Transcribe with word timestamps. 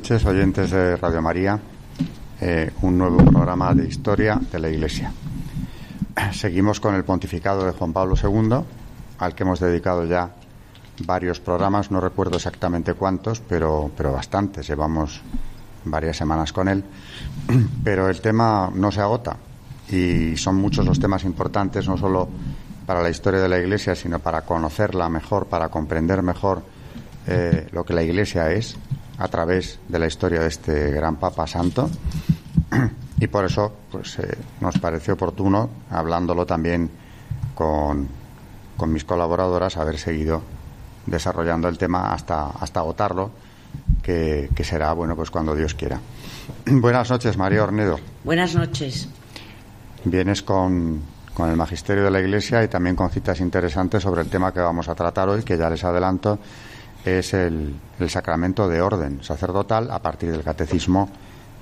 Noches, 0.00 0.24
oyentes 0.24 0.70
de 0.70 0.96
Radio 0.96 1.20
María. 1.20 1.60
Eh, 2.40 2.70
un 2.80 2.96
nuevo 2.96 3.18
programa 3.18 3.74
de 3.74 3.86
historia 3.86 4.40
de 4.50 4.58
la 4.58 4.70
Iglesia. 4.70 5.12
Seguimos 6.32 6.80
con 6.80 6.94
el 6.94 7.04
pontificado 7.04 7.66
de 7.66 7.72
Juan 7.72 7.92
Pablo 7.92 8.14
II, 8.16 8.64
al 9.18 9.34
que 9.34 9.42
hemos 9.42 9.60
dedicado 9.60 10.06
ya 10.06 10.30
varios 11.04 11.38
programas, 11.40 11.90
no 11.90 12.00
recuerdo 12.00 12.36
exactamente 12.36 12.94
cuántos, 12.94 13.40
pero, 13.40 13.90
pero 13.94 14.12
bastantes. 14.12 14.66
Llevamos 14.66 15.20
varias 15.84 16.16
semanas 16.16 16.50
con 16.54 16.68
él. 16.68 16.82
Pero 17.84 18.08
el 18.08 18.22
tema 18.22 18.70
no 18.74 18.90
se 18.90 19.02
agota 19.02 19.36
y 19.90 20.34
son 20.34 20.56
muchos 20.56 20.86
los 20.86 20.98
temas 20.98 21.24
importantes, 21.24 21.86
no 21.86 21.98
solo 21.98 22.26
para 22.86 23.02
la 23.02 23.10
historia 23.10 23.40
de 23.40 23.50
la 23.50 23.58
Iglesia, 23.58 23.94
sino 23.94 24.18
para 24.18 24.46
conocerla 24.46 25.10
mejor, 25.10 25.44
para 25.44 25.68
comprender 25.68 26.22
mejor 26.22 26.62
eh, 27.26 27.68
lo 27.72 27.84
que 27.84 27.92
la 27.92 28.02
Iglesia 28.02 28.50
es 28.50 28.78
a 29.20 29.28
través 29.28 29.78
de 29.86 29.98
la 29.98 30.06
historia 30.06 30.40
de 30.40 30.48
este 30.48 30.90
gran 30.92 31.16
Papa 31.16 31.46
Santo 31.46 31.90
y 33.20 33.26
por 33.26 33.44
eso 33.44 33.70
pues 33.92 34.18
eh, 34.18 34.36
nos 34.60 34.78
pareció 34.78 35.14
oportuno, 35.14 35.68
hablándolo 35.90 36.46
también 36.46 36.90
con, 37.54 38.08
con, 38.78 38.92
mis 38.92 39.04
colaboradoras, 39.04 39.76
haber 39.76 39.98
seguido 39.98 40.42
desarrollando 41.04 41.68
el 41.68 41.76
tema 41.76 42.14
hasta, 42.14 42.46
hasta 42.46 42.80
agotarlo, 42.80 43.30
que, 44.02 44.48
que 44.54 44.64
será 44.64 44.90
bueno 44.94 45.14
pues 45.14 45.30
cuando 45.30 45.54
Dios 45.54 45.74
quiera. 45.74 46.00
Buenas 46.64 47.10
noches, 47.10 47.36
María 47.36 47.62
Ornedo. 47.62 48.00
Buenas 48.24 48.54
noches. 48.54 49.06
Vienes 50.04 50.42
con, 50.42 51.02
con 51.34 51.50
el 51.50 51.56
magisterio 51.56 52.04
de 52.04 52.10
la 52.10 52.20
Iglesia 52.20 52.64
y 52.64 52.68
también 52.68 52.96
con 52.96 53.10
citas 53.10 53.40
interesantes 53.40 54.02
sobre 54.02 54.22
el 54.22 54.30
tema 54.30 54.50
que 54.50 54.60
vamos 54.60 54.88
a 54.88 54.94
tratar 54.94 55.28
hoy, 55.28 55.42
que 55.42 55.58
ya 55.58 55.68
les 55.68 55.84
adelanto 55.84 56.38
es 57.04 57.34
el, 57.34 57.74
sacramento 58.08 58.68
de 58.68 58.80
orden 58.80 59.22
sacerdotal 59.22 59.90
a 59.90 59.98
partir 60.00 60.32
del 60.32 60.42
catecismo 60.42 61.08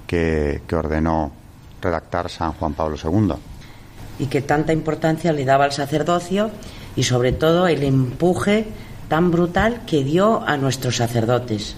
que, 0.07 0.61
ordenó 0.73 1.33
redactar 1.81 2.29
San 2.31 2.53
Juan 2.53 2.75
Pablo 2.75 2.97
II. 3.03 3.35
Y 4.19 4.27
que 4.27 4.43
tanta 4.43 4.73
importancia 4.73 5.33
le 5.33 5.45
daba 5.45 5.65
al 5.65 5.73
sacerdocio 5.73 6.51
y 6.97 7.05
sobre 7.05 7.33
todo 7.33 7.69
el 7.69 7.83
empuje 7.83 8.67
tan 9.09 9.31
brutal 9.31 9.83
que 9.87 10.05
dio 10.05 10.43
a 10.47 10.57
nuestros 10.57 10.97
sacerdotes. 10.97 11.77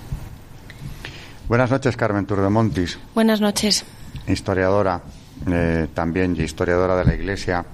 Buenas 1.48 1.70
noches, 1.70 1.96
Carmen 1.96 2.26
Turdemontis. 2.26 2.98
Buenas 3.14 3.40
noches. 3.40 3.84
Historiadora 4.26 5.02
eh, 5.46 5.88
también 5.94 6.36
y 6.36 6.42
historiadora 6.42 6.96
de 6.96 7.04
la 7.04 7.14
Iglesia 7.14 7.64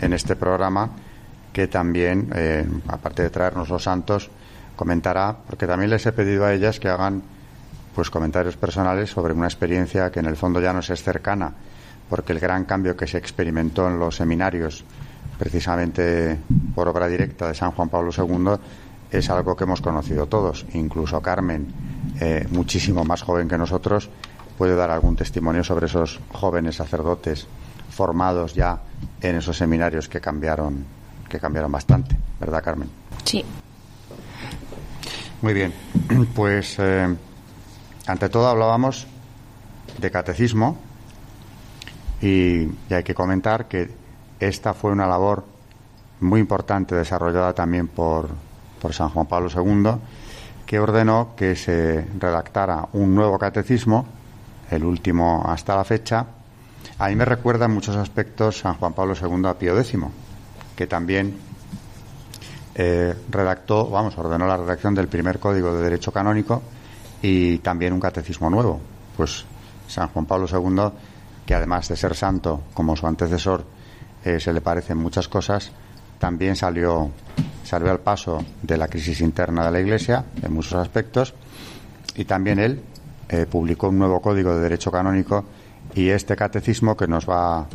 en 0.00 0.12
este 0.12 0.36
programa, 0.36 0.90
que 1.52 1.68
también, 1.68 2.28
eh, 2.34 2.66
aparte 2.88 3.22
de 3.22 3.30
traernos 3.30 3.68
los 3.68 3.84
santos, 3.84 4.30
comentará, 4.76 5.36
porque 5.46 5.66
también 5.66 5.90
les 5.90 6.04
he 6.06 6.12
pedido 6.12 6.44
a 6.44 6.52
ellas 6.52 6.80
que 6.80 6.88
hagan 6.88 7.22
pues 7.94 8.10
comentarios 8.10 8.56
personales 8.56 9.10
sobre 9.10 9.32
una 9.32 9.46
experiencia 9.46 10.10
que 10.10 10.20
en 10.20 10.26
el 10.26 10.36
fondo 10.36 10.60
ya 10.60 10.72
no 10.72 10.80
es 10.80 11.02
cercana, 11.02 11.52
porque 12.08 12.32
el 12.32 12.40
gran 12.40 12.64
cambio 12.64 12.96
que 12.96 13.06
se 13.06 13.18
experimentó 13.18 13.88
en 13.88 13.98
los 13.98 14.16
seminarios, 14.16 14.84
precisamente 15.38 16.38
por 16.74 16.88
obra 16.88 17.06
directa 17.06 17.48
de 17.48 17.54
San 17.54 17.70
Juan 17.70 17.88
Pablo 17.88 18.10
II, 18.16 18.56
es 19.10 19.30
algo 19.30 19.56
que 19.56 19.64
hemos 19.64 19.80
conocido 19.80 20.26
todos. 20.26 20.66
Incluso 20.74 21.20
Carmen, 21.20 21.68
eh, 22.20 22.46
muchísimo 22.50 23.04
más 23.04 23.22
joven 23.22 23.48
que 23.48 23.56
nosotros, 23.56 24.10
puede 24.58 24.74
dar 24.74 24.90
algún 24.90 25.16
testimonio 25.16 25.62
sobre 25.62 25.86
esos 25.86 26.20
jóvenes 26.32 26.76
sacerdotes 26.76 27.46
formados 27.90 28.54
ya 28.54 28.80
en 29.20 29.36
esos 29.36 29.56
seminarios 29.56 30.08
que 30.08 30.20
cambiaron, 30.20 30.84
que 31.28 31.38
cambiaron 31.38 31.70
bastante, 31.70 32.16
¿verdad, 32.40 32.62
Carmen? 32.62 32.88
Sí. 33.24 33.44
Muy 35.44 35.52
bien, 35.52 35.74
pues 36.34 36.78
eh, 36.78 37.06
ante 38.06 38.28
todo 38.30 38.48
hablábamos 38.48 39.06
de 39.98 40.10
catecismo 40.10 40.78
y, 42.22 42.66
hay 42.90 43.02
que 43.04 43.14
comentar 43.14 43.68
que 43.68 43.90
esta 44.40 44.72
fue 44.72 44.90
una 44.90 45.06
labor 45.06 45.44
muy 46.20 46.40
importante 46.40 46.94
desarrollada 46.94 47.52
también 47.52 47.88
por, 47.88 48.30
por 48.80 48.94
San 48.94 49.10
Juan 49.10 49.26
Pablo 49.26 49.50
II, 49.54 50.00
que 50.64 50.78
ordenó 50.78 51.34
que 51.36 51.56
se 51.56 52.06
redactara 52.18 52.88
un 52.94 53.14
nuevo 53.14 53.38
catecismo, 53.38 54.06
el 54.70 54.82
último 54.82 55.44
hasta 55.46 55.76
la 55.76 55.84
fecha. 55.84 56.24
A 56.98 57.10
me 57.10 57.26
recuerda 57.26 57.66
en 57.66 57.72
muchos 57.72 57.96
aspectos 57.96 58.60
San 58.60 58.76
Juan 58.76 58.94
Pablo 58.94 59.12
II 59.12 59.46
a 59.46 59.58
Pío 59.58 59.78
X, 59.78 59.94
que 60.74 60.86
también 60.86 61.36
eh, 62.74 63.14
redactó, 63.30 63.88
vamos, 63.88 64.16
ordenó 64.18 64.46
la 64.46 64.56
redacción 64.56 64.94
del 64.94 65.08
primer 65.08 65.38
código 65.38 65.74
de 65.74 65.82
derecho 65.82 66.12
canónico 66.12 66.62
y 67.22 67.58
también 67.58 67.92
un 67.92 68.00
catecismo 68.00 68.50
nuevo. 68.50 68.80
Pues 69.16 69.44
San 69.86 70.08
Juan 70.08 70.26
Pablo 70.26 70.46
II, 70.50 70.92
que 71.46 71.54
además 71.54 71.88
de 71.88 71.96
ser 71.96 72.14
santo 72.14 72.62
como 72.74 72.96
su 72.96 73.06
antecesor, 73.06 73.64
eh, 74.24 74.40
se 74.40 74.52
le 74.52 74.60
parecen 74.60 74.98
muchas 74.98 75.28
cosas, 75.28 75.70
también 76.18 76.56
salió, 76.56 77.10
salió 77.64 77.90
al 77.90 78.00
paso 78.00 78.44
de 78.62 78.76
la 78.76 78.88
crisis 78.88 79.20
interna 79.20 79.64
de 79.64 79.70
la 79.70 79.80
Iglesia 79.80 80.24
en 80.42 80.52
muchos 80.52 80.74
aspectos 80.74 81.34
y 82.16 82.24
también 82.24 82.58
él 82.58 82.82
eh, 83.28 83.46
publicó 83.46 83.88
un 83.88 83.98
nuevo 83.98 84.20
código 84.20 84.54
de 84.54 84.60
derecho 84.60 84.90
canónico 84.90 85.44
y 85.94 86.08
este 86.08 86.36
catecismo 86.36 86.96
que 86.96 87.06
nos 87.06 87.28
va 87.28 87.66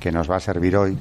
que 0.00 0.12
nos 0.12 0.30
va 0.30 0.36
a 0.36 0.40
servir 0.40 0.76
hoy 0.76 0.96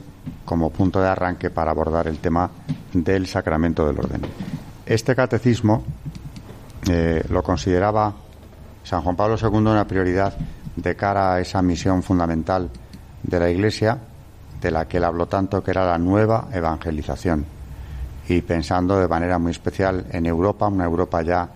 como 0.46 0.70
punto 0.70 1.02
de 1.02 1.08
arranque 1.08 1.50
para 1.50 1.72
abordar 1.72 2.08
el 2.08 2.20
tema 2.20 2.50
del 2.94 3.28
sacramento 3.28 3.86
del 3.86 4.00
orden. 4.00 4.22
Este 4.86 5.16
catecismo 5.16 5.84
eh, 6.90 7.24
lo 7.30 7.44
consideraba 7.44 8.14
San 8.84 9.02
Juan 9.02 9.16
Pablo 9.16 9.36
II 9.42 9.58
una 9.58 9.86
prioridad 9.86 10.34
de 10.76 10.96
cara 10.96 11.34
a 11.34 11.42
esa 11.42 11.62
misión 11.62 12.04
fundamental 12.04 12.70
de 13.24 13.40
la 13.40 13.50
Iglesia, 13.50 13.98
de 14.62 14.72
la 14.72 14.88
que 14.88 14.98
él 14.98 15.04
habló 15.04 15.26
tanto, 15.26 15.64
que 15.64 15.72
era 15.72 15.86
la 15.86 15.98
nueva 15.98 16.48
evangelización. 16.54 17.46
Y 18.30 18.42
pensando 18.42 18.98
de 18.98 19.08
manera 19.08 19.40
muy 19.40 19.52
especial 19.52 20.06
en 20.12 20.26
Europa, 20.26 20.68
una 20.68 20.86
Europa 20.86 21.22
ya 21.22 21.50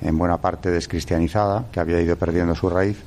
en 0.00 0.18
buena 0.18 0.38
parte 0.38 0.70
descristianizada, 0.70 1.66
que 1.70 1.80
había 1.80 2.00
ido 2.00 2.16
perdiendo 2.16 2.54
su 2.54 2.68
raíz. 2.68 2.98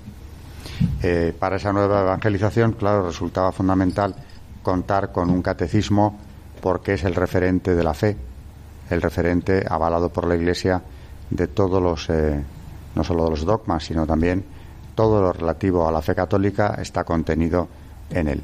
Eh, 1.01 1.35
para 1.37 1.57
esa 1.57 1.73
nueva 1.73 2.01
evangelización, 2.01 2.73
claro, 2.73 3.07
resultaba 3.07 3.51
fundamental 3.51 4.15
contar 4.65 5.11
con 5.11 5.29
un 5.29 5.43
catecismo 5.43 6.17
porque 6.59 6.95
es 6.95 7.03
el 7.03 7.13
referente 7.13 7.75
de 7.75 7.83
la 7.83 7.93
fe, 7.93 8.17
el 8.89 8.99
referente 8.99 9.63
avalado 9.69 10.09
por 10.09 10.25
la 10.27 10.35
Iglesia 10.35 10.81
de 11.29 11.47
todos 11.47 11.81
los, 11.81 12.09
eh, 12.09 12.43
no 12.95 13.03
solo 13.03 13.25
de 13.25 13.29
los 13.29 13.45
dogmas, 13.45 13.85
sino 13.85 14.07
también 14.07 14.43
todo 14.95 15.21
lo 15.21 15.33
relativo 15.33 15.87
a 15.87 15.91
la 15.91 16.01
fe 16.01 16.15
católica 16.15 16.77
está 16.81 17.03
contenido 17.03 17.67
en 18.09 18.27
él. 18.27 18.41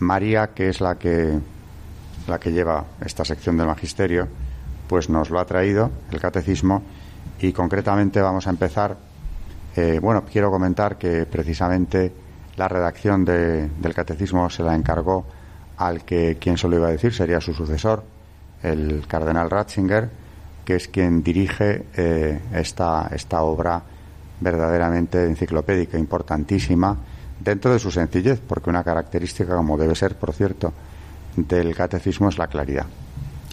María, 0.00 0.48
que 0.48 0.68
es 0.68 0.80
la 0.80 0.96
que, 0.96 1.38
la 2.26 2.40
que 2.40 2.50
lleva 2.52 2.84
esta 3.00 3.24
sección 3.24 3.56
del 3.56 3.68
magisterio, 3.68 4.26
pues 4.88 5.08
nos 5.08 5.30
lo 5.30 5.38
ha 5.38 5.44
traído, 5.44 5.92
el 6.10 6.20
catecismo, 6.20 6.82
y 7.38 7.52
concretamente 7.52 8.20
vamos 8.20 8.48
a 8.48 8.50
empezar. 8.50 8.96
Eh, 9.76 10.00
bueno, 10.02 10.24
quiero 10.24 10.50
comentar 10.50 10.98
que 10.98 11.24
precisamente 11.24 12.12
la 12.56 12.66
redacción 12.66 13.24
del 13.24 13.94
catecismo 13.94 14.50
se 14.50 14.64
la 14.64 14.74
encargó 14.74 15.24
al 15.76 16.04
que 16.04 16.38
quien 16.40 16.56
se 16.58 16.68
lo 16.68 16.76
iba 16.76 16.88
a 16.88 16.92
decir 16.92 17.12
sería 17.12 17.40
su 17.40 17.52
sucesor, 17.54 18.04
el 18.62 19.04
cardenal 19.06 19.50
Ratzinger, 19.50 20.08
que 20.64 20.76
es 20.76 20.88
quien 20.88 21.22
dirige 21.22 21.84
eh, 21.96 22.40
esta, 22.52 23.08
esta 23.12 23.42
obra 23.42 23.82
verdaderamente 24.40 25.24
enciclopédica, 25.24 25.98
importantísima, 25.98 26.96
dentro 27.40 27.72
de 27.72 27.78
su 27.78 27.90
sencillez, 27.90 28.40
porque 28.40 28.70
una 28.70 28.82
característica, 28.82 29.54
como 29.54 29.76
debe 29.76 29.94
ser, 29.94 30.16
por 30.16 30.32
cierto, 30.32 30.72
del 31.36 31.74
catecismo 31.74 32.28
es 32.28 32.38
la 32.38 32.48
claridad. 32.48 32.86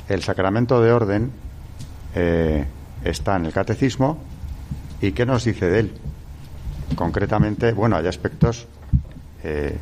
El 0.08 0.24
sacramento 0.24 0.82
de 0.82 0.92
orden 0.92 1.32
eh, 2.16 2.66
está 3.04 3.36
en 3.36 3.46
el 3.46 3.54
catecismo 3.54 4.18
y 5.02 5.12
¿qué 5.12 5.26
nos 5.26 5.44
dice 5.44 5.70
de 5.70 5.80
él? 5.80 5.94
Concretamente, 6.96 7.72
bueno, 7.74 7.96
hay 7.96 8.08
aspectos 8.08 8.68
eh, 9.44 9.78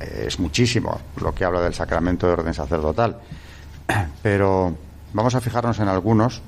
es 0.00 0.38
muchísimo 0.38 1.00
lo 1.20 1.34
que 1.34 1.44
habla 1.44 1.60
del 1.60 1.74
sacramento 1.74 2.26
de 2.26 2.32
orden 2.32 2.54
sacerdotal. 2.54 3.18
Pero 4.22 4.76
vamos 5.12 5.34
a 5.34 5.40
fijarnos 5.40 5.78
en 5.80 5.88
algunos 5.88 6.42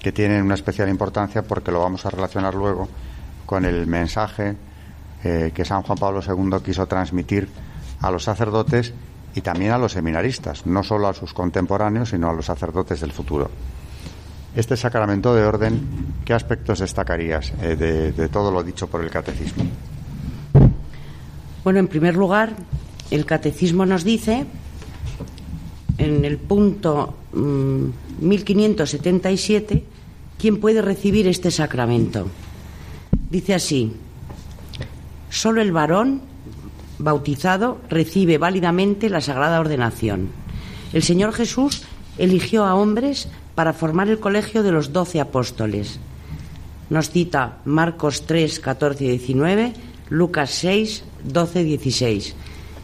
que 0.00 0.12
tienen 0.12 0.42
una 0.42 0.54
especial 0.54 0.88
importancia 0.88 1.42
porque 1.42 1.70
lo 1.70 1.80
vamos 1.80 2.04
a 2.06 2.10
relacionar 2.10 2.54
luego 2.54 2.88
con 3.46 3.64
el 3.64 3.86
mensaje 3.86 4.56
eh, 5.24 5.52
que 5.54 5.64
San 5.64 5.82
Juan 5.82 5.98
Pablo 5.98 6.20
II 6.26 6.60
quiso 6.64 6.86
transmitir 6.86 7.48
a 8.00 8.10
los 8.10 8.24
sacerdotes 8.24 8.92
y 9.34 9.40
también 9.40 9.72
a 9.72 9.78
los 9.78 9.92
seminaristas, 9.92 10.66
no 10.66 10.82
solo 10.82 11.08
a 11.08 11.14
sus 11.14 11.32
contemporáneos, 11.32 12.10
sino 12.10 12.28
a 12.28 12.32
los 12.32 12.46
sacerdotes 12.46 13.00
del 13.00 13.12
futuro. 13.12 13.50
Este 14.54 14.76
sacramento 14.76 15.34
de 15.34 15.44
orden, 15.44 16.14
¿qué 16.24 16.34
aspectos 16.34 16.80
destacarías 16.80 17.52
eh, 17.62 17.76
de, 17.76 18.28
todo 18.28 18.50
lo 18.50 18.62
dicho 18.62 18.86
por 18.86 19.02
el 19.02 19.10
catecismo? 19.10 19.64
Bueno, 21.64 21.78
en 21.78 21.88
primer 21.88 22.16
lugar, 22.16 22.56
el 23.10 23.24
catecismo 23.24 23.86
nos 23.86 24.04
dice, 24.04 24.44
en 25.98 26.24
el 26.24 26.38
punto 26.38 27.14
1577, 27.32 29.74
mm, 29.74 29.80
quién 30.40 30.60
puede 30.60 30.80
recibir 30.82 31.28
este 31.28 31.50
sacramento. 31.50 32.26
Dice 33.30 33.54
así, 33.54 33.92
solo 35.30 35.62
el 35.62 35.72
varón 35.72 36.20
bautizado 36.98 37.80
recibe 37.88 38.38
válidamente 38.38 39.08
la 39.08 39.20
sagrada 39.20 39.60
ordenación. 39.60 40.28
El 40.92 41.02
Señor 41.02 41.32
Jesús 41.32 41.82
eligió 42.18 42.64
a 42.64 42.74
hombres 42.74 43.28
para 43.54 43.72
formar 43.72 44.08
el 44.08 44.20
colegio 44.20 44.62
de 44.62 44.72
los 44.72 44.92
doce 44.92 45.20
apóstoles. 45.20 45.98
Nos 46.90 47.10
cita 47.10 47.58
Marcos 47.64 48.26
3, 48.26 48.60
14 48.60 49.04
y 49.04 49.08
19, 49.08 49.72
Lucas 50.12 50.50
6, 50.50 51.04
12 51.24 51.64
16. 51.64 52.34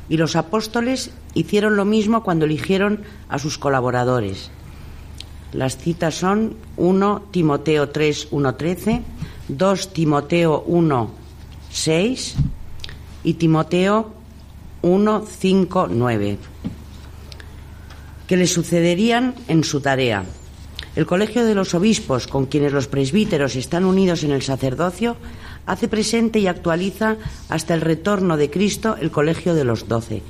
Y 0.08 0.16
los 0.16 0.34
apóstoles 0.34 1.10
hicieron 1.34 1.76
lo 1.76 1.84
mismo 1.84 2.22
cuando 2.22 2.46
eligieron 2.46 3.02
a 3.28 3.38
sus 3.38 3.58
colaboradores. 3.58 4.50
Las 5.52 5.76
citas 5.76 6.14
son 6.14 6.56
1 6.78 7.28
Timoteo 7.30 7.90
3, 7.90 8.28
1, 8.30 8.54
13, 8.54 9.02
2 9.48 9.92
Timoteo 9.92 10.64
1, 10.66 11.10
6 11.70 12.34
y 13.24 13.34
Timoteo 13.34 14.10
1, 14.80 15.24
5, 15.26 15.88
9, 15.90 16.38
que 18.26 18.36
le 18.38 18.46
sucederían 18.46 19.34
en 19.48 19.64
su 19.64 19.82
tarea. 19.82 20.24
El 20.96 21.04
Colegio 21.04 21.44
de 21.44 21.54
los 21.54 21.74
Obispos, 21.74 22.26
con 22.26 22.46
quienes 22.46 22.72
los 22.72 22.88
presbíteros 22.88 23.54
están 23.54 23.84
unidos 23.84 24.24
en 24.24 24.32
el 24.32 24.42
sacerdocio, 24.42 25.16
hace 25.68 25.86
presente 25.86 26.38
y 26.40 26.46
actualiza 26.46 27.16
hasta 27.48 27.74
el 27.74 27.82
retorno 27.82 28.36
de 28.36 28.50
Cristo 28.50 28.96
el 29.00 29.10
Colegio 29.10 29.54
de 29.54 29.64
los 29.64 29.86
Doce. 29.86 30.22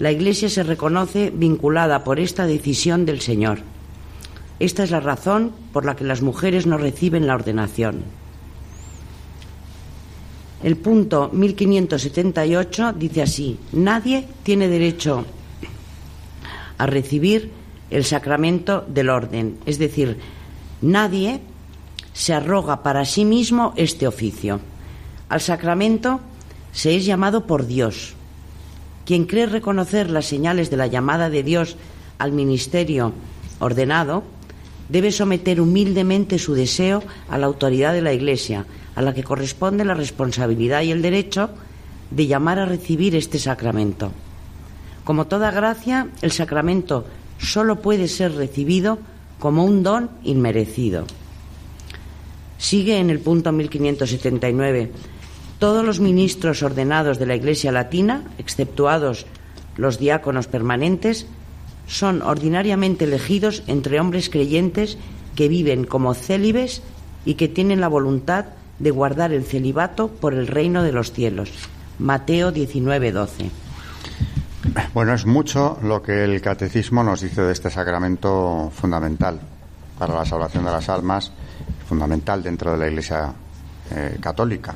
La 0.00 0.10
Iglesia 0.10 0.48
se 0.48 0.64
reconoce 0.64 1.30
vinculada 1.30 2.02
por 2.02 2.18
esta 2.18 2.44
decisión 2.44 3.06
del 3.06 3.20
Señor. 3.20 3.60
Esta 4.58 4.82
es 4.82 4.90
la 4.90 4.98
razón 4.98 5.52
por 5.72 5.84
la 5.84 5.94
que 5.94 6.04
las 6.04 6.22
mujeres 6.22 6.66
no 6.66 6.76
reciben 6.76 7.28
la 7.28 7.36
ordenación. 7.36 8.02
El 10.64 10.76
punto 10.76 11.30
1578 11.32 12.94
dice 12.94 13.22
así, 13.22 13.58
nadie 13.72 14.26
tiene 14.42 14.66
derecho 14.66 15.24
a 16.78 16.86
recibir 16.86 17.52
el 17.90 18.04
sacramento 18.04 18.84
del 18.88 19.08
orden, 19.08 19.58
es 19.66 19.78
decir, 19.78 20.18
nadie 20.80 21.40
se 22.12 22.34
arroga 22.34 22.82
para 22.82 23.04
sí 23.04 23.24
mismo 23.24 23.72
este 23.76 24.06
oficio. 24.06 24.60
Al 25.28 25.40
sacramento 25.40 26.20
se 26.72 26.96
es 26.96 27.04
llamado 27.04 27.46
por 27.46 27.66
Dios. 27.66 28.14
Quien 29.04 29.26
cree 29.26 29.46
reconocer 29.46 30.10
las 30.10 30.26
señales 30.26 30.70
de 30.70 30.76
la 30.76 30.86
llamada 30.86 31.30
de 31.30 31.42
Dios 31.42 31.76
al 32.18 32.32
ministerio 32.32 33.12
ordenado, 33.58 34.22
debe 34.88 35.10
someter 35.10 35.60
humildemente 35.60 36.38
su 36.38 36.54
deseo 36.54 37.02
a 37.28 37.38
la 37.38 37.46
autoridad 37.46 37.92
de 37.92 38.02
la 38.02 38.12
Iglesia, 38.12 38.66
a 38.94 39.02
la 39.02 39.14
que 39.14 39.24
corresponde 39.24 39.84
la 39.84 39.94
responsabilidad 39.94 40.82
y 40.82 40.92
el 40.92 41.02
derecho 41.02 41.50
de 42.10 42.26
llamar 42.26 42.58
a 42.58 42.66
recibir 42.66 43.16
este 43.16 43.38
sacramento. 43.38 44.12
Como 45.04 45.26
toda 45.26 45.50
gracia, 45.50 46.08
el 46.20 46.30
sacramento 46.30 47.06
solo 47.38 47.80
puede 47.80 48.06
ser 48.06 48.34
recibido 48.34 48.98
como 49.38 49.64
un 49.64 49.82
don 49.82 50.10
inmerecido. 50.22 51.06
Sigue 52.62 53.00
en 53.00 53.10
el 53.10 53.18
punto 53.18 53.50
1579. 53.50 54.92
Todos 55.58 55.84
los 55.84 55.98
ministros 55.98 56.62
ordenados 56.62 57.18
de 57.18 57.26
la 57.26 57.34
Iglesia 57.34 57.72
Latina, 57.72 58.22
exceptuados 58.38 59.26
los 59.76 59.98
diáconos 59.98 60.46
permanentes, 60.46 61.26
son 61.88 62.22
ordinariamente 62.22 63.04
elegidos 63.04 63.64
entre 63.66 63.98
hombres 63.98 64.30
creyentes 64.30 64.96
que 65.34 65.48
viven 65.48 65.82
como 65.84 66.14
célibes 66.14 66.82
y 67.24 67.34
que 67.34 67.48
tienen 67.48 67.80
la 67.80 67.88
voluntad 67.88 68.44
de 68.78 68.92
guardar 68.92 69.32
el 69.32 69.44
celibato 69.44 70.06
por 70.06 70.32
el 70.32 70.46
reino 70.46 70.84
de 70.84 70.92
los 70.92 71.10
cielos. 71.10 71.50
Mateo 71.98 72.52
19, 72.52 73.10
12. 73.10 73.50
Bueno, 74.94 75.14
es 75.14 75.26
mucho 75.26 75.78
lo 75.82 76.00
que 76.00 76.22
el 76.22 76.40
catecismo 76.40 77.02
nos 77.02 77.22
dice 77.22 77.42
de 77.42 77.52
este 77.52 77.70
sacramento 77.70 78.70
fundamental 78.72 79.40
para 79.98 80.14
la 80.14 80.24
salvación 80.24 80.64
de 80.64 80.70
las 80.70 80.88
almas, 80.88 81.32
fundamental 81.86 82.42
dentro 82.42 82.72
de 82.72 82.78
la 82.78 82.88
Iglesia 82.88 83.32
eh, 83.90 84.16
católica. 84.20 84.74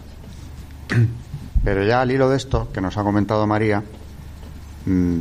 Pero 1.65 1.85
ya 1.85 2.01
al 2.01 2.11
hilo 2.11 2.29
de 2.29 2.37
esto 2.37 2.71
que 2.73 2.81
nos 2.81 2.97
ha 2.97 3.03
comentado 3.03 3.47
María, 3.47 3.83
mm, 4.85 5.21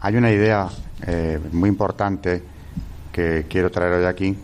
hay 0.00 0.16
una 0.16 0.30
idea 0.30 0.68
eh, 1.06 1.38
muy 1.52 1.68
importante 1.68 2.42
que 3.12 3.46
quiero 3.48 3.70
traer 3.70 3.94
hoy 3.94 4.04
aquí 4.06 4.36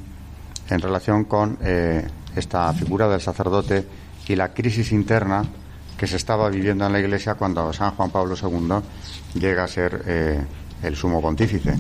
en 0.69 0.81
relación 0.81 1.25
con 1.25 1.58
eh, 1.62 2.06
esta 2.34 2.73
figura 2.73 3.08
del 3.08 3.20
sacerdote 3.20 3.87
y 4.28 4.37
la 4.37 4.52
crisis 4.52 4.93
interna 4.93 5.44
que 5.97 6.06
se 6.06 6.16
estaba 6.16 6.49
viviendo 6.50 6.85
en 6.87 6.92
la 6.92 7.00
Iglesia 7.00 7.35
cuando 7.35 7.73
San 7.73 7.92
Juan 7.92 8.11
Pablo 8.11 8.35
II 8.40 9.40
llega 9.40 9.64
a 9.64 9.68
ser 9.68 10.47
el 10.83 10.95
sumo 10.95 11.23
pontífice. 11.23 11.75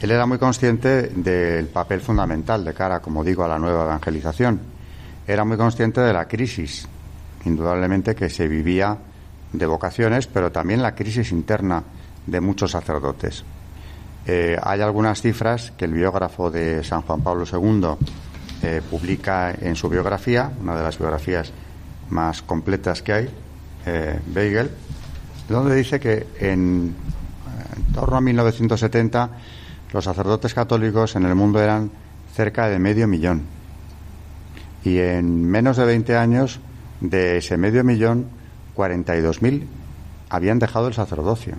Él 0.00 0.10
era 0.10 0.24
muy 0.24 0.38
consciente 0.38 1.08
del 1.08 1.66
papel 1.66 2.00
fundamental 2.00 2.64
de 2.64 2.72
cara, 2.72 3.00
como 3.00 3.22
digo, 3.22 3.44
a 3.44 3.48
la 3.48 3.58
nueva 3.58 3.84
evangelización. 3.84 4.58
Era 5.26 5.44
muy 5.44 5.58
consciente 5.58 6.00
de 6.00 6.12
la 6.14 6.26
crisis, 6.26 6.88
indudablemente, 7.44 8.14
que 8.14 8.30
se 8.30 8.48
vivía 8.48 8.96
de 9.52 9.66
vocaciones, 9.66 10.26
pero 10.26 10.50
también 10.50 10.80
la 10.80 10.94
crisis 10.94 11.32
interna 11.32 11.82
de 12.26 12.40
muchos 12.40 12.70
sacerdotes. 12.70 13.44
Eh, 14.26 14.56
hay 14.62 14.80
algunas 14.80 15.20
cifras 15.20 15.72
que 15.76 15.84
el 15.84 15.92
biógrafo 15.92 16.50
de 16.50 16.82
San 16.82 17.02
Juan 17.02 17.20
Pablo 17.20 17.44
II 17.50 18.08
eh, 18.62 18.80
publica 18.88 19.52
en 19.52 19.76
su 19.76 19.90
biografía, 19.90 20.50
una 20.62 20.76
de 20.76 20.82
las 20.82 20.98
biografías 20.98 21.52
más 22.08 22.40
completas 22.40 23.02
que 23.02 23.12
hay, 23.12 23.30
eh, 23.84 24.18
Beigel, 24.26 24.70
donde 25.46 25.74
dice 25.74 26.00
que 26.00 26.26
en, 26.38 26.94
en 27.76 27.92
torno 27.92 28.16
a 28.16 28.20
1970 28.22 29.30
los 29.92 30.04
sacerdotes 30.04 30.54
católicos 30.54 31.16
en 31.16 31.24
el 31.24 31.34
mundo 31.34 31.60
eran 31.60 31.90
cerca 32.34 32.68
de 32.68 32.78
medio 32.78 33.08
millón. 33.08 33.42
Y 34.84 34.98
en 34.98 35.44
menos 35.44 35.76
de 35.76 35.84
20 35.84 36.16
años, 36.16 36.60
de 37.00 37.38
ese 37.38 37.56
medio 37.56 37.84
millón, 37.84 38.26
42.000 38.76 39.66
habían 40.30 40.58
dejado 40.58 40.88
el 40.88 40.94
sacerdocio, 40.94 41.56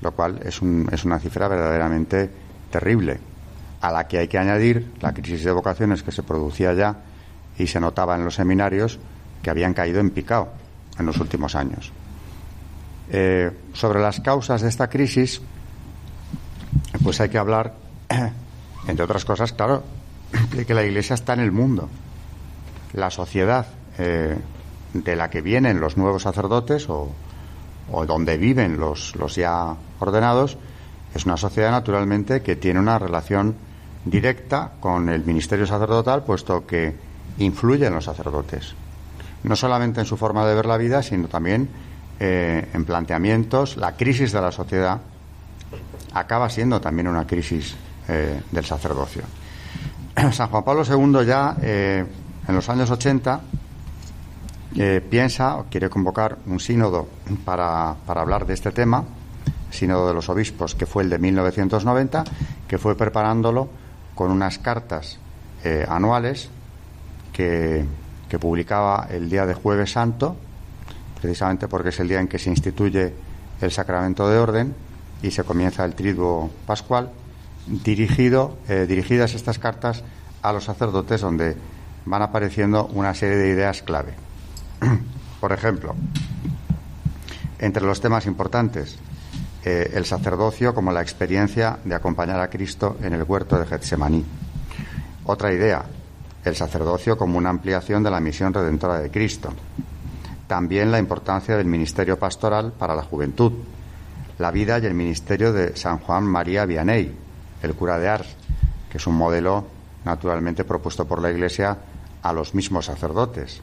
lo 0.00 0.12
cual 0.12 0.40
es, 0.44 0.62
un, 0.62 0.88
es 0.92 1.04
una 1.04 1.18
cifra 1.18 1.48
verdaderamente 1.48 2.30
terrible 2.70 3.18
a 3.80 3.92
la 3.92 4.06
que 4.06 4.18
hay 4.18 4.28
que 4.28 4.38
añadir 4.38 4.92
la 5.00 5.12
crisis 5.12 5.44
de 5.44 5.52
vocaciones 5.52 6.02
que 6.02 6.12
se 6.12 6.22
producía 6.22 6.72
ya 6.74 6.96
y 7.58 7.66
se 7.66 7.80
notaba 7.80 8.14
en 8.16 8.24
los 8.24 8.34
seminarios 8.34 8.98
que 9.42 9.50
habían 9.50 9.74
caído 9.74 10.00
en 10.00 10.10
picado 10.10 10.48
en 10.98 11.06
los 11.06 11.18
últimos 11.18 11.54
años. 11.54 11.92
Eh, 13.10 13.50
sobre 13.72 14.00
las 14.00 14.20
causas 14.20 14.62
de 14.62 14.68
esta 14.68 14.88
crisis, 14.88 15.40
pues 17.02 17.20
hay 17.20 17.28
que 17.28 17.38
hablar, 17.38 17.74
entre 18.88 19.04
otras 19.04 19.24
cosas, 19.24 19.52
claro, 19.52 19.82
de 20.54 20.64
que 20.64 20.74
la 20.74 20.84
Iglesia 20.84 21.14
está 21.14 21.34
en 21.34 21.40
el 21.40 21.52
mundo. 21.52 21.88
La 22.92 23.10
sociedad 23.10 23.66
eh, 23.98 24.36
de 24.94 25.16
la 25.16 25.30
que 25.30 25.42
vienen 25.42 25.80
los 25.80 25.96
nuevos 25.96 26.22
sacerdotes 26.22 26.88
o, 26.88 27.10
donde 28.06 28.36
viven 28.36 28.78
los, 28.78 29.16
los 29.16 29.34
ya 29.34 29.74
ordenados 29.98 30.58
es 31.14 31.24
una 31.24 31.38
sociedad 31.38 31.70
naturalmente 31.70 32.42
que 32.42 32.56
tiene 32.56 32.80
una 32.80 32.98
relación 32.98 33.54
directa 34.04 34.72
con 34.80 35.08
el 35.08 35.24
ministerio 35.24 35.66
sacerdotal, 35.66 36.22
puesto 36.22 36.66
que 36.66 36.94
influye 37.38 37.86
en 37.86 37.94
los 37.94 38.04
sacerdotes. 38.04 38.74
No 39.42 39.56
solamente 39.56 40.00
en 40.00 40.06
su 40.06 40.16
forma 40.16 40.46
de 40.46 40.54
ver 40.54 40.66
la 40.66 40.76
vida, 40.76 41.02
sino 41.02 41.28
también 41.28 41.68
eh, 42.20 42.68
en 42.74 42.84
planteamientos. 42.84 43.76
La 43.76 43.96
crisis 43.96 44.32
de 44.32 44.40
la 44.40 44.52
sociedad 44.52 45.00
acaba 46.18 46.48
siendo 46.48 46.80
también 46.80 47.08
una 47.08 47.26
crisis 47.26 47.74
eh, 48.08 48.40
del 48.50 48.64
sacerdocio. 48.64 49.22
San 50.32 50.48
Juan 50.48 50.64
Pablo 50.64 50.82
II 50.84 51.26
ya 51.26 51.56
eh, 51.62 52.04
en 52.46 52.54
los 52.54 52.68
años 52.68 52.90
80 52.90 53.40
eh, 54.76 55.06
piensa 55.08 55.56
o 55.56 55.64
quiere 55.64 55.88
convocar 55.88 56.38
un 56.46 56.60
sínodo 56.60 57.08
para, 57.44 57.94
para 58.06 58.20
hablar 58.22 58.46
de 58.46 58.54
este 58.54 58.72
tema, 58.72 59.04
sínodo 59.70 60.08
de 60.08 60.14
los 60.14 60.28
obispos, 60.28 60.74
que 60.74 60.86
fue 60.86 61.02
el 61.02 61.10
de 61.10 61.18
1990, 61.18 62.24
que 62.66 62.78
fue 62.78 62.96
preparándolo 62.96 63.68
con 64.14 64.30
unas 64.30 64.58
cartas 64.58 65.18
anuales 65.88 66.48
que, 67.32 67.84
que 68.28 68.38
publicaba 68.38 69.08
el 69.10 69.28
día 69.28 69.44
de 69.44 69.54
Jueves 69.54 69.92
Santo, 69.92 70.36
precisamente 71.20 71.68
porque 71.68 71.90
es 71.90 72.00
el 72.00 72.08
día 72.08 72.20
en 72.20 72.28
que 72.28 72.38
se 72.38 72.48
instituye 72.48 73.12
el 73.60 73.70
sacramento 73.70 74.28
de 74.28 74.38
orden 74.38 74.74
y 75.22 75.30
se 75.30 75.44
comienza 75.44 75.84
el 75.84 75.94
triduo 75.94 76.50
pascual, 76.66 77.10
dirigido, 77.66 78.58
eh, 78.68 78.86
dirigidas 78.88 79.34
estas 79.34 79.58
cartas 79.58 80.02
a 80.42 80.52
los 80.52 80.64
sacerdotes 80.64 81.20
donde 81.20 81.56
van 82.04 82.22
apareciendo 82.22 82.86
una 82.86 83.14
serie 83.14 83.36
de 83.36 83.50
ideas 83.50 83.82
clave. 83.82 84.14
Por 85.40 85.52
ejemplo, 85.52 85.94
entre 87.58 87.84
los 87.84 88.00
temas 88.00 88.26
importantes, 88.26 88.96
eh, 89.64 89.90
el 89.94 90.04
sacerdocio 90.04 90.74
como 90.74 90.92
la 90.92 91.02
experiencia 91.02 91.78
de 91.84 91.94
acompañar 91.94 92.40
a 92.40 92.48
Cristo 92.48 92.96
en 93.02 93.12
el 93.12 93.24
huerto 93.24 93.58
de 93.58 93.66
Getsemaní. 93.66 94.24
Otra 95.24 95.52
idea, 95.52 95.84
el 96.44 96.56
sacerdocio 96.56 97.18
como 97.18 97.36
una 97.36 97.50
ampliación 97.50 98.02
de 98.02 98.10
la 98.10 98.20
misión 98.20 98.54
redentora 98.54 99.00
de 99.00 99.10
Cristo. 99.10 99.52
También 100.46 100.90
la 100.90 100.98
importancia 100.98 101.56
del 101.56 101.66
ministerio 101.66 102.18
pastoral 102.18 102.72
para 102.72 102.94
la 102.94 103.02
juventud, 103.02 103.52
la 104.38 104.50
vida 104.52 104.78
y 104.78 104.86
el 104.86 104.94
ministerio 104.94 105.52
de 105.52 105.76
San 105.76 105.98
Juan 105.98 106.24
María 106.24 106.64
Vianney, 106.64 107.14
el 107.62 107.74
cura 107.74 107.98
de 107.98 108.08
Ars, 108.08 108.28
que 108.90 108.98
es 108.98 109.06
un 109.06 109.16
modelo 109.16 109.66
naturalmente 110.04 110.64
propuesto 110.64 111.06
por 111.06 111.20
la 111.20 111.30
Iglesia 111.30 111.76
a 112.22 112.32
los 112.32 112.54
mismos 112.54 112.86
sacerdotes. 112.86 113.60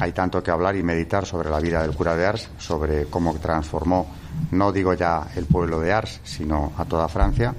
Hay 0.00 0.12
tanto 0.12 0.42
que 0.42 0.50
hablar 0.50 0.74
y 0.76 0.82
meditar 0.82 1.26
sobre 1.26 1.50
la 1.50 1.60
vida 1.60 1.82
del 1.82 1.94
cura 1.94 2.16
de 2.16 2.26
Ars, 2.26 2.48
sobre 2.58 3.06
cómo 3.06 3.34
transformó, 3.34 4.06
no 4.50 4.72
digo 4.72 4.94
ya 4.94 5.28
el 5.36 5.44
pueblo 5.44 5.78
de 5.80 5.92
Ars, 5.92 6.20
sino 6.24 6.72
a 6.78 6.84
toda 6.86 7.08
Francia, 7.08 7.54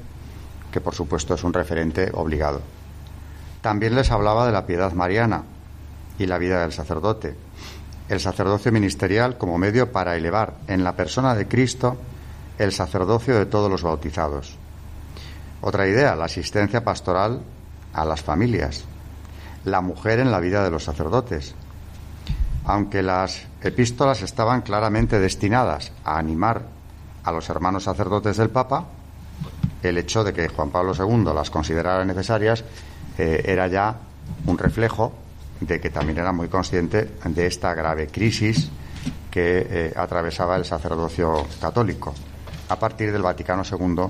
que 0.72 0.82
por 0.82 0.96
supuesto 0.96 1.36
es 1.36 1.44
un 1.44 1.54
referente 1.54 2.10
obligado. 2.14 2.62
También 3.62 3.96
les 3.96 4.12
hablaba 4.12 4.46
de 4.46 4.52
la 4.52 4.66
piedad 4.66 4.92
mariana 4.94 5.44
y 6.18 6.26
la 6.26 6.38
vida 6.38 6.62
del 6.62 6.74
sacerdote, 6.74 7.36
el 8.10 8.20
sacerdocio 8.20 8.72
ministerial 8.72 9.38
como 9.38 9.58
medio 9.58 9.92
para 9.92 10.16
elevar 10.16 10.56
en 10.68 10.84
la 10.84 10.96
persona 10.96 11.36
de 11.36 11.48
Cristo 11.48 11.98
el 12.58 12.72
sacerdocio 12.72 13.38
de 13.38 13.46
todos 13.46 13.70
los 13.70 13.84
bautizados. 13.84 14.58
Otra 15.62 15.88
idea, 15.88 16.16
la 16.16 16.26
asistencia 16.26 16.84
pastoral 16.84 17.42
a 17.94 18.06
las 18.06 18.22
familias, 18.22 18.84
la 19.64 19.82
mujer 19.82 20.20
en 20.20 20.32
la 20.32 20.40
vida 20.40 20.64
de 20.64 20.70
los 20.70 20.84
sacerdotes. 20.84 21.56
Aunque 22.66 23.02
las 23.02 23.44
epístolas 23.62 24.22
estaban 24.22 24.62
claramente 24.62 25.20
destinadas 25.20 25.92
a 26.04 26.18
animar 26.18 26.64
a 27.24 27.32
los 27.32 27.50
hermanos 27.50 27.84
sacerdotes 27.84 28.38
del 28.38 28.50
Papa, 28.50 28.86
el 29.82 29.98
hecho 29.98 30.24
de 30.24 30.34
que 30.34 30.50
Juan 30.50 30.70
Pablo 30.70 30.94
II 30.98 31.34
las 31.34 31.50
considerara 31.50 32.06
necesarias 32.06 32.64
eh, 33.18 33.44
era 33.46 33.68
ya 33.68 33.96
un 34.48 34.58
reflejo 34.58 35.14
de 35.60 35.80
que 35.80 35.90
también 35.90 36.20
era 36.20 36.32
muy 36.32 36.48
consciente 36.48 37.12
de 37.24 37.46
esta 37.48 37.74
grave 37.74 38.08
crisis 38.08 38.70
que 39.30 39.68
eh, 39.70 39.94
atravesaba 39.96 40.56
el 40.56 40.66
sacerdocio 40.66 41.46
católico 41.62 42.14
a 42.70 42.80
partir 42.80 43.12
del 43.12 43.22
Vaticano 43.22 43.64
II, 43.64 44.08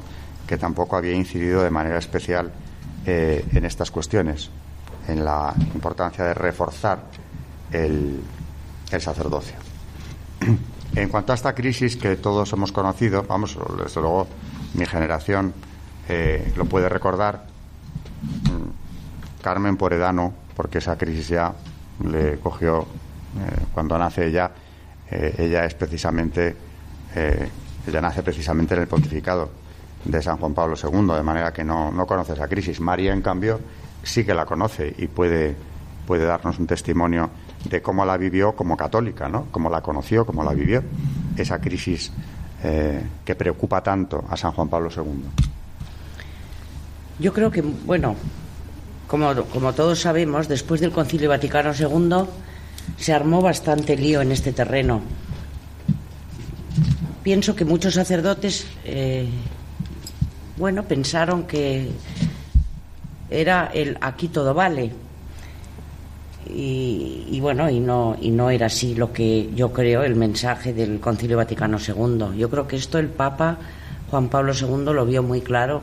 que 0.47 0.57
tampoco 0.57 0.95
había 0.95 1.13
incidido 1.13 1.63
de 1.63 1.71
manera 1.71 1.97
especial 1.97 2.51
eh, 3.05 3.45
en 3.53 3.65
estas 3.65 3.91
cuestiones, 3.91 4.50
en 5.07 5.24
la 5.24 5.53
importancia 5.74 6.25
de 6.25 6.33
reforzar 6.33 7.00
el, 7.71 8.21
sacerdocio. 9.00 9.55
En 10.95 11.09
cuanto 11.09 11.33
a 11.33 11.35
esta 11.35 11.53
crisis 11.53 11.97
que 11.97 12.15
todos 12.15 12.53
hemos 12.53 12.71
conocido, 12.71 13.25
vamos, 13.27 13.57
desde 13.83 14.00
luego 14.00 14.27
mi 14.75 14.85
generación 14.85 15.53
eh, 16.07 16.53
lo 16.55 16.63
puede 16.63 16.88
recordar, 16.88 17.47
mm, 18.21 19.43
Carmen 19.43 19.75
Poredano, 19.75 20.33
porque 20.55 20.77
esa 20.77 20.97
crisis 20.97 21.27
ya 21.27 21.53
le 22.01 22.38
cogió 22.38 22.83
eh, 22.83 23.65
cuando 23.74 23.97
nace 23.97 24.27
ella, 24.27 24.51
ella 25.12 25.65
es 25.65 25.74
precisamente 25.74 26.55
ella 27.88 28.01
nace 28.01 28.24
precisamente 28.24 28.74
en 28.74 28.82
el 28.82 28.88
pontificado 28.88 29.50
de 30.04 30.22
San 30.22 30.38
Juan 30.38 30.54
Pablo 30.54 30.75
II, 30.82 31.15
de 31.15 31.24
manera 31.24 31.51
que 31.51 31.63
no, 31.63 31.92
conoce 32.08 32.34
esa 32.34 32.48
crisis. 32.48 32.80
María, 32.80 33.13
en 33.13 33.22
cambio, 33.22 33.60
sí 34.04 34.24
que 34.24 34.34
la 34.34 34.46
conoce 34.46 34.94
y 34.98 35.08
puede, 35.08 35.56
puede 36.06 36.25
darnos 36.25 36.60
un 36.60 36.68
testimonio 36.68 37.30
de 37.70 37.82
cómo 37.82 38.06
la 38.06 38.18
vivió 38.18 38.56
como 38.56 38.77
católica, 38.77 39.27
¿no? 39.27 39.48
Cómo 39.51 39.70
la 39.70 39.82
conoció, 39.82 40.25
cómo 40.25 40.44
la 40.44 40.54
vivió, 40.54 40.84
esa 41.36 41.60
crisis 41.60 42.12
eh, 42.63 43.01
que 43.24 43.36
preocupa 43.36 43.82
tanto 43.82 44.24
a 44.30 44.38
San 44.38 44.51
Juan 44.51 44.70
Pablo 44.70 44.89
II. 44.96 45.25
Yo 47.18 47.34
creo 47.34 47.50
que, 47.50 47.62
bueno, 47.62 48.15
como, 49.08 49.34
como 49.46 49.74
todos 49.74 50.01
sabemos, 50.01 50.48
después 50.48 50.82
del 50.82 50.92
Concilio 50.92 51.30
Vaticano 51.30 51.74
II 51.74 52.27
se 52.98 53.13
armó 53.13 53.42
bastante 53.42 53.96
lío 53.98 54.22
en 54.22 54.32
este 54.32 54.51
terreno 54.51 55.01
pienso 57.25 57.55
que 57.55 57.65
muchos 57.65 57.96
sacerdotes, 57.96 58.67
eh, 58.86 59.25
bueno, 60.58 60.84
pensaron 60.84 61.46
que 61.48 61.89
era 63.32 63.72
el 63.74 63.98
aquí 64.00 64.27
todo 64.27 64.53
vale. 64.53 64.91
Y, 66.48 67.39
bueno, 67.41 67.67
y 67.67 67.79
no, 67.79 68.15
y 68.22 68.29
no 68.29 68.51
era 68.51 68.67
así 68.67 68.94
lo 68.94 69.12
que 69.12 69.50
yo 69.55 69.74
creo 69.74 70.03
el 70.03 70.15
mensaje 70.15 70.72
del 70.72 71.00
Concilio 71.00 71.38
Vaticano 71.38 71.79
II. 71.79 72.38
Yo 72.38 72.48
creo 72.51 72.67
que 72.67 72.75
esto 72.75 73.00
el 73.00 73.08
Papa 73.08 73.58
Juan 74.12 74.29
Pablo 74.29 74.53
II 74.53 74.94
lo 74.94 75.08
vio 75.08 75.24
muy 75.24 75.41
claro, 75.41 75.82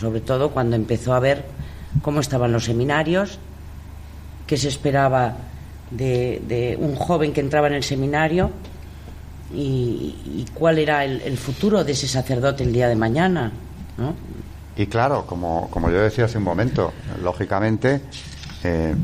sobre 0.00 0.22
todo 0.22 0.52
cuando 0.52 0.74
empezó 0.74 1.12
a 1.12 1.20
ver 1.20 1.44
cómo 2.00 2.20
estaban 2.20 2.50
los 2.50 2.64
seminarios, 2.64 3.38
qué 4.46 4.56
se 4.56 4.68
esperaba 4.68 5.36
de 5.90 6.78
un 6.80 6.94
joven 6.94 7.34
que 7.34 7.42
entraba 7.42 7.66
en 7.66 7.74
el 7.74 7.84
seminario 7.84 8.50
y, 9.54 10.46
cuál 10.54 10.78
era 10.78 11.04
el, 11.04 11.36
futuro 11.36 11.84
de 11.84 11.92
ese 11.92 12.08
sacerdote 12.08 12.64
el 12.64 12.72
día 12.72 12.88
de 12.88 12.96
mañana. 12.96 13.52
¿no? 13.98 14.14
Y 14.76 14.86
claro, 14.86 15.26
como, 15.26 15.68
como 15.70 15.90
yo 15.90 16.00
decía 16.00 16.24
hace 16.24 16.38
un 16.38 16.44
momento, 16.44 16.92
lógicamente 17.22 18.00
eh, 18.64 18.94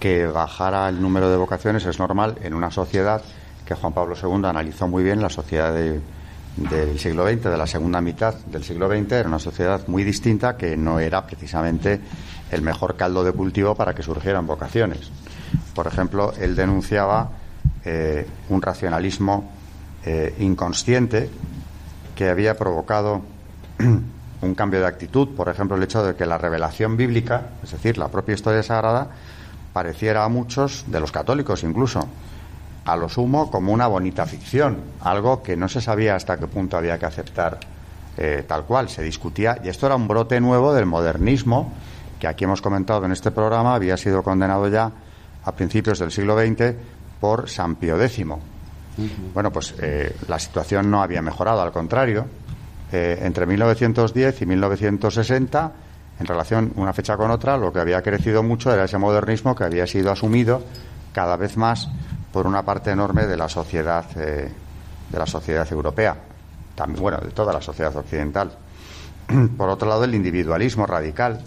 que 0.00 0.26
bajara 0.26 0.88
el 0.88 1.00
número 1.00 1.30
de 1.30 1.36
vocaciones 1.36 1.86
es 1.86 1.98
normal 1.98 2.36
en 2.42 2.54
una 2.54 2.70
sociedad 2.70 3.22
que 3.64 3.74
Juan 3.74 3.92
Pablo 3.92 4.16
II 4.20 4.44
analizó 4.44 4.88
muy 4.88 5.04
bien, 5.04 5.22
la 5.22 5.30
sociedad 5.30 5.72
del 5.72 6.98
siglo 6.98 7.28
XX, 7.28 7.44
de 7.44 7.56
la 7.56 7.66
segunda 7.66 8.00
mitad 8.00 8.34
del 8.34 8.64
siglo 8.64 8.88
XX, 8.88 9.12
era 9.12 9.28
una 9.28 9.38
sociedad 9.38 9.86
muy 9.86 10.02
distinta 10.02 10.56
que 10.56 10.76
no 10.76 10.98
era 10.98 11.24
precisamente 11.24 12.00
el 12.50 12.62
mejor 12.62 12.96
caldo 12.96 13.22
de 13.22 13.32
cultivo 13.32 13.76
para 13.76 13.94
que 13.94 14.02
surgieran 14.02 14.46
vocaciones. 14.46 15.10
Por 15.74 15.86
ejemplo, 15.86 16.32
él 16.40 16.56
denunciaba 16.56 17.30
eh, 17.84 18.26
un 18.48 18.62
racionalismo 18.62 19.50
eh, 20.04 20.34
inconsciente 20.40 21.30
que 22.14 22.28
había 22.28 22.56
provocado 22.56 23.22
un 24.42 24.54
cambio 24.54 24.80
de 24.80 24.86
actitud, 24.86 25.28
por 25.36 25.48
ejemplo, 25.48 25.76
el 25.76 25.82
hecho 25.82 26.04
de 26.04 26.14
que 26.14 26.26
la 26.26 26.38
revelación 26.38 26.96
bíblica, 26.96 27.50
es 27.62 27.70
decir, 27.70 27.98
la 27.98 28.08
propia 28.08 28.34
historia 28.34 28.62
sagrada, 28.62 29.08
pareciera 29.72 30.24
a 30.24 30.28
muchos, 30.28 30.84
de 30.88 31.00
los 31.00 31.12
católicos 31.12 31.62
incluso, 31.62 32.06
a 32.84 32.96
lo 32.96 33.08
sumo 33.08 33.50
como 33.50 33.72
una 33.72 33.86
bonita 33.86 34.26
ficción, 34.26 34.78
algo 35.00 35.42
que 35.42 35.56
no 35.56 35.68
se 35.68 35.80
sabía 35.80 36.16
hasta 36.16 36.36
qué 36.36 36.46
punto 36.46 36.76
había 36.76 36.98
que 36.98 37.06
aceptar 37.06 37.60
eh, 38.16 38.44
tal 38.46 38.64
cual, 38.64 38.88
se 38.88 39.02
discutía, 39.02 39.58
y 39.64 39.68
esto 39.68 39.86
era 39.86 39.96
un 39.96 40.08
brote 40.08 40.40
nuevo 40.40 40.74
del 40.74 40.86
modernismo, 40.86 41.72
que 42.18 42.26
aquí 42.26 42.44
hemos 42.44 42.60
comentado 42.60 43.04
en 43.04 43.12
este 43.12 43.30
programa, 43.30 43.74
había 43.74 43.96
sido 43.96 44.22
condenado 44.22 44.68
ya 44.68 44.90
a 45.44 45.52
principios 45.52 45.98
del 45.98 46.12
siglo 46.12 46.36
XX 46.38 46.74
por 47.22 47.48
San 47.48 47.76
Pío 47.76 48.02
X. 48.02 48.26
Bueno, 49.32 49.52
pues 49.52 49.76
eh, 49.80 50.12
la 50.26 50.40
situación 50.40 50.90
no 50.90 51.04
había 51.04 51.22
mejorado, 51.22 51.62
al 51.62 51.70
contrario. 51.70 52.26
Eh, 52.90 53.20
entre 53.22 53.46
1910 53.46 54.42
y 54.42 54.46
1960, 54.46 55.72
en 56.18 56.26
relación 56.26 56.72
una 56.74 56.92
fecha 56.92 57.16
con 57.16 57.30
otra, 57.30 57.56
lo 57.56 57.72
que 57.72 57.78
había 57.78 58.02
crecido 58.02 58.42
mucho 58.42 58.72
era 58.72 58.86
ese 58.86 58.98
modernismo 58.98 59.54
que 59.54 59.62
había 59.62 59.86
sido 59.86 60.10
asumido 60.10 60.64
cada 61.12 61.36
vez 61.36 61.56
más 61.56 61.88
por 62.32 62.48
una 62.48 62.64
parte 62.64 62.90
enorme 62.90 63.28
de 63.28 63.36
la 63.36 63.48
sociedad 63.48 64.04
eh, 64.16 64.50
de 65.08 65.18
la 65.18 65.26
sociedad 65.26 65.70
europea, 65.70 66.16
también 66.74 67.00
bueno, 67.00 67.18
de 67.18 67.30
toda 67.30 67.52
la 67.52 67.62
sociedad 67.62 67.96
occidental. 67.96 68.50
Por 69.56 69.68
otro 69.68 69.88
lado, 69.88 70.02
el 70.02 70.14
individualismo 70.16 70.86
radical, 70.86 71.40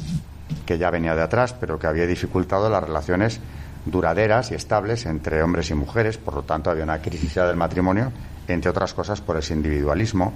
que 0.66 0.78
ya 0.78 0.90
venía 0.90 1.16
de 1.16 1.24
atrás, 1.24 1.54
pero 1.60 1.78
que 1.78 1.88
había 1.88 2.08
dificultado 2.08 2.70
las 2.70 2.82
relaciones 2.82 3.42
duraderas 3.86 4.52
y 4.52 4.56
estables 4.56 5.06
entre 5.06 5.42
hombres 5.44 5.70
y 5.70 5.76
mujeres, 5.76 6.18
por 6.18 6.34
lo 6.34 6.44
tanto 6.44 6.70
había 6.70 6.84
una 6.84 7.02
crisis 7.02 7.36
del 7.36 7.56
matrimonio, 7.56 8.12
entre 8.48 8.70
otras 8.70 8.94
cosas 8.94 9.22
por 9.22 9.38
ese 9.38 9.54
individualismo. 9.54 10.34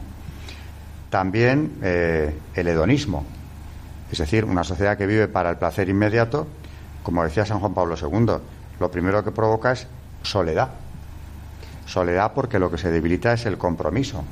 También 1.10 1.74
eh, 1.82 2.38
el 2.54 2.68
hedonismo, 2.68 3.26
es 4.12 4.20
decir, 4.20 4.46
una 4.46 4.64
sociedad 4.64 4.98
que 4.98 5.08
vive 5.08 5.28
para 5.28 5.50
el 5.50 5.58
placer 5.58 5.90
inmediato, 5.90 6.48
como 7.04 7.24
decía 7.24 7.46
San 7.46 7.60
Juan 7.60 7.74
Pablo 7.74 7.96
II, 8.00 8.36
lo 8.80 8.92
primero 8.92 9.24
que 9.24 9.32
provoca 9.32 9.72
es 9.72 9.88
soledad. 10.22 10.70
Soledad 11.86 12.34
porque 12.34 12.60
lo 12.60 12.70
que 12.70 12.78
se 12.78 12.92
debilita 12.92 13.34
es 13.34 13.46
el 13.46 13.58
compromiso 13.58 14.24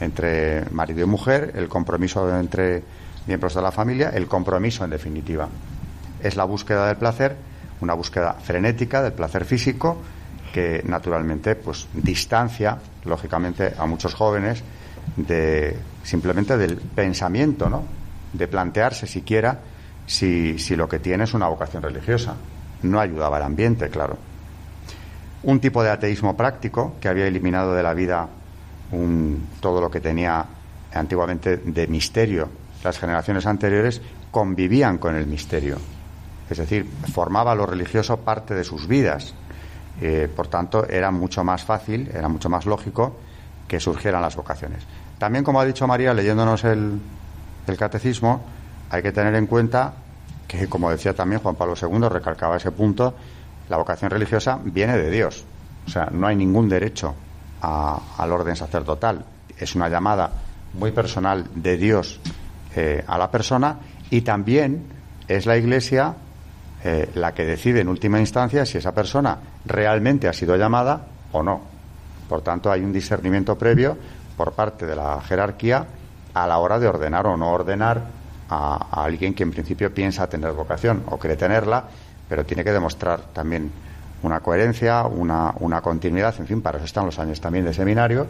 entre 0.00 0.64
marido 0.70 1.02
y 1.02 1.06
mujer, 1.06 1.52
el 1.54 1.68
compromiso 1.68 2.38
entre 2.38 2.82
miembros 3.26 3.54
de 3.54 3.62
la 3.62 3.72
familia, 3.72 4.10
el 4.10 4.26
compromiso 4.26 4.84
en 4.84 4.90
definitiva. 4.90 5.48
Es 6.22 6.36
la 6.36 6.44
búsqueda 6.44 6.88
del 6.88 6.96
placer, 6.96 7.36
una 7.82 7.94
búsqueda 7.94 8.34
frenética 8.34 9.02
del 9.02 9.12
placer 9.12 9.44
físico 9.44 9.98
que 10.52 10.82
naturalmente 10.86 11.56
pues 11.56 11.88
distancia 11.92 12.78
lógicamente 13.04 13.74
a 13.76 13.86
muchos 13.86 14.14
jóvenes 14.14 14.62
de 15.16 15.76
simplemente 16.02 16.56
del 16.56 16.76
pensamiento, 16.76 17.68
¿no? 17.68 17.82
De 18.32 18.46
plantearse 18.46 19.06
siquiera 19.06 19.58
si, 20.06 20.58
si 20.58 20.76
lo 20.76 20.88
que 20.88 21.00
tiene 21.00 21.24
es 21.24 21.34
una 21.34 21.48
vocación 21.48 21.82
religiosa. 21.82 22.36
No 22.82 23.00
ayudaba 23.00 23.38
al 23.38 23.44
ambiente, 23.44 23.88
claro. 23.88 24.16
Un 25.42 25.58
tipo 25.60 25.82
de 25.82 25.90
ateísmo 25.90 26.36
práctico 26.36 26.96
que 27.00 27.08
había 27.08 27.26
eliminado 27.26 27.74
de 27.74 27.82
la 27.82 27.94
vida 27.94 28.28
un, 28.92 29.48
todo 29.60 29.80
lo 29.80 29.90
que 29.90 30.00
tenía 30.00 30.44
antiguamente 30.94 31.56
de 31.56 31.86
misterio. 31.88 32.48
Las 32.84 32.98
generaciones 32.98 33.46
anteriores 33.46 34.00
convivían 34.30 34.98
con 34.98 35.16
el 35.16 35.26
misterio, 35.26 35.78
es 36.48 36.58
decir, 36.58 36.88
formaba 37.12 37.54
lo 37.54 37.66
religioso 37.66 38.18
parte 38.18 38.54
de 38.54 38.64
sus 38.64 38.86
vidas. 38.86 39.34
Eh, 40.00 40.28
por 40.34 40.48
tanto, 40.48 40.86
era 40.88 41.10
mucho 41.10 41.44
más 41.44 41.64
fácil, 41.64 42.10
era 42.12 42.28
mucho 42.28 42.48
más 42.48 42.66
lógico 42.66 43.16
que 43.68 43.78
surgieran 43.80 44.22
las 44.22 44.36
vocaciones. 44.36 44.84
También, 45.18 45.44
como 45.44 45.60
ha 45.60 45.64
dicho 45.64 45.86
María, 45.86 46.12
leyéndonos 46.14 46.64
el, 46.64 47.00
el 47.66 47.76
catecismo, 47.76 48.42
hay 48.90 49.02
que 49.02 49.12
tener 49.12 49.34
en 49.34 49.46
cuenta 49.46 49.94
que, 50.48 50.68
como 50.68 50.90
decía 50.90 51.14
también 51.14 51.40
Juan 51.40 51.54
Pablo 51.54 51.74
II, 51.80 52.08
recalcaba 52.08 52.56
ese 52.56 52.72
punto, 52.72 53.14
la 53.68 53.76
vocación 53.76 54.10
religiosa 54.10 54.58
viene 54.62 54.96
de 54.98 55.10
Dios. 55.10 55.44
O 55.86 55.90
sea, 55.90 56.08
no 56.10 56.26
hay 56.26 56.36
ningún 56.36 56.68
derecho 56.68 57.14
al 57.60 58.32
orden 58.32 58.56
sacerdotal. 58.56 59.24
Es 59.56 59.74
una 59.74 59.88
llamada 59.88 60.30
muy 60.74 60.90
personal 60.90 61.46
de 61.54 61.76
Dios 61.76 62.20
eh, 62.74 63.04
a 63.06 63.18
la 63.18 63.30
persona 63.30 63.78
y 64.10 64.22
también 64.22 64.84
es 65.28 65.46
la 65.46 65.56
Iglesia 65.56 66.14
eh, 66.84 67.10
la 67.14 67.32
que 67.32 67.44
decide 67.44 67.80
en 67.80 67.88
última 67.88 68.18
instancia 68.18 68.66
si 68.66 68.78
esa 68.78 68.92
persona 68.92 69.38
realmente 69.64 70.28
ha 70.28 70.32
sido 70.32 70.56
llamada 70.56 71.06
o 71.32 71.42
no. 71.42 71.60
Por 72.28 72.42
tanto, 72.42 72.72
hay 72.72 72.82
un 72.82 72.92
discernimiento 72.92 73.56
previo 73.56 73.96
por 74.36 74.52
parte 74.52 74.86
de 74.86 74.96
la 74.96 75.20
jerarquía 75.20 75.86
a 76.34 76.46
la 76.46 76.58
hora 76.58 76.78
de 76.78 76.88
ordenar 76.88 77.26
o 77.26 77.36
no 77.36 77.50
ordenar 77.50 78.02
a, 78.48 79.04
alguien 79.04 79.34
que 79.34 79.42
en 79.42 79.50
principio 79.50 79.94
piensa 79.94 80.26
tener 80.28 80.52
vocación 80.52 81.04
o 81.08 81.18
cree 81.18 81.36
tenerla, 81.36 81.84
pero 82.28 82.44
tiene 82.44 82.64
que 82.64 82.72
demostrar 82.72 83.20
también 83.32 83.70
una 84.22 84.40
coherencia, 84.40 85.04
una, 85.04 85.80
continuidad, 85.82 86.34
en 86.38 86.46
fin, 86.46 86.62
para 86.62 86.78
eso 86.78 86.86
están 86.86 87.06
los 87.06 87.18
años 87.18 87.40
también 87.40 87.64
de 87.64 87.74
seminario 87.74 88.26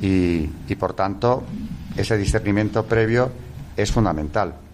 y 0.00 0.46
por 0.78 0.92
tanto 0.92 1.44
ese 1.96 2.16
discernimiento 2.16 2.84
previo 2.84 3.30
es 3.76 3.90
fundamental. 3.90 4.65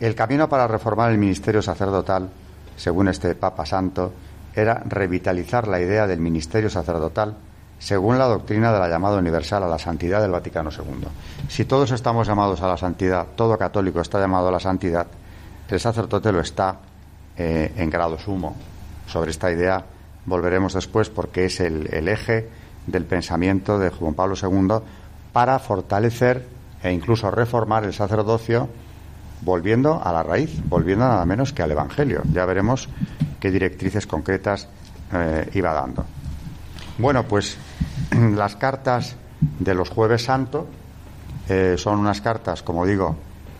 El 0.00 0.14
camino 0.14 0.48
para 0.48 0.68
reformar 0.68 1.10
el 1.10 1.18
ministerio 1.18 1.60
sacerdotal, 1.60 2.28
según 2.76 3.08
este 3.08 3.34
Papa 3.34 3.66
Santo, 3.66 4.12
era 4.54 4.82
revitalizar 4.86 5.66
la 5.66 5.80
idea 5.80 6.06
del 6.06 6.20
ministerio 6.20 6.70
sacerdotal 6.70 7.34
según 7.78 8.18
la 8.18 8.26
doctrina 8.26 8.72
de 8.72 8.78
la 8.80 8.88
llamada 8.88 9.18
universal 9.18 9.62
a 9.62 9.68
la 9.68 9.78
santidad 9.78 10.20
del 10.20 10.32
Vaticano 10.32 10.70
II. 10.70 11.06
Si 11.48 11.64
todos 11.64 11.92
estamos 11.92 12.26
llamados 12.26 12.60
a 12.60 12.66
la 12.66 12.76
santidad, 12.76 13.26
todo 13.36 13.56
católico 13.56 14.00
está 14.00 14.18
llamado 14.20 14.48
a 14.48 14.52
la 14.52 14.60
santidad, 14.60 15.06
el 15.68 15.80
sacerdote 15.80 16.32
lo 16.32 16.40
está 16.40 16.76
eh, 17.36 17.72
en 17.76 17.90
grado 17.90 18.18
sumo. 18.18 18.56
Sobre 19.06 19.30
esta 19.30 19.50
idea 19.50 19.84
volveremos 20.26 20.74
después 20.74 21.08
porque 21.08 21.46
es 21.46 21.60
el, 21.60 21.92
el 21.92 22.08
eje 22.08 22.48
del 22.86 23.04
pensamiento 23.04 23.78
de 23.78 23.90
Juan 23.90 24.14
Pablo 24.14 24.34
II 24.40 24.84
para 25.32 25.58
fortalecer 25.58 26.46
e 26.82 26.92
incluso 26.92 27.30
reformar 27.30 27.84
el 27.84 27.94
sacerdocio 27.94 28.68
volviendo 29.42 30.00
a 30.02 30.12
la 30.12 30.22
raíz, 30.22 30.60
volviendo 30.68 31.06
nada 31.06 31.24
menos 31.24 31.52
que 31.52 31.62
al 31.62 31.70
Evangelio. 31.70 32.22
Ya 32.32 32.44
veremos 32.46 32.88
qué 33.40 33.50
directrices 33.50 34.06
concretas 34.06 34.68
eh, 35.12 35.48
iba 35.54 35.72
dando. 35.72 36.04
Bueno, 36.98 37.24
pues 37.24 37.56
las 38.36 38.56
cartas 38.56 39.16
de 39.40 39.74
los 39.74 39.90
jueves 39.90 40.24
santo 40.24 40.66
eh, 41.48 41.76
son 41.78 41.98
unas 41.98 42.20
cartas, 42.20 42.62
como 42.62 42.84
digo, 42.84 43.16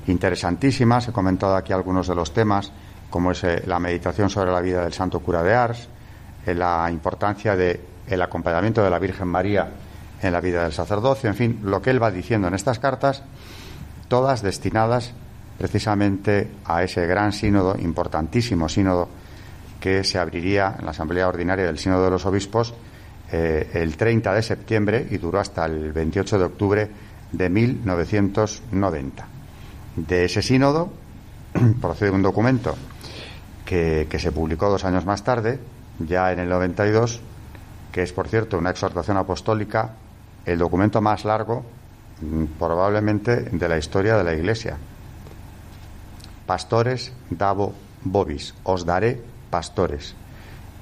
interesantísimas. 0.07 1.09
He 1.09 1.13
comentado 1.13 1.57
aquí 1.57 1.73
algunos 1.73 2.09
de 2.09 2.15
los 2.15 2.33
temas 2.33 2.73
como 3.11 3.33
es 3.33 3.43
eh, 3.45 3.63
la 3.67 3.79
meditación 3.79 4.29
sobre 4.29 4.53
la 4.53 4.61
vida 4.61 4.85
del 4.85 4.93
santo 4.93 5.21
cura 5.21 5.43
de 5.43 5.55
Ars, 5.55 5.89
la 6.47 6.89
importancia 6.91 7.57
del 7.57 7.81
el 8.07 8.23
acompañamiento 8.23 8.83
de 8.83 8.91
la 8.91 8.99
Virgen 8.99 9.29
María 9.29 9.69
en 10.23 10.33
la 10.33 10.41
vida 10.41 10.63
del 10.63 10.73
sacerdocio, 10.73 11.29
en 11.29 11.37
fin, 11.37 11.61
lo 11.63 11.83
que 11.83 11.91
él 11.91 12.03
va 12.03 12.11
diciendo 12.11 12.49
en 12.49 12.55
estas 12.55 12.79
cartas, 12.79 13.23
todas 14.09 14.43
destinadas 14.43 15.13
precisamente 15.59 16.49
a 16.65 16.85
ese 16.85 17.07
gran 17.07 17.33
sínodo, 17.33 17.77
importantísimo 17.79 18.69
sínodo, 18.69 19.09
que 19.81 20.05
se 20.05 20.19
abriría 20.19 20.77
en 20.79 20.85
la 20.85 20.93
Asamblea 20.93 21.29
Ordinaria 21.29 21.67
del 21.67 21.79
Sínodo 21.79 22.05
de 22.05 22.11
los 22.11 22.27
Obispos 22.27 22.75
eh, 23.31 23.71
el 23.75 23.97
30 23.97 24.33
de 24.33 24.43
septiembre 24.43 25.07
y 25.11 25.19
duró 25.19 25.41
hasta 25.41 25.67
el 25.67 25.93
28 25.93 26.39
de 26.39 26.45
octubre 26.45 26.91
de 27.33 27.51
1990. 27.51 29.27
De 29.97 30.25
ese 30.25 30.43
sínodo 30.43 30.91
procede 31.81 32.11
un 32.11 32.23
documento 32.23 32.75
que, 33.65 34.09
se 34.19 34.33
publicó 34.33 34.71
dos 34.71 34.85
años 34.85 35.05
más 35.05 35.25
tarde, 35.25 35.59
ya 35.99 36.33
en 36.33 36.39
el 36.39 36.49
92, 36.49 37.21
que 37.93 38.03
es, 38.03 38.13
por 38.13 38.29
cierto, 38.29 38.57
una 38.57 38.71
exhortación 38.71 39.19
apostólica, 39.19 39.91
el 40.47 40.59
documento 40.59 41.03
más 41.03 41.27
largo 41.27 41.67
mm, 42.23 42.45
probablemente 42.59 43.43
de 43.43 43.69
la 43.69 43.77
historia 43.77 44.17
de 44.17 44.25
la 44.25 44.33
Iglesia. 44.33 44.79
Pastores 46.49 47.13
dabo 47.29 47.77
bobis, 48.09 48.57
os 48.65 48.89
daré 48.89 49.21
pastores. 49.53 50.17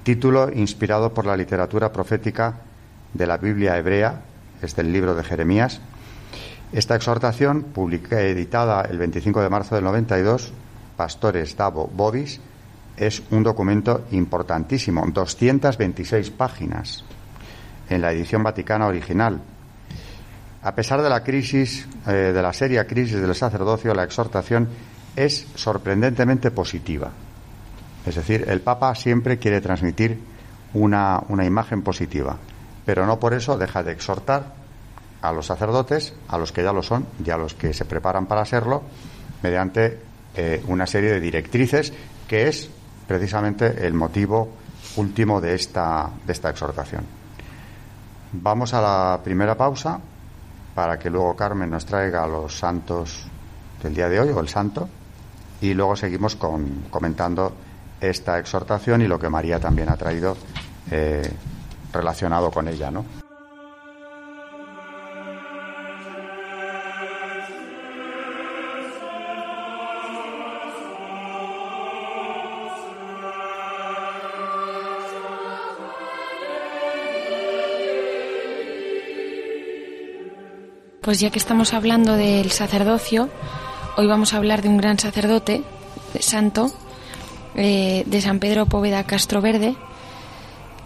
Título 0.06 0.46
inspirado 0.54 1.10
por 1.10 1.26
la 1.26 1.36
literatura 1.36 1.90
profética 1.90 2.62
de 3.12 3.26
la 3.26 3.36
Biblia 3.36 3.76
hebrea, 3.76 4.22
es 4.62 4.76
del 4.76 4.92
libro 4.92 5.16
de 5.16 5.24
Jeremías. 5.24 5.80
Esta 6.70 6.94
exhortación, 6.94 7.64
publicada, 7.74 8.22
editada 8.22 8.82
el 8.82 8.98
25 8.98 9.42
de 9.42 9.50
marzo 9.50 9.74
del 9.74 9.82
92, 9.82 10.52
Pastores 10.96 11.56
dabo 11.56 11.90
bobis, 11.92 12.38
es 12.96 13.24
un 13.32 13.42
documento 13.42 14.06
importantísimo, 14.12 15.04
226 15.04 16.30
páginas 16.30 17.02
en 17.90 18.02
la 18.02 18.12
edición 18.12 18.44
vaticana 18.44 18.86
original. 18.86 19.40
A 20.62 20.74
pesar 20.76 21.02
de 21.02 21.10
la 21.10 21.24
crisis, 21.24 21.88
eh, 22.06 22.30
de 22.32 22.42
la 22.42 22.52
seria 22.52 22.86
crisis 22.86 23.20
del 23.20 23.34
sacerdocio, 23.34 23.92
la 23.94 24.04
exhortación 24.04 24.68
es 25.16 25.46
sorprendentemente 25.54 26.50
positiva. 26.50 27.10
Es 28.04 28.14
decir, 28.14 28.44
el 28.48 28.60
Papa 28.60 28.94
siempre 28.94 29.38
quiere 29.38 29.60
transmitir 29.60 30.20
una, 30.74 31.20
una 31.28 31.44
imagen 31.44 31.82
positiva, 31.82 32.36
pero 32.84 33.06
no 33.06 33.18
por 33.18 33.34
eso 33.34 33.58
deja 33.58 33.82
de 33.82 33.92
exhortar 33.92 34.54
a 35.22 35.32
los 35.32 35.46
sacerdotes, 35.46 36.14
a 36.28 36.38
los 36.38 36.52
que 36.52 36.62
ya 36.62 36.72
lo 36.72 36.82
son 36.82 37.06
y 37.24 37.30
a 37.30 37.36
los 37.36 37.54
que 37.54 37.72
se 37.72 37.84
preparan 37.84 38.26
para 38.26 38.44
serlo, 38.44 38.82
mediante 39.42 39.98
eh, 40.36 40.62
una 40.68 40.86
serie 40.86 41.10
de 41.10 41.20
directrices 41.20 41.92
que 42.28 42.48
es 42.48 42.70
precisamente 43.08 43.86
el 43.86 43.94
motivo 43.94 44.50
último 44.96 45.40
de 45.40 45.54
esta, 45.54 46.10
de 46.24 46.32
esta 46.32 46.50
exhortación. 46.50 47.04
Vamos 48.32 48.74
a 48.74 48.80
la 48.80 49.20
primera 49.22 49.56
pausa 49.56 49.98
para 50.74 50.98
que 50.98 51.10
luego 51.10 51.34
Carmen 51.34 51.70
nos 51.70 51.86
traiga 51.86 52.26
los 52.26 52.58
santos 52.58 53.26
del 53.82 53.94
día 53.94 54.08
de 54.08 54.20
hoy 54.20 54.28
o 54.28 54.40
el 54.40 54.48
santo 54.48 54.88
y 55.60 55.74
luego 55.74 55.96
seguimos 55.96 56.36
con, 56.36 56.84
comentando 56.90 57.52
esta 58.00 58.38
exhortación 58.38 59.02
y 59.02 59.08
lo 59.08 59.18
que 59.18 59.28
María 59.28 59.58
también 59.58 59.88
ha 59.88 59.96
traído 59.96 60.36
eh, 60.90 61.30
relacionado 61.92 62.50
con 62.50 62.68
ella, 62.68 62.90
¿no? 62.90 63.04
Pues 81.06 81.20
ya 81.20 81.30
que 81.30 81.38
estamos 81.38 81.72
hablando 81.72 82.16
del 82.16 82.50
sacerdocio, 82.50 83.30
hoy 83.96 84.06
vamos 84.06 84.34
a 84.34 84.36
hablar 84.36 84.62
de 84.62 84.68
un 84.68 84.76
gran 84.76 84.98
sacerdote, 84.98 85.62
santo, 86.20 86.70
eh, 87.54 88.04
de 88.06 88.20
San 88.20 88.38
Pedro 88.38 88.66
Poveda 88.66 89.04
Castro 89.04 89.40
Verde, 89.40 89.74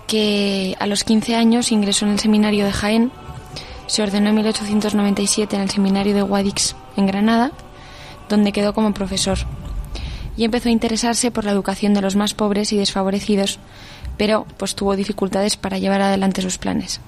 que 0.06 0.76
a 0.78 0.86
los 0.86 1.02
15 1.02 1.34
años 1.34 1.72
ingresó 1.72 2.06
en 2.06 2.12
el 2.12 2.20
seminario 2.20 2.64
de 2.64 2.72
Jaén, 2.72 3.12
se 3.86 4.02
ordenó 4.02 4.28
en 4.28 4.36
1897 4.36 5.56
en 5.56 5.62
el 5.62 5.70
seminario 5.70 6.14
de 6.14 6.22
Guadix, 6.22 6.76
en 6.96 7.06
Granada, 7.06 7.50
donde 8.28 8.52
quedó 8.52 8.72
como 8.72 8.94
profesor. 8.94 9.38
y 10.36 10.44
empezó 10.44 10.70
a 10.70 10.72
interesarse 10.72 11.30
por 11.30 11.44
la 11.44 11.50
educación 11.50 11.92
de 11.92 12.00
los 12.00 12.16
más 12.16 12.32
pobres 12.32 12.72
y 12.72 12.76
desfavorecidos, 12.78 13.58
pero 14.16 14.46
pues 14.56 14.74
tuvo 14.74 14.96
dificultades 14.96 15.58
para 15.58 15.76
llevar 15.76 16.00
adelante 16.00 16.40
sus 16.40 16.56
planes. 16.56 17.00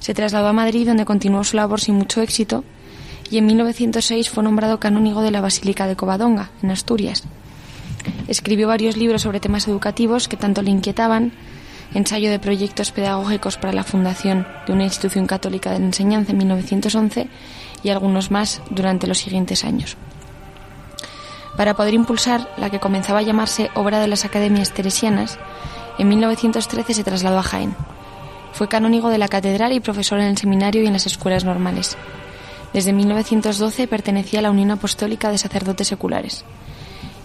Se 0.00 0.14
trasladó 0.14 0.48
a 0.48 0.52
Madrid 0.52 0.88
donde 0.88 1.04
continuó 1.04 1.44
su 1.44 1.56
labor 1.56 1.80
sin 1.80 1.96
mucho 1.96 2.20
éxito 2.20 2.64
y 3.32 3.38
en 3.38 3.46
1906 3.46 4.28
fue 4.28 4.44
nombrado 4.44 4.78
canónigo 4.78 5.22
de 5.22 5.30
la 5.30 5.40
Basílica 5.40 5.86
de 5.86 5.96
Covadonga, 5.96 6.50
en 6.62 6.70
Asturias. 6.70 7.24
Escribió 8.28 8.68
varios 8.68 8.98
libros 8.98 9.22
sobre 9.22 9.40
temas 9.40 9.66
educativos 9.66 10.28
que 10.28 10.36
tanto 10.36 10.60
le 10.60 10.68
inquietaban, 10.68 11.32
ensayo 11.94 12.30
de 12.30 12.38
proyectos 12.38 12.92
pedagógicos 12.92 13.56
para 13.56 13.72
la 13.72 13.84
fundación 13.84 14.46
de 14.66 14.74
una 14.74 14.84
institución 14.84 15.26
católica 15.26 15.70
de 15.70 15.76
enseñanza 15.76 16.32
en 16.32 16.38
1911 16.38 17.28
y 17.82 17.88
algunos 17.88 18.30
más 18.30 18.60
durante 18.68 19.06
los 19.06 19.16
siguientes 19.16 19.64
años. 19.64 19.96
Para 21.56 21.72
poder 21.72 21.94
impulsar 21.94 22.50
la 22.58 22.68
que 22.68 22.80
comenzaba 22.80 23.20
a 23.20 23.22
llamarse 23.22 23.70
Obra 23.74 24.00
de 24.00 24.08
las 24.08 24.26
Academias 24.26 24.74
Teresianas, 24.74 25.38
en 25.98 26.06
1913 26.06 26.92
se 26.92 27.04
trasladó 27.04 27.38
a 27.38 27.42
Jaén. 27.42 27.74
Fue 28.52 28.68
canónigo 28.68 29.08
de 29.08 29.16
la 29.16 29.28
catedral 29.28 29.72
y 29.72 29.80
profesor 29.80 30.20
en 30.20 30.26
el 30.26 30.36
seminario 30.36 30.82
y 30.82 30.86
en 30.86 30.92
las 30.92 31.06
escuelas 31.06 31.46
normales. 31.46 31.96
Desde 32.72 32.92
1912 32.92 33.86
pertenecía 33.86 34.38
a 34.38 34.42
la 34.42 34.50
Unión 34.50 34.70
Apostólica 34.70 35.30
de 35.30 35.38
Sacerdotes 35.38 35.88
Seculares. 35.88 36.44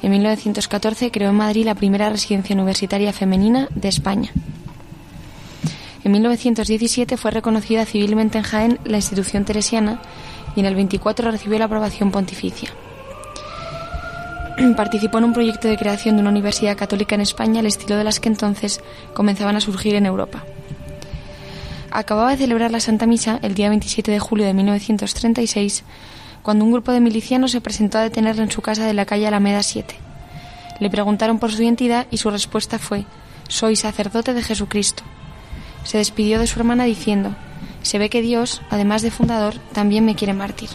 En 0.01 0.12
1914 0.12 1.10
creó 1.12 1.29
en 1.29 1.36
Madrid 1.36 1.65
la 1.65 1.75
primera 1.75 2.10
residencia 2.10 2.55
universitaria 2.55 3.13
femenina 3.13 3.67
de 3.73 3.88
España. 3.88 4.31
En 6.03 6.12
1917 6.12 7.17
fue 7.17 7.31
reconocida 7.31 7.86
civilmente 7.86 8.38
en 8.38 8.43
Jaén 8.43 8.79
la 8.86 8.97
institución 8.97 9.45
teresiana 9.45 10.01
y 10.55 10.60
en 10.60 10.65
el 10.65 10.75
24 10.75 11.31
recibió 11.31 11.60
la 11.60 11.65
aprobación 11.65 12.12
pontificia. 12.12 12.69
Participó 14.75 15.17
en 15.17 15.25
un 15.25 15.33
proyecto 15.33 15.67
de 15.67 15.77
creación 15.77 16.15
de 16.15 16.21
una 16.21 16.29
universidad 16.29 16.77
católica 16.77 17.15
en 17.15 17.21
España 17.21 17.60
al 17.60 17.65
estilo 17.65 17.97
de 17.97 18.03
las 18.03 18.19
que 18.19 18.29
entonces 18.29 18.81
comenzaban 19.13 19.55
a 19.55 19.62
surgir 19.62 19.95
en 19.95 20.05
Europa. 20.05 20.43
Acababa 21.97 22.29
de 22.29 22.38
celebrar 22.38 22.69
la 22.69 22.79
Santa 22.79 23.07
Misa 23.07 23.39
el 23.41 23.55
día 23.55 23.69
27 23.69 24.12
de 24.12 24.19
julio 24.19 24.45
de 24.45 24.53
1936 24.53 25.83
cuando 26.43 26.63
un 26.63 26.71
grupo 26.71 26.91
de 26.91 26.99
milicianos 26.99 27.49
se 27.49 27.60
presentó 27.60 27.97
a 27.97 28.03
detenerle 28.03 28.43
en 28.43 28.51
su 28.51 28.62
casa 28.62 28.86
de 28.86 28.93
la 28.93 29.07
calle 29.07 29.25
Alameda 29.25 29.63
7. 29.63 29.95
Le 30.79 30.91
preguntaron 30.91 31.39
por 31.39 31.51
su 31.51 31.63
identidad 31.63 32.05
y 32.12 32.17
su 32.17 32.29
respuesta 32.29 32.77
fue 32.77 33.05
Soy 33.47 33.75
sacerdote 33.75 34.36
de 34.36 34.43
Jesucristo. 34.43 35.01
Se 35.86 35.97
despidió 35.97 36.38
de 36.38 36.45
su 36.45 36.60
hermana 36.60 36.83
diciendo 36.83 37.36
Se 37.81 37.97
ve 37.97 38.12
que 38.12 38.21
Dios, 38.21 38.62
además 38.69 39.01
de 39.01 39.10
fundador, 39.10 39.55
también 39.73 40.05
me 40.05 40.13
quiere 40.13 40.36
mártir. 40.36 40.69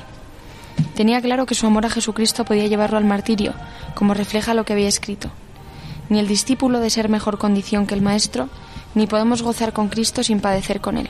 Tenía 0.96 1.20
claro 1.20 1.46
que 1.46 1.54
su 1.54 1.68
amor 1.68 1.86
a 1.86 1.90
Jesucristo 1.90 2.44
podía 2.44 2.66
llevarlo 2.66 2.98
al 2.98 3.04
martirio, 3.04 3.54
como 3.94 4.14
refleja 4.14 4.54
lo 4.54 4.64
que 4.64 4.72
había 4.72 4.88
escrito. 4.88 5.30
Ni 6.08 6.18
el 6.18 6.26
discípulo 6.26 6.80
de 6.80 6.90
ser 6.90 7.08
mejor 7.08 7.38
condición 7.38 7.86
que 7.86 7.94
el 7.94 8.02
maestro, 8.02 8.48
ni 8.94 9.06
podemos 9.06 9.42
gozar 9.42 9.72
con 9.72 9.88
Cristo 9.88 10.22
sin 10.22 10.40
padecer 10.40 10.80
con 10.80 10.96
él. 10.98 11.08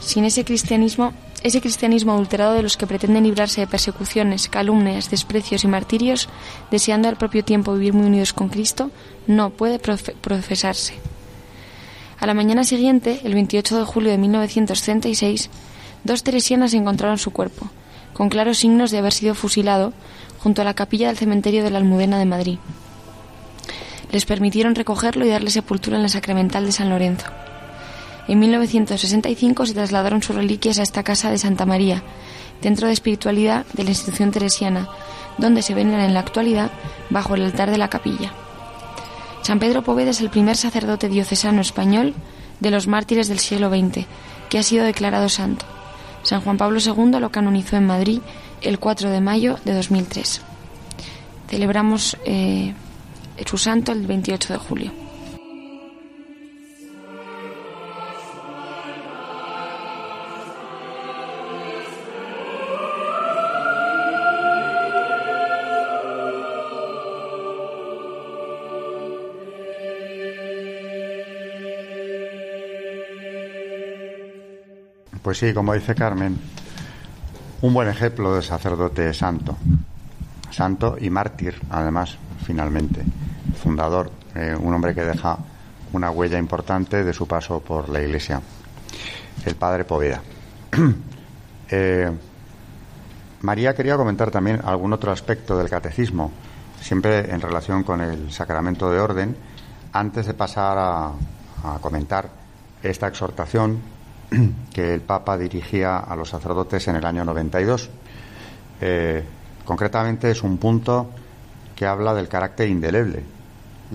Sin 0.00 0.24
ese 0.24 0.44
cristianismo, 0.44 1.12
ese 1.42 1.60
cristianismo 1.60 2.12
adulterado 2.12 2.54
de 2.54 2.62
los 2.62 2.76
que 2.76 2.86
pretenden 2.86 3.24
librarse 3.24 3.60
de 3.60 3.66
persecuciones, 3.66 4.48
calumnias, 4.48 5.10
desprecios 5.10 5.64
y 5.64 5.68
martirios, 5.68 6.28
deseando 6.70 7.08
al 7.08 7.16
propio 7.16 7.44
tiempo 7.44 7.74
vivir 7.74 7.92
muy 7.92 8.06
unidos 8.06 8.32
con 8.32 8.48
Cristo, 8.48 8.90
no 9.26 9.50
puede 9.50 9.78
profesarse. 9.78 10.94
A 12.18 12.26
la 12.26 12.34
mañana 12.34 12.64
siguiente, 12.64 13.20
el 13.22 13.34
28 13.34 13.78
de 13.78 13.84
julio 13.84 14.10
de 14.10 14.18
1936, 14.18 15.50
dos 16.02 16.22
teresianas 16.24 16.74
encontraron 16.74 17.18
su 17.18 17.30
cuerpo, 17.30 17.68
con 18.12 18.28
claros 18.28 18.58
signos 18.58 18.90
de 18.90 18.98
haber 18.98 19.12
sido 19.12 19.34
fusilado, 19.34 19.92
junto 20.42 20.62
a 20.62 20.64
la 20.64 20.74
capilla 20.74 21.08
del 21.08 21.16
cementerio 21.16 21.62
de 21.62 21.70
la 21.70 21.78
Almudena 21.78 22.18
de 22.18 22.24
Madrid. 22.24 22.58
Les 24.10 24.24
permitieron 24.24 24.74
recogerlo 24.74 25.24
y 25.24 25.28
darle 25.28 25.50
sepultura 25.50 25.96
en 25.96 26.02
la 26.02 26.08
Sacramental 26.08 26.64
de 26.64 26.72
San 26.72 26.88
Lorenzo. 26.88 27.26
En 28.26 28.38
1965 28.38 29.66
se 29.66 29.74
trasladaron 29.74 30.22
sus 30.22 30.36
reliquias 30.36 30.78
a 30.78 30.82
esta 30.82 31.02
casa 31.02 31.30
de 31.30 31.38
Santa 31.38 31.66
María, 31.66 32.02
centro 32.60 32.86
de 32.86 32.92
espiritualidad 32.92 33.64
de 33.72 33.84
la 33.84 33.90
institución 33.90 34.30
teresiana, 34.30 34.88
donde 35.38 35.62
se 35.62 35.74
veneran 35.74 36.04
en 36.04 36.14
la 36.14 36.20
actualidad 36.20 36.70
bajo 37.10 37.34
el 37.34 37.44
altar 37.44 37.70
de 37.70 37.78
la 37.78 37.88
capilla. 37.88 38.32
San 39.42 39.58
Pedro 39.58 39.82
Poveda 39.82 40.10
es 40.10 40.20
el 40.20 40.28
primer 40.28 40.56
sacerdote 40.56 41.08
diocesano 41.08 41.62
español 41.62 42.14
de 42.60 42.70
los 42.70 42.86
mártires 42.86 43.28
del 43.28 43.38
siglo 43.38 43.70
XX 43.70 44.06
que 44.50 44.58
ha 44.58 44.62
sido 44.62 44.84
declarado 44.84 45.28
santo. 45.28 45.64
San 46.22 46.40
Juan 46.40 46.58
Pablo 46.58 46.80
II 46.84 47.20
lo 47.20 47.30
canonizó 47.30 47.76
en 47.76 47.86
Madrid 47.86 48.20
el 48.60 48.78
4 48.78 49.10
de 49.10 49.20
mayo 49.20 49.58
de 49.64 49.72
2003. 49.72 50.42
Celebramos 51.48 52.18
eh, 52.24 52.74
su 53.46 53.58
santo 53.58 53.92
el 53.92 54.06
28 54.06 54.52
de 54.52 54.58
julio. 54.58 54.92
Pues 75.28 75.36
sí, 75.36 75.52
como 75.52 75.74
dice 75.74 75.94
Carmen, 75.94 76.38
un 77.60 77.74
buen 77.74 77.86
ejemplo 77.86 78.34
de 78.34 78.40
sacerdote 78.40 79.12
santo, 79.12 79.58
santo 80.50 80.96
y 80.98 81.10
mártir, 81.10 81.60
además, 81.68 82.16
finalmente, 82.46 83.02
fundador, 83.58 84.10
eh, 84.34 84.56
un 84.58 84.72
hombre 84.72 84.94
que 84.94 85.04
deja 85.04 85.38
una 85.92 86.10
huella 86.10 86.38
importante 86.38 87.04
de 87.04 87.12
su 87.12 87.26
paso 87.26 87.60
por 87.60 87.88
la 87.88 88.00
Iglesia, 88.00 88.40
el 89.44 89.54
padre 89.56 89.84
Poveda. 89.84 90.20
Eh, 91.70 92.10
María 93.42 93.74
quería 93.74 93.98
comentar 93.98 94.30
también 94.30 94.58
algún 94.64 94.90
otro 94.94 95.12
aspecto 95.12 95.58
del 95.58 95.68
catecismo, 95.68 96.32
siempre 96.80 97.30
en 97.30 97.42
relación 97.42 97.82
con 97.82 98.00
el 98.00 98.32
sacramento 98.32 98.90
de 98.90 98.98
orden, 98.98 99.36
antes 99.92 100.24
de 100.24 100.32
pasar 100.32 100.78
a 100.78 101.78
comentar 101.82 102.30
esta 102.82 103.08
exhortación 103.08 103.80
que 104.72 104.94
el 104.94 105.00
Papa 105.00 105.38
dirigía 105.38 105.98
a 105.98 106.16
los 106.16 106.30
sacerdotes 106.30 106.86
en 106.88 106.96
el 106.96 107.04
año 107.04 107.24
92. 107.24 107.90
Eh, 108.80 109.24
concretamente 109.64 110.30
es 110.30 110.42
un 110.42 110.58
punto 110.58 111.10
que 111.74 111.86
habla 111.86 112.14
del 112.14 112.28
carácter 112.28 112.68
indeleble. 112.68 113.22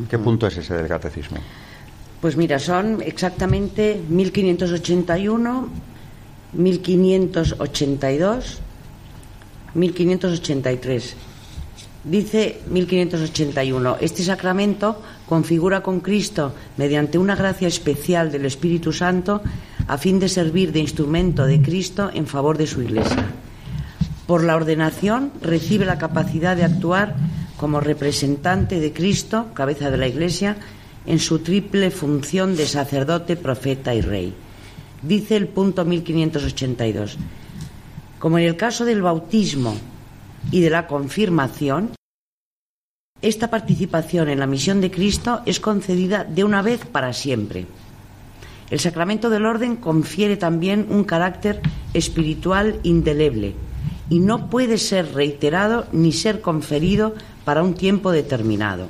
¿Qué 0.09 0.17
punto 0.17 0.47
es 0.47 0.57
ese 0.57 0.73
del 0.73 0.87
catecismo? 0.87 1.37
Pues 2.19 2.37
mira, 2.37 2.57
son 2.57 3.01
exactamente 3.01 4.01
1581, 4.09 5.69
1582, 6.53 8.59
1583. 9.73 11.15
Dice 12.05 12.59
1581, 12.69 13.97
este 14.01 14.23
sacramento 14.23 15.01
configura 15.27 15.81
con 15.81 16.01
Cristo, 16.01 16.53
mediante 16.75 17.17
una 17.17 17.35
gracia 17.35 17.67
especial 17.67 18.31
del 18.31 18.45
Espíritu 18.45 18.91
Santo, 18.91 19.41
a 19.87 19.97
fin 19.97 20.19
de 20.19 20.27
servir 20.27 20.71
de 20.71 20.79
instrumento 20.79 21.45
de 21.45 21.61
Cristo 21.61 22.09
en 22.13 22.27
favor 22.27 22.57
de 22.57 22.67
su 22.67 22.81
Iglesia. 22.81 23.25
Por 24.27 24.43
la 24.43 24.55
ordenación 24.55 25.31
recibe 25.41 25.85
la 25.85 25.97
capacidad 25.97 26.55
de 26.55 26.63
actuar 26.63 27.15
como 27.63 27.79
representante 27.79 28.81
de 28.81 28.91
Cristo, 28.91 29.53
cabeza 29.53 29.89
de 29.89 29.95
la 29.95 30.05
Iglesia, 30.05 30.57
en 31.05 31.17
su 31.17 31.39
triple 31.39 31.91
función 31.91 32.57
de 32.57 32.65
sacerdote, 32.65 33.37
profeta 33.37 33.95
y 33.95 34.01
rey. 34.01 34.33
Dice 35.01 35.37
el 35.37 35.47
punto 35.47 35.85
1582. 35.85 37.17
Como 38.19 38.37
en 38.37 38.43
el 38.43 38.57
caso 38.57 38.83
del 38.83 39.01
bautismo 39.01 39.77
y 40.51 40.59
de 40.59 40.71
la 40.71 40.87
confirmación, 40.87 41.91
esta 43.21 43.49
participación 43.49 44.27
en 44.27 44.39
la 44.39 44.45
misión 44.45 44.81
de 44.81 44.91
Cristo 44.91 45.41
es 45.45 45.61
concedida 45.61 46.25
de 46.25 46.43
una 46.43 46.61
vez 46.61 46.85
para 46.85 47.13
siempre. 47.13 47.65
El 48.71 48.81
sacramento 48.81 49.29
del 49.29 49.45
orden 49.45 49.77
confiere 49.77 50.35
también 50.35 50.87
un 50.89 51.05
carácter 51.05 51.61
espiritual 51.93 52.81
indeleble 52.83 53.55
y 54.09 54.19
no 54.19 54.49
puede 54.49 54.77
ser 54.77 55.13
reiterado 55.13 55.87
ni 55.93 56.11
ser 56.11 56.41
conferido 56.41 57.15
para 57.45 57.63
un 57.63 57.73
tiempo 57.73 58.11
determinado. 58.11 58.87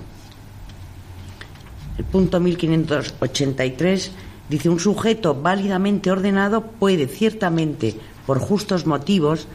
El 1.97 2.05
punto 2.05 2.39
1583 2.39 4.11
dice 4.49 4.69
un 4.69 4.79
sujeto 4.79 5.35
válidamente 5.35 6.11
ordenado 6.11 6.63
puede 6.63 7.07
ciertamente, 7.07 7.95
por 8.25 8.39
justos 8.39 8.85
motivos, 8.85 9.47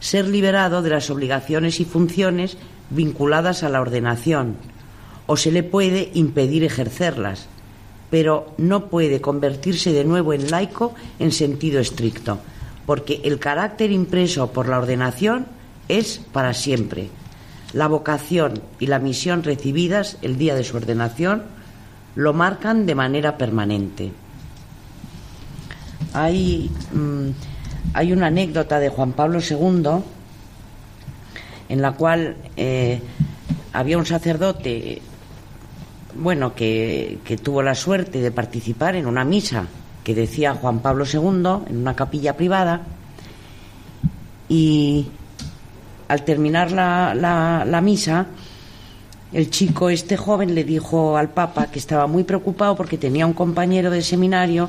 ser 0.00 0.28
liberado 0.28 0.82
de 0.82 0.90
las 0.90 1.10
obligaciones 1.10 1.80
y 1.80 1.84
funciones 1.84 2.56
vinculadas 2.90 3.62
a 3.62 3.68
la 3.68 3.80
ordenación, 3.80 4.56
o 5.26 5.36
se 5.36 5.50
le 5.50 5.62
puede 5.62 6.10
impedir 6.14 6.64
ejercerlas, 6.64 7.48
pero 8.10 8.52
no 8.58 8.88
puede 8.88 9.20
convertirse 9.20 9.92
de 9.92 10.04
nuevo 10.04 10.32
en 10.32 10.50
laico 10.50 10.94
en 11.18 11.32
sentido 11.32 11.80
estricto, 11.80 12.38
porque 12.86 13.20
el 13.24 13.38
carácter 13.38 13.90
impreso 13.90 14.52
por 14.52 14.68
la 14.68 14.78
ordenación 14.78 15.46
es 15.88 16.20
para 16.32 16.54
siempre. 16.54 17.08
La 17.74 17.88
vocación 17.88 18.62
y 18.78 18.86
la 18.86 19.00
misión 19.00 19.42
recibidas 19.42 20.16
el 20.22 20.38
día 20.38 20.54
de 20.54 20.64
su 20.64 20.76
ordenación 20.76 21.42
lo 22.14 22.32
marcan 22.32 22.86
de 22.86 22.94
manera 22.94 23.36
permanente. 23.36 24.12
Hay, 26.12 26.70
mm, 26.92 27.30
hay 27.92 28.12
una 28.12 28.28
anécdota 28.28 28.78
de 28.78 28.88
Juan 28.88 29.12
Pablo 29.12 29.40
II 29.40 30.04
en 31.68 31.82
la 31.82 31.92
cual 31.92 32.36
eh, 32.56 33.02
había 33.72 33.98
un 33.98 34.06
sacerdote, 34.06 35.02
bueno, 36.14 36.54
que, 36.54 37.18
que 37.24 37.36
tuvo 37.36 37.60
la 37.60 37.74
suerte 37.74 38.20
de 38.20 38.30
participar 38.30 38.94
en 38.94 39.06
una 39.06 39.24
misa 39.24 39.66
que 40.04 40.14
decía 40.14 40.54
Juan 40.54 40.78
Pablo 40.78 41.04
II 41.12 41.70
en 41.70 41.78
una 41.78 41.96
capilla 41.96 42.36
privada 42.36 42.82
y 44.48 45.08
al 46.08 46.24
terminar 46.24 46.72
la, 46.72 47.14
la, 47.14 47.80
misa, 47.80 48.26
el 49.32 49.50
chico, 49.50 49.90
este 49.90 50.16
joven, 50.16 50.54
le 50.54 50.64
dijo 50.64 51.16
al 51.16 51.30
Papa 51.30 51.66
que 51.66 51.78
estaba 51.78 52.06
muy 52.06 52.24
preocupado 52.24 52.76
porque 52.76 52.98
tenía 52.98 53.26
un 53.26 53.32
compañero 53.32 53.90
de 53.90 54.02
seminario 54.02 54.68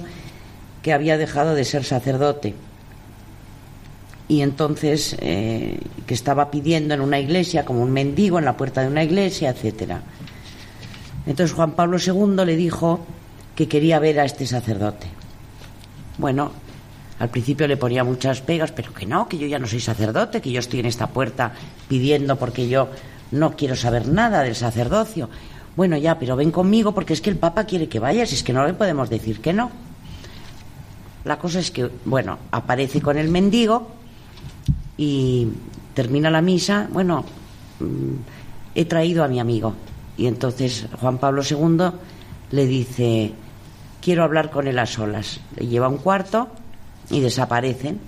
que 0.81 0.93
había 0.93 1.17
dejado 1.17 1.55
de 1.55 1.65
ser 1.65 1.83
sacerdote 1.83 2.53
y 4.27 4.41
entonces 4.41 5.15
eh, 5.19 5.79
que 6.07 6.13
estaba 6.13 6.49
pidiendo 6.49 6.93
en 6.93 7.01
una 7.01 7.19
iglesia 7.19 7.65
como 7.65 7.81
un 7.81 7.91
mendigo 7.91 8.39
en 8.39 8.45
la 8.45 8.57
puerta 8.57 8.81
de 8.81 8.87
una 8.87 9.03
iglesia, 9.03 9.49
etcétera. 9.49 10.01
Entonces 11.27 11.55
Juan 11.55 11.71
Pablo 11.71 11.97
II 11.97 12.45
le 12.45 12.55
dijo 12.55 13.05
que 13.55 13.67
quería 13.67 13.99
ver 13.99 14.19
a 14.19 14.25
este 14.25 14.45
sacerdote. 14.45 15.07
Bueno, 16.17 16.51
al 17.19 17.29
principio 17.29 17.67
le 17.67 17.77
ponía 17.77 18.03
muchas 18.03 18.41
pegas, 18.41 18.71
pero 18.71 18.93
que 18.93 19.05
no, 19.05 19.27
que 19.27 19.37
yo 19.37 19.47
ya 19.47 19.59
no 19.59 19.67
soy 19.67 19.79
sacerdote, 19.79 20.41
que 20.41 20.51
yo 20.51 20.59
estoy 20.59 20.81
en 20.81 20.85
esta 20.85 21.07
puerta 21.07 21.53
pidiendo 21.87 22.35
porque 22.35 22.67
yo 22.67 22.89
no 23.31 23.55
quiero 23.55 23.75
saber 23.75 24.07
nada 24.07 24.41
del 24.41 24.55
sacerdocio. 24.55 25.29
Bueno, 25.75 25.97
ya, 25.97 26.19
pero 26.19 26.35
ven 26.35 26.51
conmigo 26.51 26.93
porque 26.93 27.13
es 27.13 27.21
que 27.21 27.29
el 27.29 27.37
Papa 27.37 27.65
quiere 27.65 27.87
que 27.87 27.99
vayas, 27.99 28.33
es 28.33 28.43
que 28.43 28.53
no 28.53 28.65
le 28.65 28.73
podemos 28.73 29.09
decir 29.09 29.39
que 29.39 29.53
no. 29.53 29.71
La 31.23 31.39
cosa 31.39 31.59
es 31.59 31.71
que, 31.71 31.89
bueno, 32.03 32.37
aparece 32.51 33.01
con 33.01 33.17
el 33.17 33.29
mendigo 33.29 33.87
y 34.97 35.47
termina 35.93 36.29
la 36.29 36.41
misa, 36.41 36.87
bueno, 36.91 37.25
mm, 37.79 38.75
he 38.75 38.85
traído 38.85 39.23
a 39.23 39.27
mi 39.27 39.39
amigo. 39.39 39.73
Y 40.17 40.27
entonces 40.27 40.87
Juan 40.99 41.17
Pablo 41.17 41.43
II 41.49 41.91
le 42.51 42.65
dice, 42.67 43.33
quiero 44.01 44.23
hablar 44.23 44.51
con 44.51 44.67
él 44.67 44.77
a 44.79 44.85
solas. 44.85 45.39
Le 45.55 45.67
lleva 45.67 45.87
un 45.87 45.97
cuarto 45.97 46.49
y 47.09 47.19
desaparecen. 47.19 47.99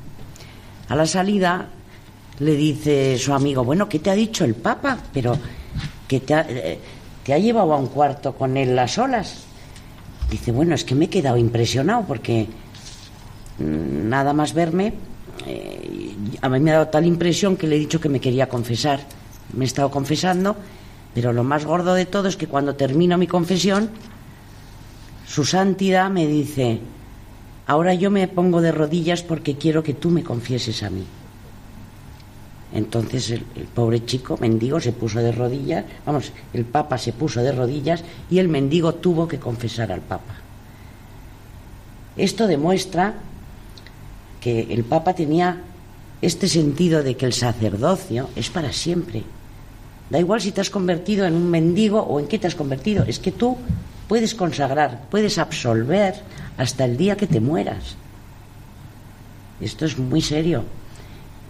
A 0.89 0.95
la 0.95 1.05
salida 1.05 1.67
le 2.39 2.55
dice 2.55 3.17
su 3.17 3.33
amigo, 3.33 3.63
bueno, 3.63 3.89
¿qué 3.89 3.99
te 3.99 4.10
ha 4.10 4.15
dicho 4.15 4.45
el 4.45 4.55
Papa? 4.55 4.97
Pero 5.13 5.38
que 6.07 6.19
te 6.21 6.33
ha, 6.33 6.45
eh, 6.47 6.79
te 7.23 7.33
ha 7.33 7.38
llevado 7.38 7.73
a 7.73 7.77
un 7.77 7.88
cuarto 7.88 8.33
con 8.33 8.57
él 8.57 8.77
a 8.77 8.88
solas. 8.88 9.43
Dice, 10.29 10.51
bueno, 10.51 10.75
es 10.75 10.83
que 10.83 10.95
me 10.95 11.05
he 11.05 11.10
quedado 11.10 11.38
impresionado 11.38 12.03
porque 12.05 12.47
mm, 13.60 14.10
nada 14.10 14.33
más 14.33 14.53
verme 14.53 14.93
eh, 15.45 16.15
a 16.41 16.49
mí 16.49 16.60
me 16.60 16.71
ha 16.71 16.75
dado 16.75 16.88
tal 16.88 17.05
impresión 17.05 17.55
que 17.55 17.67
le 17.67 17.75
he 17.75 17.79
dicho 17.79 17.99
que 17.99 18.10
me 18.10 18.19
quería 18.19 18.49
confesar. 18.49 18.99
Me 19.53 19.65
he 19.65 19.67
estado 19.67 19.89
confesando, 19.89 20.55
pero 21.13 21.31
lo 21.33 21.43
más 21.43 21.65
gordo 21.65 21.93
de 21.93 22.05
todo 22.05 22.27
es 22.27 22.36
que 22.36 22.47
cuando 22.47 22.75
termino 22.75 23.17
mi 23.17 23.27
confesión, 23.27 23.89
su 25.25 25.45
santidad 25.45 26.10
me 26.10 26.27
dice, 26.27 26.79
ahora 27.67 27.93
yo 27.93 28.10
me 28.10 28.27
pongo 28.27 28.62
de 28.62 28.71
rodillas 28.71 29.21
porque 29.21 29.56
quiero 29.56 29.84
que 29.84 29.93
tú 29.93 30.10
me 30.10 30.23
confieses 30.23 30.82
a 30.84 30.89
mí. 30.89 31.06
Entonces 32.73 33.30
el, 33.32 33.43
el, 33.56 33.65
pobre 33.65 34.06
chico, 34.06 34.38
mendigo, 34.41 34.80
se 34.80 34.91
puso 34.91 35.19
de 35.19 35.32
rodillas, 35.32 35.86
vamos, 36.06 36.32
el 36.53 36.65
Papa 36.65 36.97
se 36.97 37.13
puso 37.13 37.41
de 37.41 37.51
rodillas 37.51 38.03
y 38.30 38.39
el 38.39 38.49
mendigo 38.49 38.95
tuvo 38.95 39.27
que 39.27 39.39
confesar 39.39 39.91
al 39.91 40.01
Papa. 40.01 40.36
Esto 42.17 42.47
demuestra 42.47 43.13
que 44.41 44.62
el 44.73 44.84
Papa 44.84 45.13
tenía 45.13 45.62
este 46.21 46.47
sentido 46.47 47.03
de 47.03 47.15
que 47.15 47.25
el 47.25 47.34
sacerdocio 47.34 48.30
es 48.36 48.49
para 48.49 48.73
siempre. 48.73 49.23
Da 50.10 50.19
igual 50.19 50.41
si 50.41 50.51
te 50.51 50.62
has 50.62 50.69
convertido 50.69 51.25
en 51.25 51.36
un 51.36 51.49
mendigo 51.49 51.99
o 52.01 52.19
en 52.19 52.27
qué 52.27 52.39
te 52.39 52.47
has 52.47 52.56
convertido, 52.56 53.03
es 53.06 53.19
que 53.19 53.32
tú 53.32 53.58
puedes 54.07 54.35
consagrar, 54.35 55.03
puedes 55.09 55.37
absolver 55.37 56.15
hasta 56.57 56.85
el 56.85 56.97
día 56.97 57.17
que 57.17 57.27
te 57.27 57.39
mueras. 57.39 57.95
Esto 59.59 59.85
es 59.85 59.97
muy 59.97 60.21
serio. 60.21 60.63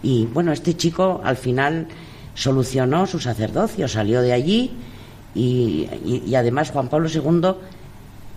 Y 0.02 0.26
bueno, 0.26 0.52
este 0.52 0.76
chico 0.76 1.20
al 1.24 1.36
final 1.36 1.88
solucionó 2.34 3.06
su 3.06 3.18
sacerdocio, 3.18 3.88
salió 3.88 4.22
de 4.22 4.32
allí 4.32 4.70
y, 5.34 5.88
y, 6.26 6.34
además 6.34 6.70
Juan 6.70 6.88
Pablo 6.88 7.08
II 7.12 7.54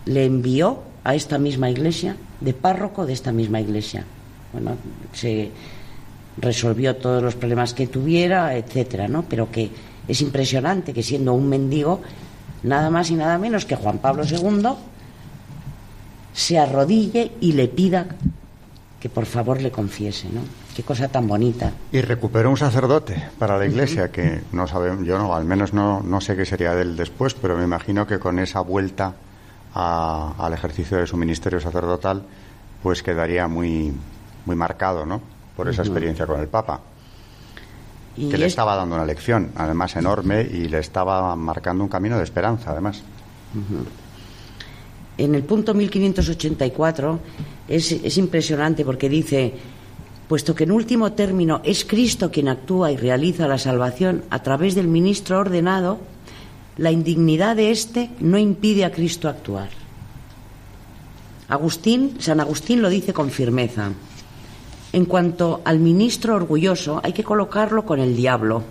le 0.06 0.26
envió 0.26 0.84
a 1.04 1.16
esta 1.16 1.38
misma 1.38 1.70
iglesia, 1.70 2.16
de 2.40 2.54
párroco 2.54 3.06
de 3.06 3.14
esta 3.14 3.32
misma 3.32 3.62
iglesia. 3.62 4.04
Bueno, 4.54 4.76
se 5.14 5.52
resolvió 6.38 6.96
todos 6.96 7.22
los 7.22 7.36
problemas 7.36 7.74
que 7.74 7.88
tuviera, 7.88 8.56
etcétera, 8.56 9.08
¿no? 9.08 9.24
Pero 9.24 9.52
que 9.52 9.70
es 10.08 10.22
impresionante 10.22 10.94
que 10.94 11.04
siendo 11.04 11.34
un 11.34 11.48
mendigo, 11.48 12.02
nada 12.64 12.90
más 12.90 13.10
y 13.10 13.16
nada 13.16 13.38
menos 13.38 13.66
que 13.66 13.76
Juan 13.76 14.00
Pablo 14.00 14.24
II 14.24 14.70
se 16.34 16.60
arrodille 16.60 17.32
y 17.42 17.54
le 17.54 17.68
pida 17.68 18.08
que 19.00 19.10
por 19.10 19.26
favor 19.26 19.60
le 19.62 19.72
confiese, 19.72 20.30
¿no? 20.30 20.42
Qué 20.76 20.84
cosa 20.84 21.08
tan 21.08 21.28
bonita. 21.28 21.72
Y 21.92 22.02
recuperó 22.02 22.50
un 22.50 22.58
sacerdote 22.58 23.30
para 23.40 23.58
la 23.58 23.66
iglesia, 23.66 24.04
uh 24.04 24.06
-huh. 24.06 24.12
que 24.12 24.42
no 24.54 24.68
sabemos, 24.68 25.06
yo 25.06 25.18
no, 25.18 25.34
al 25.36 25.44
menos 25.44 25.74
no, 25.74 26.02
no 26.02 26.22
sé 26.22 26.36
qué 26.38 26.46
sería 26.46 26.76
de 26.76 26.84
él 26.84 26.96
después, 26.96 27.34
pero 27.34 27.58
me 27.58 27.64
imagino 27.64 28.06
que 28.06 28.20
con 28.20 28.40
esa 28.40 28.62
vuelta 28.62 29.14
a, 29.74 30.34
al 30.38 30.54
ejercicio 30.54 30.98
de 30.98 31.08
su 31.08 31.18
ministerio 31.18 31.60
sacerdotal, 31.60 32.24
pues 32.84 33.04
quedaría 33.04 33.48
muy, 33.48 33.92
muy 34.46 34.56
marcado, 34.56 35.06
¿no? 35.06 35.20
Por 35.58 35.68
esa 35.68 35.82
experiencia 35.82 36.26
con 36.26 36.40
el 36.40 36.48
Papa. 36.48 36.80
Y 38.18 38.30
que 38.30 38.38
le 38.38 38.46
es... 38.46 38.54
estaba 38.54 38.76
dando 38.76 38.96
una 38.96 39.06
lección, 39.06 39.52
además 39.56 39.96
enorme, 39.96 40.42
y 40.42 40.68
le 40.68 40.80
estaba 40.80 41.36
marcando 41.36 41.84
un 41.84 41.90
camino 41.90 42.18
de 42.18 42.24
esperanza, 42.24 42.72
además. 42.72 43.02
Uh 43.56 43.58
-huh. 43.60 43.86
En 45.18 45.36
el 45.36 45.44
punto 45.44 45.74
1584 45.74 47.20
es, 47.68 47.92
es 47.92 48.18
impresionante 48.18 48.84
porque 48.84 49.08
dice, 49.08 49.54
puesto 50.28 50.56
que 50.56 50.64
en 50.64 50.72
último 50.72 51.12
término 51.12 51.62
es 51.64 51.86
Cristo 51.86 52.32
quien 52.32 52.48
actúa 52.48 52.92
y 52.92 52.98
realiza 52.98 53.48
la 53.48 53.58
salvación 53.58 54.24
a 54.30 54.42
través 54.42 54.76
del 54.76 54.88
ministro 54.88 55.40
ordenado, 55.40 56.00
la 56.78 56.92
indignidad 56.92 57.56
de 57.56 57.72
éste 57.72 58.10
no 58.20 58.38
impide 58.38 58.86
a 58.86 58.92
Cristo 58.92 59.28
actuar. 59.28 59.70
Agustín, 61.50 62.16
San 62.20 62.40
Agustín 62.40 62.82
lo 62.82 62.90
dice 62.90 63.14
con 63.14 63.30
firmeza. 63.30 63.92
En 64.94 65.06
cuanto 65.06 65.62
al 65.64 65.80
ministro 65.80 66.36
orgulloso, 66.36 67.00
hay 67.04 67.14
que 67.14 67.24
colocarlo 67.24 67.86
con 67.86 68.00
el 68.00 68.16
diablo. 68.16 68.64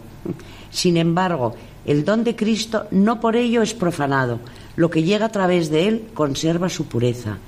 Sin 0.71 0.97
embargo, 0.97 1.55
el 1.87 2.05
don 2.05 2.25
de 2.25 2.37
Cristo 2.37 2.87
no 2.91 3.21
por 3.21 3.37
ello 3.37 3.63
es 3.63 3.73
profanado. 3.73 4.39
Lo 4.77 4.91
que 4.91 5.03
llega 5.03 5.27
a 5.27 5.33
través 5.33 5.71
de 5.71 5.89
él 5.89 6.05
conserva 6.13 6.69
su 6.69 6.87
pureza. 6.87 7.39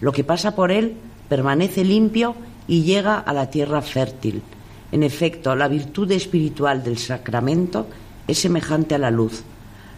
Lo 0.00 0.12
que 0.12 0.24
pasa 0.24 0.54
por 0.54 0.72
él 0.72 0.94
permanece 1.28 1.84
limpio 1.84 2.34
y 2.66 2.82
llega 2.82 3.18
a 3.18 3.32
la 3.32 3.50
tierra 3.50 3.82
fértil. 3.82 4.42
En 4.92 5.02
efecto, 5.02 5.54
la 5.54 5.68
virtud 5.68 6.10
espiritual 6.10 6.82
del 6.82 6.98
sacramento 6.98 7.86
es 8.26 8.38
semejante 8.38 8.94
a 8.94 8.98
la 8.98 9.10
luz. 9.10 9.42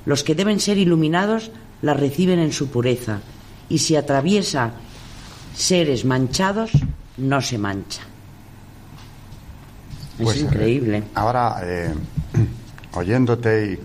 Los 0.07 0.25
que 0.25 0.35
deben 0.35 0.61
ser 0.61 0.79
iluminados 0.79 1.51
la 1.83 1.95
reciben 1.95 2.39
en 2.39 2.53
su 2.53 2.69
pureza 2.69 3.21
y 3.69 3.79
si 3.79 3.97
atraviesa 3.97 4.73
seres 5.55 6.05
manchados, 6.05 6.71
no 7.17 7.41
se 7.41 7.59
mancha. 7.59 8.03
Pues, 10.19 10.37
es 10.37 10.43
increíble. 10.43 10.99
Eh, 10.99 11.05
ahora, 11.15 11.61
eh, 11.63 11.95
oyéndote 12.95 13.67
y 13.67 13.73
eh, 13.73 13.79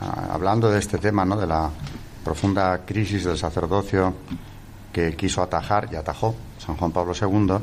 hablando 0.00 0.70
de 0.70 0.78
este 0.78 0.98
tema, 0.98 1.24
¿no? 1.24 1.36
de 1.36 1.46
la 1.46 1.70
profunda 2.24 2.80
crisis 2.84 3.24
del 3.24 3.38
sacerdocio 3.38 4.14
que 4.92 5.14
quiso 5.16 5.42
atajar 5.42 5.88
y 5.92 5.96
atajó 5.96 6.34
San 6.58 6.76
Juan 6.76 6.92
Pablo 6.92 7.12
II, 7.20 7.56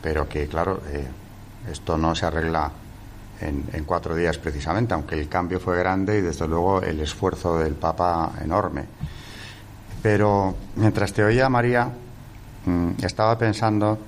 pero 0.00 0.28
que, 0.28 0.46
claro, 0.46 0.80
esto 1.70 1.98
no 1.98 2.14
se 2.14 2.24
arregla 2.24 2.70
en, 3.40 3.64
en, 3.72 3.84
cuatro 3.84 4.14
días 4.14 4.38
precisamente, 4.38 4.94
aunque 4.94 5.16
el 5.16 5.28
cambio 5.28 5.60
fue 5.60 5.78
grande 5.78 6.18
y, 6.18 6.20
desde 6.20 6.46
luego, 6.46 6.80
el 6.82 7.00
esfuerzo 7.00 7.58
del 7.58 7.74
Papa 7.74 8.32
enorme. 8.42 8.84
Pero 10.02 10.54
mientras 10.76 11.12
te 11.12 11.24
oía, 11.24 11.48
María, 11.48 11.90
mmm, 12.64 12.90
estaba 13.02 13.36
pensando 13.36 13.98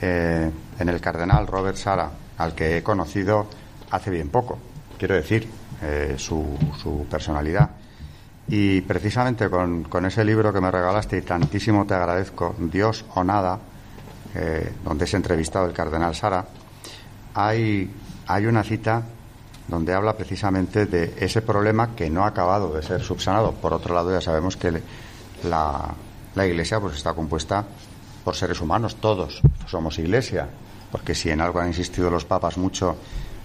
eh, 0.00 0.50
en 0.78 0.88
el 0.88 1.00
cardenal 1.00 1.46
Robert 1.46 1.76
Sara, 1.76 2.10
al 2.38 2.54
que 2.54 2.78
he 2.78 2.82
conocido 2.82 3.46
hace 3.90 4.10
bien 4.10 4.28
poco, 4.28 4.58
quiero 4.98 5.14
decir, 5.14 5.48
eh, 5.82 6.14
su, 6.18 7.06
personalidad. 7.10 7.70
Y 8.48 8.80
precisamente 8.82 9.50
con, 9.50 9.84
con, 9.84 10.06
ese 10.06 10.24
libro 10.24 10.52
que 10.52 10.60
me 10.60 10.70
regalaste 10.70 11.18
y 11.18 11.22
tantísimo 11.22 11.86
te 11.86 11.94
agradezco, 11.94 12.54
Dios 12.58 13.04
o 13.14 13.22
nada, 13.22 13.58
eh, 14.34 14.72
donde 14.84 15.04
es 15.04 15.14
entrevistado 15.14 15.66
el 15.66 15.72
cardenal 15.72 16.14
Sara, 16.14 16.46
hay, 17.34 17.90
hay 18.26 18.46
una 18.46 18.62
cita 18.62 19.02
donde 19.68 19.92
habla 19.92 20.16
precisamente 20.16 20.86
de 20.86 21.14
ese 21.18 21.42
problema 21.42 21.94
que 21.94 22.08
no 22.08 22.24
ha 22.24 22.28
acabado 22.28 22.72
de 22.72 22.82
ser 22.82 23.02
subsanado. 23.02 23.52
Por 23.52 23.74
otro 23.74 23.94
lado, 23.94 24.10
ya 24.10 24.22
sabemos 24.22 24.56
que 24.56 24.82
la, 25.44 25.94
la 26.34 26.46
Iglesia 26.46 26.80
pues 26.80 26.96
está 26.96 27.12
compuesta 27.12 27.64
por 28.24 28.34
seres 28.34 28.60
humanos, 28.60 28.96
todos 28.96 29.42
somos 29.66 29.98
Iglesia, 29.98 30.48
porque 30.90 31.14
si 31.14 31.30
en 31.30 31.40
algo 31.40 31.60
han 31.60 31.68
insistido 31.68 32.10
los 32.10 32.24
papas 32.24 32.56
mucho 32.56 32.96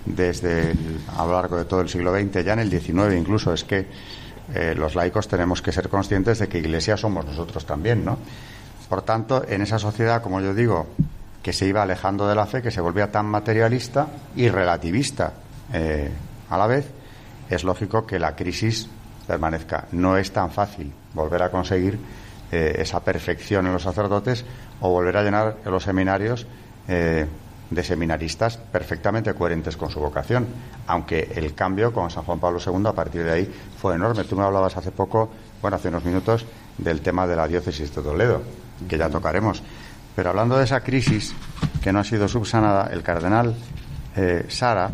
desde 0.05 0.73
a 1.15 1.25
lo 1.25 1.33
largo 1.33 1.57
de 1.57 1.65
todo 1.65 1.81
el 1.81 1.89
siglo 1.89 2.13
XX, 2.13 2.43
ya 2.43 2.53
en 2.53 2.59
el 2.59 2.69
XIX 2.69 3.13
incluso, 3.17 3.53
es 3.53 3.63
que 3.63 3.87
eh, 4.53 4.73
los 4.75 4.95
laicos 4.95 5.27
tenemos 5.27 5.61
que 5.61 5.71
ser 5.71 5.89
conscientes 5.89 6.39
de 6.39 6.47
que 6.47 6.59
Iglesia 6.59 6.97
somos 6.97 7.25
nosotros 7.25 7.65
también, 7.65 8.03
¿no? 8.03 8.17
Por 8.89 9.01
tanto, 9.01 9.43
en 9.47 9.61
esa 9.61 9.79
sociedad, 9.79 10.21
como 10.21 10.41
yo 10.41 10.53
digo, 10.53 10.87
que 11.41 11.53
se 11.53 11.65
iba 11.65 11.83
alejando 11.83 12.27
de 12.27 12.35
la 12.35 12.45
fe, 12.45 12.61
que 12.61 12.71
se 12.71 12.81
volvía 12.81 13.11
tan 13.11 13.25
materialista 13.25 14.07
y 14.35 14.49
relativista 14.49 15.33
eh, 15.73 16.09
a 16.49 16.57
la 16.57 16.67
vez, 16.67 16.85
es 17.49 17.63
lógico 17.63 18.05
que 18.05 18.19
la 18.19 18.35
crisis 18.35 18.87
permanezca. 19.27 19.85
No 19.91 20.17
es 20.17 20.31
tan 20.31 20.51
fácil 20.51 20.91
volver 21.13 21.43
a 21.43 21.51
conseguir 21.51 21.97
eh, 22.51 22.75
esa 22.77 22.99
perfección 23.01 23.65
en 23.67 23.73
los 23.73 23.83
sacerdotes 23.83 24.45
o 24.81 24.89
volver 24.89 25.17
a 25.17 25.23
llenar 25.23 25.57
los 25.65 25.83
seminarios 25.83 26.45
de 26.87 27.83
seminaristas 27.83 28.57
perfectamente 28.57 29.33
coherentes 29.33 29.77
con 29.77 29.89
su 29.89 29.99
vocación, 29.99 30.47
aunque 30.87 31.31
el 31.35 31.53
cambio 31.55 31.93
con 31.93 32.09
San 32.09 32.23
Juan 32.23 32.39
Pablo 32.39 32.59
II 32.65 32.87
a 32.87 32.93
partir 32.93 33.23
de 33.23 33.31
ahí 33.31 33.53
fue 33.77 33.95
enorme. 33.95 34.23
Tú 34.23 34.35
me 34.35 34.43
hablabas 34.43 34.77
hace 34.77 34.91
poco, 34.91 35.29
bueno, 35.61 35.77
hace 35.77 35.89
unos 35.89 36.03
minutos, 36.03 36.45
del 36.77 37.01
tema 37.01 37.27
de 37.27 37.35
la 37.35 37.47
diócesis 37.47 37.93
de 37.93 38.01
Toledo, 38.01 38.41
que 38.87 38.97
ya 38.97 39.09
tocaremos. 39.09 39.61
Pero 40.15 40.29
hablando 40.29 40.57
de 40.57 40.65
esa 40.65 40.81
crisis 40.81 41.33
que 41.81 41.91
no 41.91 41.99
ha 41.99 42.03
sido 42.03 42.27
subsanada, 42.27 42.89
el 42.91 43.01
cardenal 43.01 43.55
eh, 44.15 44.45
Sara 44.49 44.89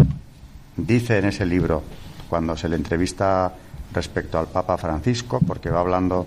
dice 0.77 1.17
en 1.17 1.25
ese 1.25 1.45
libro, 1.45 1.83
cuando 2.29 2.55
se 2.55 2.69
le 2.69 2.75
entrevista 2.75 3.51
respecto 3.93 4.39
al 4.39 4.47
Papa 4.47 4.77
Francisco, 4.77 5.39
porque 5.45 5.69
va 5.69 5.81
hablando, 5.81 6.25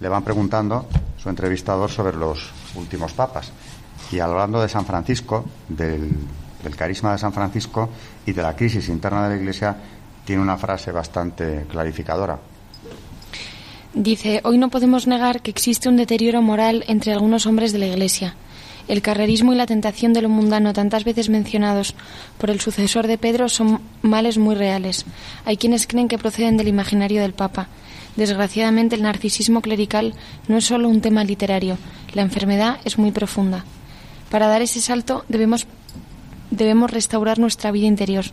le 0.00 0.08
van 0.08 0.24
preguntando 0.24 0.86
su 1.16 1.28
entrevistador 1.28 1.90
sobre 1.90 2.16
los 2.16 2.50
últimos 2.74 3.12
papas. 3.12 3.52
Y 4.12 4.20
hablando 4.20 4.60
de 4.60 4.68
San 4.68 4.84
Francisco, 4.84 5.44
del, 5.68 6.10
carisma 6.76 7.12
de 7.12 7.18
San 7.18 7.32
Francisco 7.32 7.88
y 8.26 8.32
de 8.32 8.42
la 8.42 8.54
crisis 8.54 8.88
interna 8.90 9.24
de 9.24 9.36
la 9.36 9.40
Iglesia, 9.40 9.74
tiene 10.24 10.42
una 10.42 10.58
frase 10.58 10.92
bastante 10.92 11.64
clarificadora. 11.68 12.38
Dice, 13.94 14.40
hoy 14.44 14.58
no 14.58 14.68
podemos 14.68 15.06
negar 15.06 15.40
que 15.40 15.50
existe 15.50 15.88
un 15.88 15.96
deterioro 15.96 16.42
moral 16.42 16.84
entre 16.88 17.12
algunos 17.12 17.46
hombres 17.46 17.72
de 17.72 17.78
la 17.78 17.86
Iglesia. 17.86 18.36
El 18.86 19.00
carrerismo 19.00 19.54
y 19.54 19.56
la 19.56 19.66
tentación 19.66 20.12
de 20.12 20.20
lo 20.20 20.28
mundano, 20.28 20.74
tantas 20.74 21.04
veces 21.04 21.30
mencionados 21.30 21.94
por 22.36 22.50
el 22.50 22.60
sucesor 22.60 23.06
de 23.06 23.16
Pedro, 23.16 23.48
son 23.48 23.80
males 24.02 24.36
muy 24.36 24.54
reales. 24.54 25.06
Hay 25.46 25.56
quienes 25.56 25.86
creen 25.86 26.08
que 26.08 26.18
proceden 26.18 26.58
del 26.58 26.68
imaginario 26.68 27.22
del 27.22 27.32
Papa. 27.32 27.68
Desgraciadamente, 28.16 28.94
el 28.94 29.02
narcisismo 29.02 29.62
clerical 29.62 30.14
no 30.48 30.58
es 30.58 30.64
solo 30.64 30.88
un 30.88 31.00
tema 31.00 31.24
literario. 31.24 31.78
La 32.12 32.22
enfermedad 32.22 32.78
es 32.84 32.98
muy 32.98 33.10
profunda. 33.10 33.64
Para 34.32 34.46
dar 34.46 34.62
ese 34.62 34.80
salto 34.80 35.26
debemos, 35.28 35.66
debemos 36.50 36.90
restaurar 36.90 37.38
nuestra 37.38 37.70
vida 37.70 37.86
interior. 37.86 38.24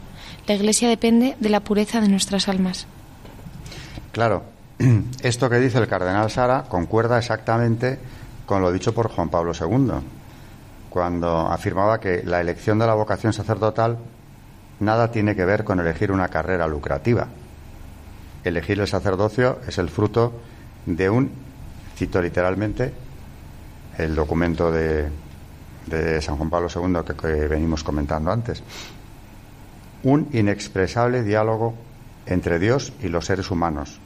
La 0.47 0.55
Iglesia 0.55 0.88
depende 0.88 1.35
de 1.41 1.49
la 1.49 1.59
pureza 1.59 1.99
de 1.99 2.07
nuestras 2.07 2.47
almas. 2.47 2.88
Claro, 4.13 4.43
esto 5.23 5.49
que 5.49 5.59
dice 5.59 5.77
el 5.77 5.89
cardenal 5.89 6.31
Sara 6.31 6.63
concuerda 6.69 7.17
exactamente 7.17 7.99
con 8.45 8.62
lo 8.62 8.71
dicho 8.71 8.93
por 8.93 9.09
Juan 9.09 9.27
Pablo 9.27 9.51
II, 9.51 9.91
cuando 10.89 11.51
afirmaba 11.51 11.99
que 11.99 12.23
la 12.23 12.39
elección 12.39 12.79
de 12.79 12.88
la 12.88 12.93
vocación 12.93 13.33
sacerdotal 13.33 13.97
nada 14.79 15.12
tiene 15.12 15.35
que 15.35 15.43
ver 15.43 15.65
con 15.65 15.81
elegir 15.81 16.13
una 16.13 16.29
carrera 16.29 16.65
lucrativa. 16.65 17.27
Elegir 18.45 18.79
el 18.79 18.88
sacerdocio 18.88 19.59
es 19.67 19.77
el 19.77 19.89
fruto 19.89 20.31
de 20.85 21.09
un, 21.09 21.29
cito 21.97 22.21
literalmente, 22.21 22.93
el 23.97 24.15
documento 24.15 24.71
de, 24.71 25.09
de 25.89 26.21
San 26.21 26.38
Juan 26.38 26.49
Pablo 26.49 26.69
II 26.73 27.15
que, 27.15 27.47
venimos 27.47 27.84
comentando 27.84 28.32
antes. 28.32 28.63
Un 30.04 30.30
inexpresable 30.32 31.23
diálogo 31.23 31.73
entre 32.25 32.60
Dios 32.60 32.93
y 33.02 33.10
los 33.10 33.25
seres 33.25 33.52
humanos, 33.52 33.99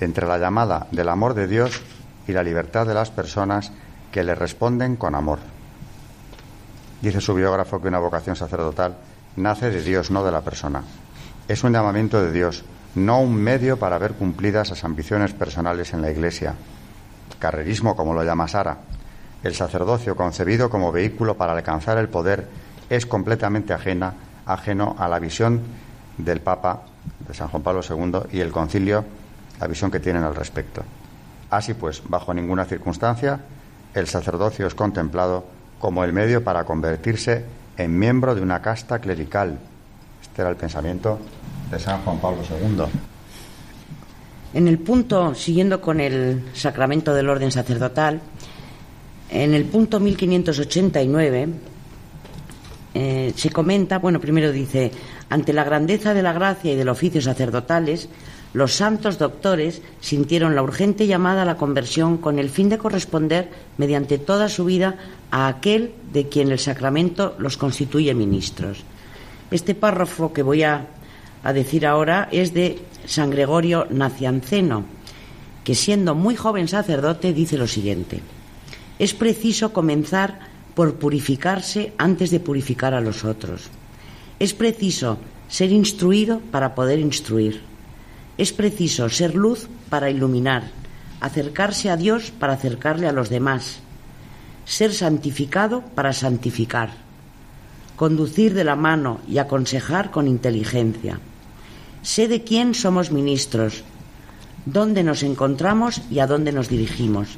entre 0.00 0.26
la 0.26 0.38
llamada 0.38 0.86
del 0.90 1.08
amor 1.08 1.34
de 1.34 1.46
Dios 1.46 1.80
y 2.26 2.32
la 2.32 2.42
libertad 2.42 2.86
de 2.86 2.94
las 2.94 3.10
personas 3.10 3.72
que 4.10 4.24
le 4.24 4.34
responden 4.34 4.96
con 4.96 5.14
amor. 5.14 5.38
Dice 7.00 7.20
su 7.20 7.34
biógrafo 7.34 7.80
que 7.80 7.88
una 7.88 7.98
vocación 7.98 8.36
sacerdotal 8.36 8.96
nace 9.36 9.70
de 9.70 9.82
Dios, 9.82 10.10
no 10.10 10.22
de 10.24 10.32
la 10.32 10.42
persona. 10.42 10.82
Es 11.48 11.64
un 11.64 11.72
llamamiento 11.72 12.22
de 12.22 12.30
Dios, 12.30 12.64
no 12.94 13.20
un 13.20 13.34
medio 13.34 13.78
para 13.78 13.98
ver 13.98 14.12
cumplidas 14.12 14.70
las 14.70 14.84
ambiciones 14.84 15.32
personales 15.32 15.92
en 15.94 16.02
la 16.02 16.10
Iglesia. 16.10 16.54
Carrerismo, 17.38 17.96
como 17.96 18.14
lo 18.14 18.22
llama 18.22 18.46
Sara, 18.46 18.78
el 19.42 19.54
sacerdocio 19.54 20.16
concebido 20.16 20.70
como 20.70 20.92
vehículo 20.92 21.36
para 21.36 21.52
alcanzar 21.52 21.98
el 21.98 22.08
poder 22.08 22.46
es 22.88 23.06
completamente 23.06 23.72
ajena, 23.72 24.14
ajeno 24.46 24.94
a 24.98 25.08
la 25.08 25.18
visión 25.18 25.60
del 26.18 26.40
Papa, 26.40 26.82
de 27.26 27.34
San 27.34 27.48
Juan 27.48 27.62
Pablo 27.62 27.80
II, 27.88 28.36
y 28.36 28.40
el 28.40 28.52
concilio, 28.52 29.04
la 29.60 29.66
visión 29.66 29.90
que 29.90 30.00
tienen 30.00 30.22
al 30.22 30.34
respecto. 30.34 30.82
Así 31.50 31.74
pues, 31.74 32.02
bajo 32.06 32.32
ninguna 32.32 32.64
circunstancia, 32.64 33.40
el 33.94 34.06
sacerdocio 34.06 34.66
es 34.66 34.74
contemplado 34.74 35.44
como 35.78 36.04
el 36.04 36.12
medio 36.12 36.44
para 36.44 36.64
convertirse 36.64 37.44
en 37.76 37.98
miembro 37.98 38.34
de 38.34 38.42
una 38.42 38.62
casta 38.62 38.98
clerical. 39.00 39.58
Este 40.20 40.42
era 40.42 40.50
el 40.50 40.56
pensamiento 40.56 41.18
de 41.70 41.78
San 41.78 42.02
Juan 42.02 42.18
Pablo 42.18 42.42
II. 42.48 42.84
En 44.54 44.68
el 44.68 44.78
punto, 44.78 45.34
siguiendo 45.34 45.80
con 45.80 45.98
el 45.98 46.50
sacramento 46.52 47.14
del 47.14 47.28
orden 47.28 47.50
sacerdotal, 47.50 48.20
en 49.32 49.54
el 49.54 49.64
punto 49.64 49.98
1589 49.98 51.48
eh, 52.94 53.32
se 53.34 53.50
comenta, 53.50 53.98
bueno, 53.98 54.20
primero 54.20 54.52
dice, 54.52 54.92
ante 55.30 55.54
la 55.54 55.64
grandeza 55.64 56.12
de 56.12 56.22
la 56.22 56.34
gracia 56.34 56.72
y 56.72 56.76
del 56.76 56.90
oficio 56.90 57.22
sacerdotales, 57.22 58.10
los 58.52 58.74
santos 58.74 59.16
doctores 59.16 59.80
sintieron 60.00 60.54
la 60.54 60.62
urgente 60.62 61.06
llamada 61.06 61.42
a 61.42 61.46
la 61.46 61.56
conversión 61.56 62.18
con 62.18 62.38
el 62.38 62.50
fin 62.50 62.68
de 62.68 62.76
corresponder 62.76 63.48
mediante 63.78 64.18
toda 64.18 64.50
su 64.50 64.66
vida 64.66 64.96
a 65.30 65.48
aquel 65.48 65.94
de 66.12 66.28
quien 66.28 66.52
el 66.52 66.58
sacramento 66.58 67.34
los 67.38 67.56
constituye 67.56 68.12
ministros. 68.12 68.84
Este 69.50 69.74
párrafo 69.74 70.34
que 70.34 70.42
voy 70.42 70.62
a, 70.62 70.88
a 71.42 71.52
decir 71.54 71.86
ahora 71.86 72.28
es 72.30 72.52
de 72.52 72.78
San 73.06 73.30
Gregorio 73.30 73.86
Nacianceno, 73.88 74.84
que 75.64 75.74
siendo 75.74 76.14
muy 76.14 76.36
joven 76.36 76.68
sacerdote 76.68 77.32
dice 77.32 77.56
lo 77.56 77.66
siguiente 77.66 78.20
es 79.02 79.14
preciso 79.14 79.72
comenzar 79.72 80.38
por 80.76 80.94
purificarse 80.94 81.92
antes 81.98 82.30
de 82.30 82.38
purificar 82.38 82.94
a 82.94 83.00
los 83.00 83.24
otros. 83.24 83.62
Es 84.38 84.54
preciso 84.54 85.18
ser 85.48 85.72
instruido 85.72 86.38
para 86.52 86.76
poder 86.76 87.00
instruir. 87.00 87.62
Es 88.38 88.52
preciso 88.52 89.08
ser 89.08 89.34
luz 89.34 89.66
para 89.90 90.08
iluminar, 90.08 90.70
acercarse 91.20 91.90
a 91.90 91.96
Dios 91.96 92.30
para 92.30 92.52
acercarle 92.52 93.08
a 93.08 93.12
los 93.12 93.28
demás, 93.28 93.80
ser 94.66 94.94
santificado 94.94 95.80
para 95.96 96.12
santificar, 96.12 96.90
conducir 97.96 98.54
de 98.54 98.62
la 98.62 98.76
mano 98.76 99.18
y 99.28 99.38
aconsejar 99.38 100.12
con 100.12 100.28
inteligencia. 100.28 101.18
Sé 102.02 102.28
de 102.28 102.44
quién 102.44 102.72
somos 102.72 103.10
ministros, 103.10 103.82
dónde 104.64 105.02
nos 105.02 105.24
encontramos 105.24 106.02
y 106.08 106.20
a 106.20 106.28
dónde 106.28 106.52
nos 106.52 106.68
dirigimos. 106.68 107.36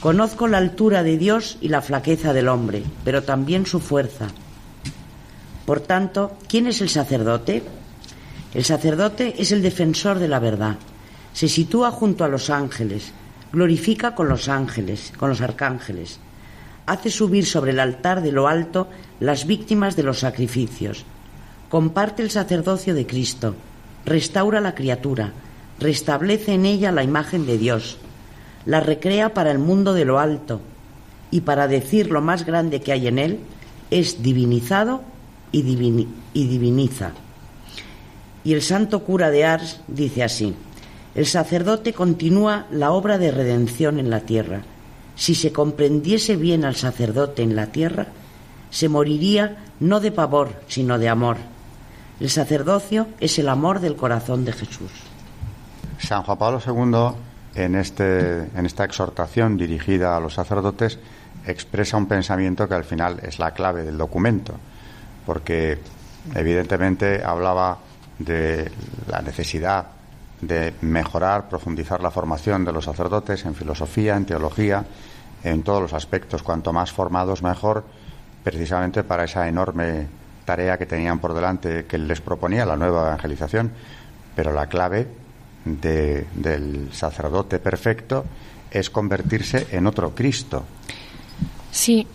Conozco 0.00 0.48
la 0.48 0.56
altura 0.56 1.02
de 1.02 1.18
Dios 1.18 1.58
y 1.60 1.68
la 1.68 1.82
flaqueza 1.82 2.32
del 2.32 2.48
hombre, 2.48 2.82
pero 3.04 3.22
también 3.22 3.66
su 3.66 3.80
fuerza. 3.80 4.28
Por 5.66 5.80
tanto, 5.80 6.38
¿quién 6.48 6.66
es 6.66 6.80
el 6.80 6.88
sacerdote? 6.88 7.62
El 8.54 8.64
sacerdote 8.64 9.34
es 9.36 9.52
el 9.52 9.60
defensor 9.60 10.18
de 10.18 10.26
la 10.26 10.38
verdad. 10.38 10.76
Se 11.34 11.48
sitúa 11.48 11.90
junto 11.90 12.24
a 12.24 12.28
los 12.28 12.48
ángeles, 12.48 13.12
glorifica 13.52 14.14
con 14.14 14.30
los 14.30 14.48
ángeles, 14.48 15.12
con 15.18 15.28
los 15.28 15.42
arcángeles. 15.42 16.18
Hace 16.86 17.10
subir 17.10 17.44
sobre 17.44 17.72
el 17.72 17.78
altar 17.78 18.22
de 18.22 18.32
lo 18.32 18.48
alto 18.48 18.88
las 19.20 19.46
víctimas 19.46 19.96
de 19.96 20.02
los 20.02 20.20
sacrificios. 20.20 21.04
Comparte 21.68 22.22
el 22.22 22.30
sacerdocio 22.30 22.94
de 22.94 23.06
Cristo, 23.06 23.54
restaura 24.06 24.62
la 24.62 24.74
criatura, 24.74 25.34
restablece 25.78 26.54
en 26.54 26.64
ella 26.64 26.90
la 26.90 27.04
imagen 27.04 27.44
de 27.44 27.58
Dios 27.58 27.98
la 28.66 28.80
recrea 28.80 29.34
para 29.34 29.50
el 29.50 29.58
mundo 29.58 29.94
de 29.94 30.04
lo 30.04 30.18
alto 30.18 30.60
y 31.30 31.42
para 31.42 31.68
decir 31.68 32.10
lo 32.10 32.20
más 32.20 32.44
grande 32.44 32.80
que 32.80 32.92
hay 32.92 33.06
en 33.06 33.18
él, 33.18 33.40
es 33.90 34.22
divinizado 34.22 35.02
y, 35.52 35.62
diviniza. 35.62 37.12
Y 38.44 38.54
el 38.54 38.62
santo 38.62 39.00
cura 39.04 39.30
de 39.30 39.44
Ars 39.44 39.80
dice 39.86 40.22
así, 40.22 40.54
el 41.14 41.26
sacerdote 41.26 41.92
continúa 41.92 42.66
la 42.70 42.92
obra 42.92 43.18
de 43.18 43.30
redención 43.30 43.98
en 43.98 44.10
la 44.10 44.20
tierra. 44.20 44.62
Si 45.16 45.34
se 45.34 45.52
comprendiese 45.52 46.36
bien 46.36 46.64
al 46.64 46.76
sacerdote 46.76 47.42
en 47.42 47.56
la 47.56 47.66
tierra, 47.66 48.06
se 48.70 48.88
moriría 48.88 49.58
no 49.80 50.00
de 50.00 50.12
pavor, 50.12 50.62
sino 50.68 50.98
de 50.98 51.08
amor. 51.08 51.36
El 52.20 52.30
sacerdocio 52.30 53.08
es 53.18 53.38
el 53.38 53.48
amor 53.48 53.80
del 53.80 53.96
corazón 53.96 54.44
de 54.44 54.52
Jesús. 54.52 54.90
San 55.98 56.22
Juan 56.22 56.38
Pablo 56.38 56.60
II, 56.64 57.16
en, 57.54 57.74
este, 57.74 58.48
en 58.56 58.66
esta 58.66 58.84
exhortación 58.84 59.56
dirigida 59.56 60.16
a 60.16 60.20
los 60.20 60.34
sacerdotes, 60.34 60.98
expresa 61.46 61.96
un 61.96 62.06
pensamiento 62.06 62.68
que 62.68 62.74
al 62.74 62.84
final 62.84 63.20
es 63.22 63.38
la 63.38 63.52
clave 63.52 63.82
del 63.82 63.98
documento, 63.98 64.54
porque 65.26 65.78
evidentemente 66.34 67.22
hablaba 67.24 67.78
de 68.18 68.70
la 69.08 69.22
necesidad 69.22 69.86
de 70.40 70.74
mejorar, 70.80 71.48
profundizar 71.48 72.00
la 72.00 72.10
formación 72.10 72.64
de 72.64 72.72
los 72.72 72.84
sacerdotes 72.84 73.44
en 73.44 73.54
filosofía, 73.54 74.16
en 74.16 74.24
teología, 74.24 74.84
en 75.44 75.62
todos 75.62 75.82
los 75.82 75.92
aspectos. 75.92 76.42
Cuanto 76.42 76.72
más 76.72 76.92
formados, 76.92 77.42
mejor, 77.42 77.84
precisamente 78.42 79.02
para 79.02 79.24
esa 79.24 79.48
enorme 79.48 80.06
tarea 80.44 80.78
que 80.78 80.86
tenían 80.86 81.18
por 81.18 81.34
delante 81.34 81.84
que 81.84 81.98
les 81.98 82.20
proponía 82.20 82.64
la 82.64 82.76
nueva 82.76 83.08
evangelización. 83.08 83.70
Pero 84.34 84.52
la 84.52 84.66
clave 84.66 85.06
del 85.64 86.88
sacerdote 86.92 87.58
perfecto 87.58 88.24
es 88.70 88.90
convertirse 88.90 89.66
en 89.72 89.86
otro 89.86 90.14
Cristo. 90.14 90.64
Sí, 91.70 92.06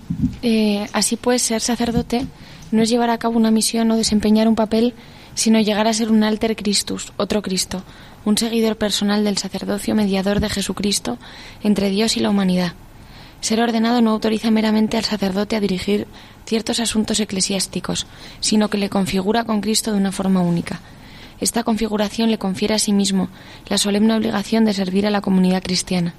eh, 0.42 0.88
así 0.94 1.16
pues, 1.16 1.42
ser 1.42 1.62
sacerdote 1.62 2.26
no 2.72 2.82
es 2.82 2.90
llevar 2.90 3.10
a 3.10 3.18
cabo 3.18 3.38
una 3.38 3.52
misión 3.52 3.90
o 3.92 3.98
desempeñar 3.98 4.48
un 4.48 4.56
papel, 4.56 4.94
sino 5.34 5.60
llegar 5.60 5.88
a 5.88 5.94
ser 5.94 6.12
un 6.12 6.24
alter 6.24 6.56
Christus, 6.56 7.14
otro 7.18 7.42
Cristo, 7.42 7.84
un 8.26 8.38
seguidor 8.38 8.78
personal 8.78 9.24
del 9.24 9.38
sacerdocio 9.38 9.96
mediador 9.96 10.40
de 10.40 10.50
Jesucristo 10.50 11.18
entre 11.64 11.90
Dios 11.90 12.18
y 12.18 12.22
la 12.22 12.30
humanidad. 12.30 12.74
Ser 13.42 13.62
ordenado 13.62 14.02
no 14.02 14.12
autoriza 14.12 14.50
meramente 14.50 14.98
al 14.98 15.04
sacerdote 15.04 15.56
a 15.56 15.60
dirigir 15.60 16.08
ciertos 16.46 16.80
asuntos 16.80 17.20
eclesiásticos, 17.20 18.08
sino 18.40 18.70
que 18.70 18.78
le 18.78 18.90
configura 18.90 19.44
con 19.44 19.62
Cristo 19.62 19.92
de 19.92 19.98
una 19.98 20.12
forma 20.12 20.42
única. 20.42 20.82
Esta 21.40 21.64
configuración 21.64 22.32
le 22.32 22.38
confiere 22.38 22.76
a 22.76 22.80
sí 22.80 22.94
mismo 22.94 23.30
la 23.68 23.78
solemne 23.78 24.16
obligación 24.16 24.66
de 24.66 24.74
servir 24.74 25.06
a 25.06 25.10
la 25.10 25.22
comunidad 25.22 25.64
cristiana. 25.64 26.14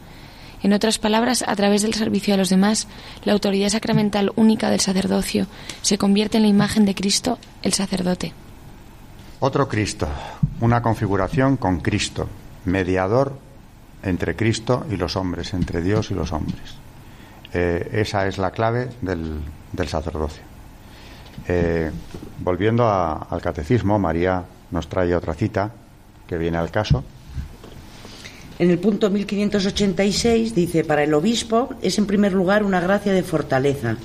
En 0.62 0.72
otras 0.72 0.98
palabras, 0.98 1.44
a 1.46 1.54
través 1.54 1.82
del 1.82 1.94
servicio 1.94 2.34
a 2.34 2.36
los 2.36 2.48
demás, 2.48 2.88
la 3.24 3.32
autoridad 3.32 3.68
sacramental 3.68 4.32
única 4.36 4.70
del 4.70 4.80
sacerdocio 4.80 5.46
se 5.82 5.98
convierte 5.98 6.38
en 6.38 6.42
la 6.42 6.48
imagen 6.48 6.84
de 6.84 6.94
Cristo, 6.94 7.38
el 7.62 7.72
sacerdote. 7.72 8.32
Otro 9.40 9.68
Cristo, 9.68 10.08
una 10.60 10.80
configuración 10.80 11.56
con 11.56 11.80
Cristo, 11.80 12.26
mediador 12.64 13.38
entre 14.02 14.34
Cristo 14.34 14.86
y 14.90 14.96
los 14.96 15.16
hombres, 15.16 15.52
entre 15.52 15.82
Dios 15.82 16.10
y 16.10 16.14
los 16.14 16.32
hombres. 16.32 16.74
Eh, 17.52 17.88
esa 17.92 18.26
es 18.26 18.38
la 18.38 18.50
clave 18.50 18.88
del, 19.02 19.40
sacerdocio. 19.88 20.42
Eh, 21.48 21.90
volviendo 22.40 22.88
al 22.88 23.40
catecismo, 23.40 23.98
María 23.98 24.42
nos 24.70 24.88
trae 24.88 25.14
otra 25.14 25.34
cita 25.34 25.72
que 26.26 26.38
viene 26.38 26.58
al 26.58 26.70
caso. 26.70 27.04
En 28.58 28.70
el 28.70 28.78
punto 28.78 29.10
1586 29.10 30.54
dice, 30.54 30.84
para 30.84 31.04
el 31.04 31.12
obispo 31.12 31.74
es 31.82 31.98
en 31.98 32.06
primer 32.06 32.32
lugar 32.32 32.62
una 32.62 32.80
gracia 32.80 33.12
de 33.12 33.22
fortaleza, 33.22 33.96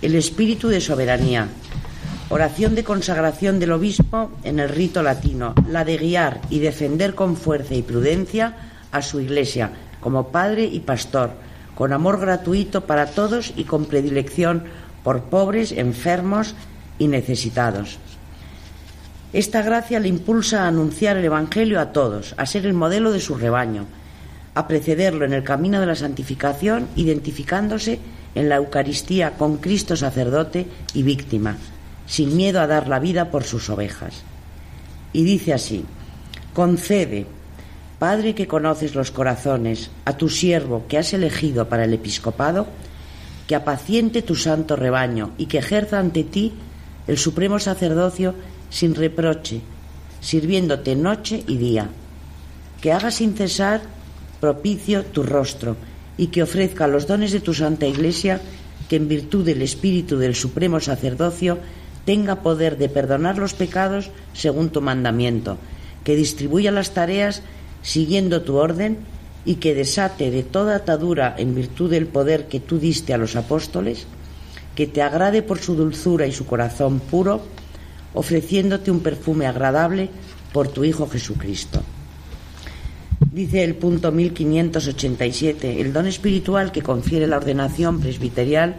el 0.00 0.14
espíritu 0.14 0.68
de 0.68 0.80
soberanía, 0.80 1.48
Oración 2.28 2.74
de 2.74 2.82
consagración 2.82 3.60
del 3.60 3.70
obispo 3.70 4.32
en 4.42 4.58
el 4.58 4.68
rito 4.68 5.04
latino, 5.04 5.54
la 5.68 5.84
de 5.84 5.96
guiar 5.96 6.40
y 6.50 6.58
defender 6.58 7.14
con 7.14 7.36
fuerza 7.36 7.76
y 7.76 7.82
prudencia 7.82 8.56
a 8.90 9.00
su 9.00 9.20
iglesia 9.20 9.70
como 10.00 10.28
padre 10.28 10.64
y 10.64 10.80
pastor, 10.80 11.30
con 11.76 11.92
amor 11.92 12.18
gratuito 12.18 12.84
para 12.84 13.06
todos 13.06 13.52
y 13.56 13.62
con 13.62 13.84
predilección 13.84 14.64
por 15.04 15.22
pobres, 15.22 15.70
enfermos 15.70 16.56
y 16.98 17.06
necesitados. 17.06 17.98
Esta 19.32 19.62
gracia 19.62 20.00
le 20.00 20.08
impulsa 20.08 20.64
a 20.64 20.68
anunciar 20.68 21.16
el 21.16 21.24
Evangelio 21.24 21.80
a 21.80 21.92
todos, 21.92 22.34
a 22.36 22.46
ser 22.46 22.66
el 22.66 22.74
modelo 22.74 23.12
de 23.12 23.20
su 23.20 23.34
rebaño, 23.34 23.86
a 24.54 24.66
precederlo 24.66 25.24
en 25.24 25.32
el 25.32 25.42
camino 25.42 25.80
de 25.80 25.86
la 25.86 25.96
santificación, 25.96 26.88
identificándose 26.96 27.98
en 28.34 28.48
la 28.48 28.56
Eucaristía 28.56 29.32
con 29.32 29.58
Cristo 29.58 29.96
sacerdote 29.96 30.66
y 30.94 31.02
víctima 31.02 31.56
sin 32.06 32.36
miedo 32.36 32.60
a 32.60 32.66
dar 32.66 32.88
la 32.88 32.98
vida 32.98 33.30
por 33.30 33.44
sus 33.44 33.68
ovejas. 33.68 34.22
Y 35.12 35.24
dice 35.24 35.52
así, 35.52 35.84
concede, 36.54 37.26
Padre 37.98 38.34
que 38.34 38.46
conoces 38.46 38.94
los 38.94 39.10
corazones, 39.10 39.90
a 40.04 40.16
tu 40.16 40.28
siervo 40.28 40.84
que 40.86 40.98
has 40.98 41.14
elegido 41.14 41.68
para 41.68 41.84
el 41.84 41.94
episcopado, 41.94 42.66
que 43.46 43.54
apaciente 43.54 44.22
tu 44.22 44.34
santo 44.34 44.76
rebaño 44.76 45.32
y 45.38 45.46
que 45.46 45.58
ejerza 45.58 45.98
ante 45.98 46.22
ti 46.22 46.52
el 47.06 47.16
supremo 47.16 47.58
sacerdocio 47.58 48.34
sin 48.70 48.94
reproche, 48.94 49.60
sirviéndote 50.20 50.96
noche 50.96 51.42
y 51.46 51.56
día, 51.56 51.88
que 52.80 52.92
haga 52.92 53.10
sin 53.10 53.34
cesar 53.34 53.82
propicio 54.40 55.04
tu 55.04 55.22
rostro 55.22 55.76
y 56.16 56.28
que 56.28 56.42
ofrezca 56.42 56.86
los 56.86 57.06
dones 57.06 57.32
de 57.32 57.40
tu 57.40 57.54
santa 57.54 57.86
Iglesia, 57.86 58.40
que 58.88 58.96
en 58.96 59.08
virtud 59.08 59.44
del 59.44 59.62
Espíritu 59.62 60.18
del 60.18 60.34
supremo 60.34 60.80
sacerdocio 60.80 61.58
tenga 62.04 62.42
poder 62.42 62.78
de 62.78 62.88
perdonar 62.88 63.38
los 63.38 63.54
pecados 63.54 64.10
según 64.32 64.70
tu 64.70 64.80
mandamiento, 64.80 65.58
que 66.04 66.16
distribuya 66.16 66.70
las 66.70 66.94
tareas 66.94 67.42
siguiendo 67.82 68.42
tu 68.42 68.56
orden 68.56 68.98
y 69.44 69.56
que 69.56 69.74
desate 69.74 70.30
de 70.30 70.42
toda 70.42 70.76
atadura 70.76 71.34
en 71.38 71.54
virtud 71.54 71.90
del 71.90 72.06
poder 72.06 72.46
que 72.48 72.60
tú 72.60 72.78
diste 72.78 73.14
a 73.14 73.18
los 73.18 73.36
apóstoles, 73.36 74.06
que 74.74 74.86
te 74.86 75.02
agrade 75.02 75.42
por 75.42 75.58
su 75.58 75.74
dulzura 75.74 76.26
y 76.26 76.32
su 76.32 76.46
corazón 76.46 77.00
puro, 77.00 77.42
ofreciéndote 78.16 78.90
un 78.90 79.00
perfume 79.00 79.46
agradable 79.46 80.08
por 80.52 80.68
tu 80.68 80.84
Hijo 80.84 81.06
Jesucristo. 81.06 81.82
Dice 83.30 83.62
el 83.62 83.74
punto 83.74 84.10
1587, 84.10 85.80
el 85.80 85.92
don 85.92 86.06
espiritual 86.06 86.72
que 86.72 86.82
confiere 86.82 87.26
la 87.26 87.36
ordenación 87.36 88.00
presbiterial 88.00 88.76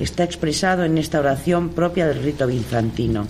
está 0.00 0.24
expresado 0.24 0.84
en 0.84 0.96
esta 0.96 1.20
oración 1.20 1.70
propia 1.70 2.06
del 2.06 2.22
rito 2.22 2.46
bizantino. 2.46 3.26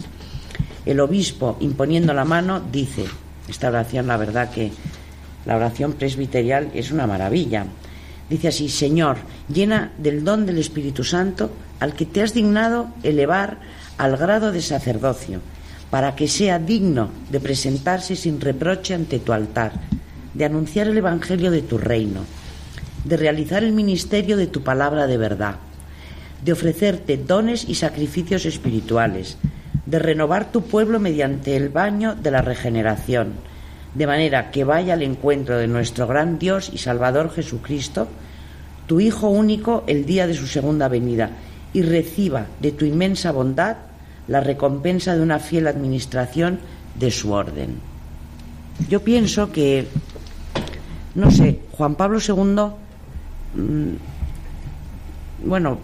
El 0.86 1.00
obispo, 1.00 1.56
imponiendo 1.60 2.14
la 2.14 2.24
mano, 2.24 2.62
dice, 2.72 3.04
esta 3.48 3.68
oración, 3.68 4.06
la 4.06 4.16
verdad 4.16 4.50
que 4.50 4.70
la 5.44 5.56
oración 5.56 5.94
presbiterial 5.94 6.70
es 6.74 6.92
una 6.92 7.06
maravilla. 7.06 7.66
Dice 8.30 8.48
así, 8.48 8.68
Señor, 8.68 9.16
llena 9.52 9.90
del 9.98 10.22
don 10.22 10.46
del 10.46 10.58
Espíritu 10.58 11.02
Santo 11.02 11.50
al 11.80 11.94
que 11.94 12.06
te 12.06 12.22
has 12.22 12.34
dignado 12.34 12.90
elevar 13.02 13.58
al 13.98 14.16
grado 14.16 14.52
de 14.52 14.62
sacerdocio, 14.62 15.40
para 15.90 16.14
que 16.16 16.28
sea 16.28 16.58
digno 16.58 17.10
de 17.30 17.40
presentarse 17.40 18.16
sin 18.16 18.40
reproche 18.40 18.94
ante 18.94 19.18
tu 19.18 19.32
altar, 19.32 19.72
de 20.34 20.44
anunciar 20.44 20.86
el 20.86 20.96
Evangelio 20.96 21.50
de 21.50 21.62
tu 21.62 21.78
reino, 21.78 22.20
de 23.04 23.16
realizar 23.16 23.64
el 23.64 23.72
ministerio 23.72 24.36
de 24.36 24.46
tu 24.46 24.62
palabra 24.62 25.06
de 25.06 25.16
verdad 25.16 25.56
de 26.44 26.52
ofrecerte 26.52 27.16
dones 27.16 27.68
y 27.68 27.74
sacrificios 27.74 28.46
espirituales, 28.46 29.36
de 29.86 29.98
renovar 29.98 30.52
tu 30.52 30.62
pueblo 30.62 31.00
mediante 31.00 31.56
el 31.56 31.68
baño 31.68 32.14
de 32.14 32.30
la 32.30 32.42
regeneración, 32.42 33.32
de 33.94 34.06
manera 34.06 34.50
que 34.50 34.64
vaya 34.64 34.94
al 34.94 35.02
encuentro 35.02 35.58
de 35.58 35.66
nuestro 35.66 36.06
gran 36.06 36.38
Dios 36.38 36.70
y 36.72 36.78
Salvador 36.78 37.32
Jesucristo, 37.32 38.08
tu 38.86 39.00
Hijo 39.00 39.28
único, 39.28 39.84
el 39.86 40.06
día 40.06 40.26
de 40.26 40.34
su 40.34 40.46
segunda 40.46 40.88
venida, 40.88 41.30
y 41.72 41.82
reciba 41.82 42.46
de 42.60 42.72
tu 42.72 42.84
inmensa 42.84 43.32
bondad 43.32 43.76
la 44.28 44.40
recompensa 44.40 45.16
de 45.16 45.22
una 45.22 45.38
fiel 45.38 45.66
administración 45.66 46.60
de 46.94 47.10
su 47.10 47.32
orden. 47.32 47.76
Yo 48.88 49.02
pienso 49.02 49.50
que, 49.50 49.86
no 51.14 51.30
sé, 51.30 51.60
Juan 51.72 51.94
Pablo 51.96 52.18
II, 52.20 53.60
mm, 53.60 53.96
bueno, 55.46 55.78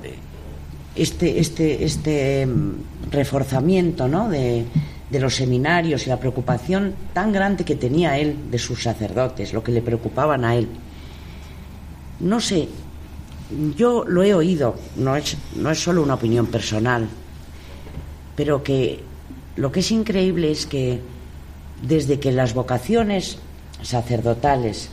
este, 0.94 1.40
este, 1.40 1.84
este 1.84 2.46
mm, 2.46 3.10
reforzamiento 3.10 4.06
¿no? 4.06 4.28
de, 4.28 4.64
de 5.10 5.20
los 5.20 5.34
seminarios 5.34 6.06
y 6.06 6.10
la 6.10 6.20
preocupación 6.20 6.94
tan 7.12 7.32
grande 7.32 7.64
que 7.64 7.76
tenía 7.76 8.18
él 8.18 8.36
de 8.50 8.58
sus 8.58 8.82
sacerdotes, 8.82 9.52
lo 9.52 9.62
que 9.62 9.72
le 9.72 9.82
preocupaban 9.82 10.44
a 10.44 10.54
él. 10.54 10.68
No 12.20 12.40
sé, 12.40 12.68
yo 13.76 14.04
lo 14.06 14.22
he 14.22 14.34
oído, 14.34 14.76
no 14.96 15.16
es, 15.16 15.36
no 15.56 15.70
es 15.70 15.82
solo 15.82 16.02
una 16.02 16.14
opinión 16.14 16.46
personal, 16.46 17.08
pero 18.36 18.62
que 18.62 19.00
lo 19.56 19.72
que 19.72 19.80
es 19.80 19.90
increíble 19.90 20.50
es 20.50 20.66
que 20.66 21.00
desde 21.82 22.18
que 22.18 22.32
las 22.32 22.54
vocaciones 22.54 23.38
sacerdotales 23.82 24.88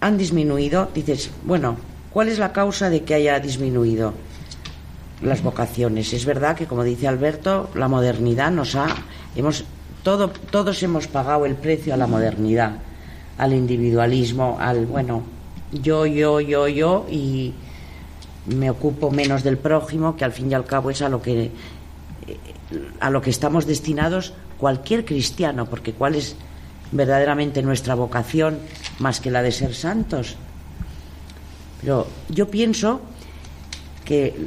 han 0.00 0.18
disminuido, 0.18 0.88
dices, 0.94 1.30
bueno, 1.44 1.76
¿Cuál 2.12 2.28
es 2.28 2.38
la 2.38 2.52
causa 2.52 2.90
de 2.90 3.04
que 3.04 3.14
haya 3.14 3.40
disminuido 3.40 4.12
las 5.22 5.42
vocaciones? 5.42 6.12
Es 6.12 6.26
verdad 6.26 6.54
que, 6.54 6.66
como 6.66 6.84
dice 6.84 7.08
Alberto, 7.08 7.70
la 7.74 7.88
modernidad 7.88 8.50
nos 8.50 8.74
ha. 8.74 8.86
Hemos, 9.34 9.64
todo, 10.02 10.28
todos 10.28 10.82
hemos 10.82 11.06
pagado 11.06 11.46
el 11.46 11.54
precio 11.54 11.94
a 11.94 11.96
la 11.96 12.06
modernidad, 12.06 12.72
al 13.38 13.54
individualismo, 13.54 14.58
al. 14.60 14.84
Bueno, 14.84 15.22
yo, 15.72 16.04
yo, 16.04 16.40
yo, 16.40 16.68
yo, 16.68 17.06
y 17.10 17.54
me 18.46 18.70
ocupo 18.70 19.10
menos 19.10 19.42
del 19.42 19.58
prójimo, 19.58 20.16
que 20.16 20.24
al 20.24 20.32
fin 20.32 20.50
y 20.50 20.54
al 20.54 20.64
cabo 20.64 20.90
es 20.90 21.02
a 21.02 21.08
lo 21.08 21.22
que 21.22 21.50
a 23.00 23.10
lo 23.10 23.20
que 23.20 23.30
estamos 23.30 23.66
destinados 23.66 24.32
cualquier 24.58 25.04
cristiano, 25.04 25.66
porque 25.66 25.92
cuál 25.92 26.14
es 26.14 26.36
verdaderamente 26.92 27.62
nuestra 27.62 27.94
vocación 27.94 28.58
más 28.98 29.20
que 29.20 29.30
la 29.30 29.42
de 29.42 29.52
ser 29.52 29.74
santos. 29.74 30.36
Pero 31.80 32.06
yo 32.28 32.48
pienso 32.48 33.00
que 34.04 34.46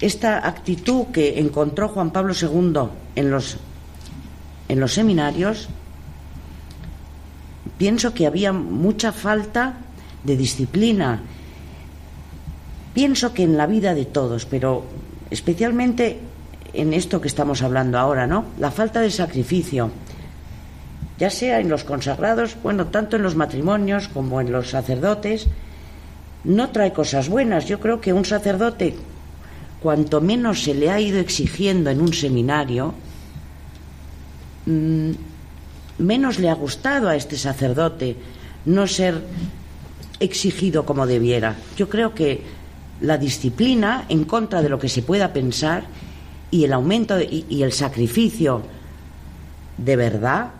esta 0.00 0.46
actitud 0.48 1.06
que 1.12 1.38
encontró 1.38 1.88
Juan 1.88 2.10
Pablo 2.10 2.32
II 2.32 2.88
en 3.16 3.30
los, 3.30 3.58
en 4.68 4.80
los 4.80 4.94
seminarios, 4.94 5.68
pienso 7.76 8.14
que 8.14 8.26
había 8.26 8.52
mucha 8.52 9.12
falta 9.12 9.74
de 10.24 10.36
disciplina. 10.36 11.20
Pienso 13.00 13.32
que 13.32 13.44
en 13.44 13.56
la 13.56 13.66
vida 13.66 13.94
de 13.94 14.04
todos, 14.04 14.44
pero 14.44 14.84
especialmente 15.30 16.20
en 16.74 16.92
esto 16.92 17.18
que 17.18 17.28
estamos 17.28 17.62
hablando 17.62 17.98
ahora, 17.98 18.26
¿no? 18.26 18.44
La 18.58 18.70
falta 18.70 19.00
de 19.00 19.10
sacrificio, 19.10 19.90
ya 21.18 21.30
sea 21.30 21.60
en 21.60 21.70
los 21.70 21.82
consagrados, 21.82 22.58
bueno, 22.62 22.88
tanto 22.88 23.16
en 23.16 23.22
los 23.22 23.36
matrimonios 23.36 24.08
como 24.08 24.42
en 24.42 24.52
los 24.52 24.68
sacerdotes, 24.68 25.46
no 26.44 26.68
trae 26.72 26.92
cosas 26.92 27.30
buenas. 27.30 27.64
Yo 27.64 27.80
creo 27.80 28.02
que 28.02 28.12
un 28.12 28.26
sacerdote, 28.26 28.96
cuanto 29.80 30.20
menos 30.20 30.62
se 30.62 30.74
le 30.74 30.90
ha 30.90 31.00
ido 31.00 31.20
exigiendo 31.20 31.88
en 31.88 32.02
un 32.02 32.12
seminario, 32.12 32.92
mm, 34.66 35.10
menos 36.00 36.38
le 36.38 36.50
ha 36.50 36.54
gustado 36.54 37.08
a 37.08 37.16
este 37.16 37.38
sacerdote 37.38 38.14
no 38.66 38.86
ser 38.86 39.22
exigido 40.20 40.84
como 40.84 41.06
debiera. 41.06 41.56
Yo 41.78 41.88
creo 41.88 42.14
que 42.14 42.59
la 43.00 43.18
disciplina, 43.18 44.04
en 44.08 44.24
contra 44.24 44.62
de 44.62 44.68
lo 44.68 44.78
que 44.78 44.88
se 44.88 45.02
pueda 45.02 45.32
pensar, 45.32 45.84
y 46.50 46.64
el 46.64 46.72
aumento 46.72 47.18
y, 47.20 47.62
el 47.62 47.72
sacrificio 47.72 48.62
de 49.76 49.96
verdad 49.96 50.50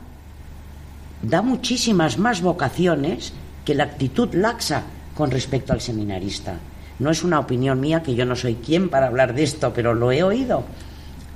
da 1.23 1.43
muchísimas 1.43 2.17
más 2.19 2.41
vocaciones 2.41 3.33
que 3.65 3.75
la 3.75 3.85
actitud 3.85 4.33
laxa 4.35 4.85
con 5.15 5.31
respecto 5.31 5.73
al 5.73 5.81
seminarista. 5.81 6.57
No 6.99 7.11
es 7.11 7.25
una 7.25 7.41
opinión 7.41 7.81
mía, 7.81 8.03
que 8.03 8.15
yo 8.15 8.25
no 8.25 8.37
soy 8.37 8.55
quien 8.55 8.89
para 8.89 9.09
hablar 9.09 9.35
de 9.35 9.43
esto, 9.43 9.73
pero 9.75 9.95
lo 9.95 10.13
he 10.13 10.23
oído. 10.23 10.65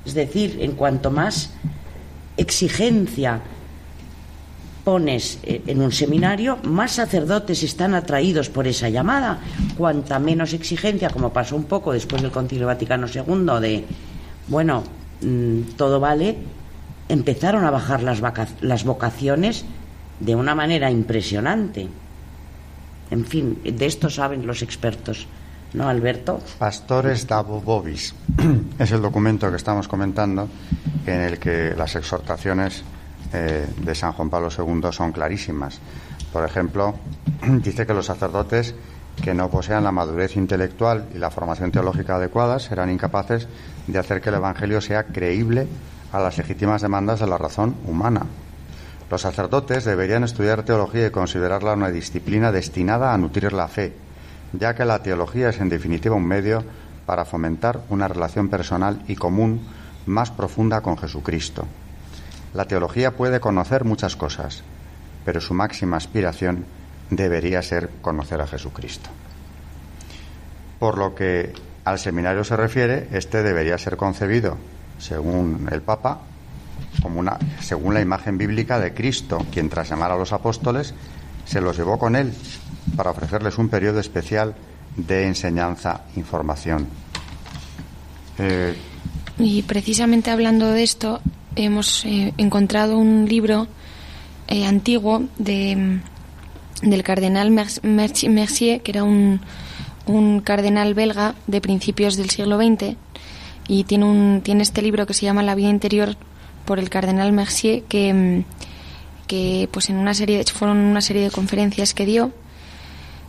Es 0.05 0.13
decir, 0.13 0.57
en 0.61 0.71
cuanto 0.71 1.11
más 1.11 1.51
exigencia 2.37 3.41
pones 4.85 5.39
eh, 5.43 5.63
en 5.65 5.81
un 5.81 5.91
seminario, 5.91 6.59
más 6.63 6.93
sacerdotes 6.93 7.63
están 7.63 7.95
atraídos 7.95 8.49
por 8.49 8.67
esa 8.67 8.87
llamada. 8.87 9.39
Cuanta 9.75 10.19
menos 10.19 10.53
exigencia, 10.53 11.09
como 11.09 11.33
pasó 11.33 11.57
un 11.57 11.65
poco 11.65 11.91
después 11.91 12.21
del 12.21 12.31
Concilio 12.31 12.67
Vaticano 12.67 13.07
II, 13.07 13.59
de 13.59 13.83
bueno, 14.47 14.83
mm, 15.21 15.75
todo 15.75 15.99
vale, 15.99 16.37
empezaron 17.09 17.65
a 17.65 17.71
bajar 17.71 18.03
las, 18.03 18.21
las 18.61 18.83
vocaciones 18.83 19.65
de 20.19 20.35
una 20.35 20.53
manera 20.53 20.89
impresionante. 20.91 21.89
En 23.09 23.25
fin, 23.25 23.59
de 23.63 23.85
esto 23.85 24.09
saben 24.09 24.45
los 24.45 24.61
expertos. 24.61 25.27
¿No, 25.73 25.89
Alberto? 25.89 26.39
Pastores 26.57 27.27
Bobis 27.27 28.15
es 28.79 28.91
el 28.91 29.01
documento 29.01 29.49
que 29.49 29.57
estamos 29.57 29.87
comentando 29.87 30.47
en 31.05 31.21
el 31.21 31.39
que 31.39 31.73
las 31.75 31.95
exhortaciones 31.95 32.83
eh, 33.33 33.67
de 33.77 33.95
San 33.95 34.13
Juan 34.13 34.29
Pablo 34.29 34.49
II 34.49 34.91
son 34.91 35.11
clarísimas. 35.11 35.79
Por 36.31 36.43
ejemplo, 36.43 36.95
dice 37.63 37.85
que 37.85 37.93
los 37.93 38.05
sacerdotes 38.05 38.75
que 39.21 39.33
no 39.33 39.49
posean 39.49 39.83
la 39.83 39.91
madurez 39.91 40.35
intelectual 40.35 41.07
y 41.13 41.17
la 41.17 41.31
formación 41.31 41.71
teológica 41.71 42.15
adecuadas 42.15 42.63
serán 42.63 42.89
incapaces 42.89 43.47
de 43.87 43.99
hacer 43.99 44.21
que 44.21 44.29
el 44.29 44.35
Evangelio 44.35 44.81
sea 44.81 45.05
creíble 45.05 45.67
a 46.11 46.19
las 46.19 46.37
legítimas 46.37 46.81
demandas 46.81 47.19
de 47.19 47.27
la 47.27 47.37
razón 47.37 47.75
humana. 47.85 48.25
Los 49.09 49.21
sacerdotes 49.21 49.85
deberían 49.85 50.23
estudiar 50.23 50.63
teología 50.63 51.07
y 51.07 51.11
considerarla 51.11 51.73
una 51.73 51.91
disciplina 51.91 52.51
destinada 52.51 53.13
a 53.13 53.17
nutrir 53.17 53.53
la 53.53 53.67
fe, 53.67 53.93
ya 54.53 54.73
que 54.75 54.85
la 54.85 55.03
teología 55.03 55.49
es 55.49 55.59
en 55.59 55.69
definitiva 55.69 56.15
un 56.15 56.25
medio 56.25 56.63
para 57.05 57.25
fomentar 57.25 57.81
una 57.89 58.07
relación 58.07 58.49
personal 58.49 59.03
y 59.07 59.15
común 59.15 59.61
más 60.05 60.31
profunda 60.31 60.81
con 60.81 60.97
Jesucristo. 60.97 61.65
La 62.55 62.65
teología 62.65 63.11
puede 63.11 63.41
conocer 63.41 63.83
muchas 63.83 64.15
cosas, 64.15 64.63
pero 65.25 65.41
su 65.41 65.53
máxima 65.53 65.97
aspiración 65.97 66.65
debería 67.09 67.61
ser 67.61 67.89
conocer 68.01 68.39
a 68.39 68.47
Jesucristo. 68.47 69.09
Por 70.79 70.97
lo 70.97 71.13
que 71.13 71.51
al 71.83 71.99
seminario 71.99 72.45
se 72.45 72.55
refiere, 72.55 73.09
este 73.11 73.43
debería 73.43 73.77
ser 73.77 73.97
concebido, 73.97 74.57
según 74.99 75.67
el 75.69 75.81
Papa, 75.81 76.21
como 77.01 77.19
una, 77.19 77.37
según 77.59 77.93
la 77.93 77.99
imagen 77.99 78.37
bíblica 78.37 78.79
de 78.79 78.93
Cristo, 78.93 79.45
quien 79.51 79.67
tras 79.69 79.89
llamar 79.89 80.11
a 80.11 80.17
los 80.17 80.31
apóstoles 80.31 80.93
se 81.43 81.59
los 81.59 81.75
llevó 81.75 81.99
con 81.99 82.15
él 82.15 82.33
para 82.95 83.11
ofrecerles 83.11 83.57
un 83.57 83.67
periodo 83.67 83.99
especial 83.99 84.55
de 84.95 85.27
enseñanza, 85.27 86.05
información. 86.15 86.87
Eh, 88.37 88.75
y 89.39 89.61
precisamente 89.63 90.31
hablando 90.31 90.71
de 90.71 90.83
esto, 90.83 91.19
hemos 91.55 92.05
eh, 92.05 92.33
encontrado 92.37 92.97
un 92.97 93.25
libro 93.27 93.67
eh, 94.47 94.65
antiguo 94.65 95.23
de 95.37 95.99
del 96.81 97.03
cardenal 97.03 97.51
Mercier, 97.51 98.81
que 98.81 98.91
era 98.91 99.03
un, 99.03 99.41
un 100.05 100.41
cardenal 100.41 100.93
belga 100.93 101.35
de 101.47 101.61
principios 101.61 102.15
del 102.15 102.29
siglo 102.29 102.57
XX 102.57 102.95
y 103.67 103.85
tiene, 103.85 104.05
un, 104.05 104.41
tiene 104.43 104.63
este 104.63 104.81
libro 104.81 105.05
que 105.05 105.13
se 105.13 105.25
llama 105.25 105.43
La 105.43 105.55
vida 105.55 105.69
interior 105.69 106.15
por 106.65 106.79
el 106.79 106.89
cardenal 106.89 107.31
Mercier 107.31 107.83
que, 107.83 108.13
mm, 108.13 108.43
que 109.27 109.69
pues 109.71 109.89
en 109.89 109.97
una 109.97 110.13
serie 110.13 110.43
fueron 110.45 110.77
una 110.77 111.01
serie 111.01 111.23
de 111.23 111.31
conferencias 111.31 111.93
que 111.93 112.05
dio 112.05 112.31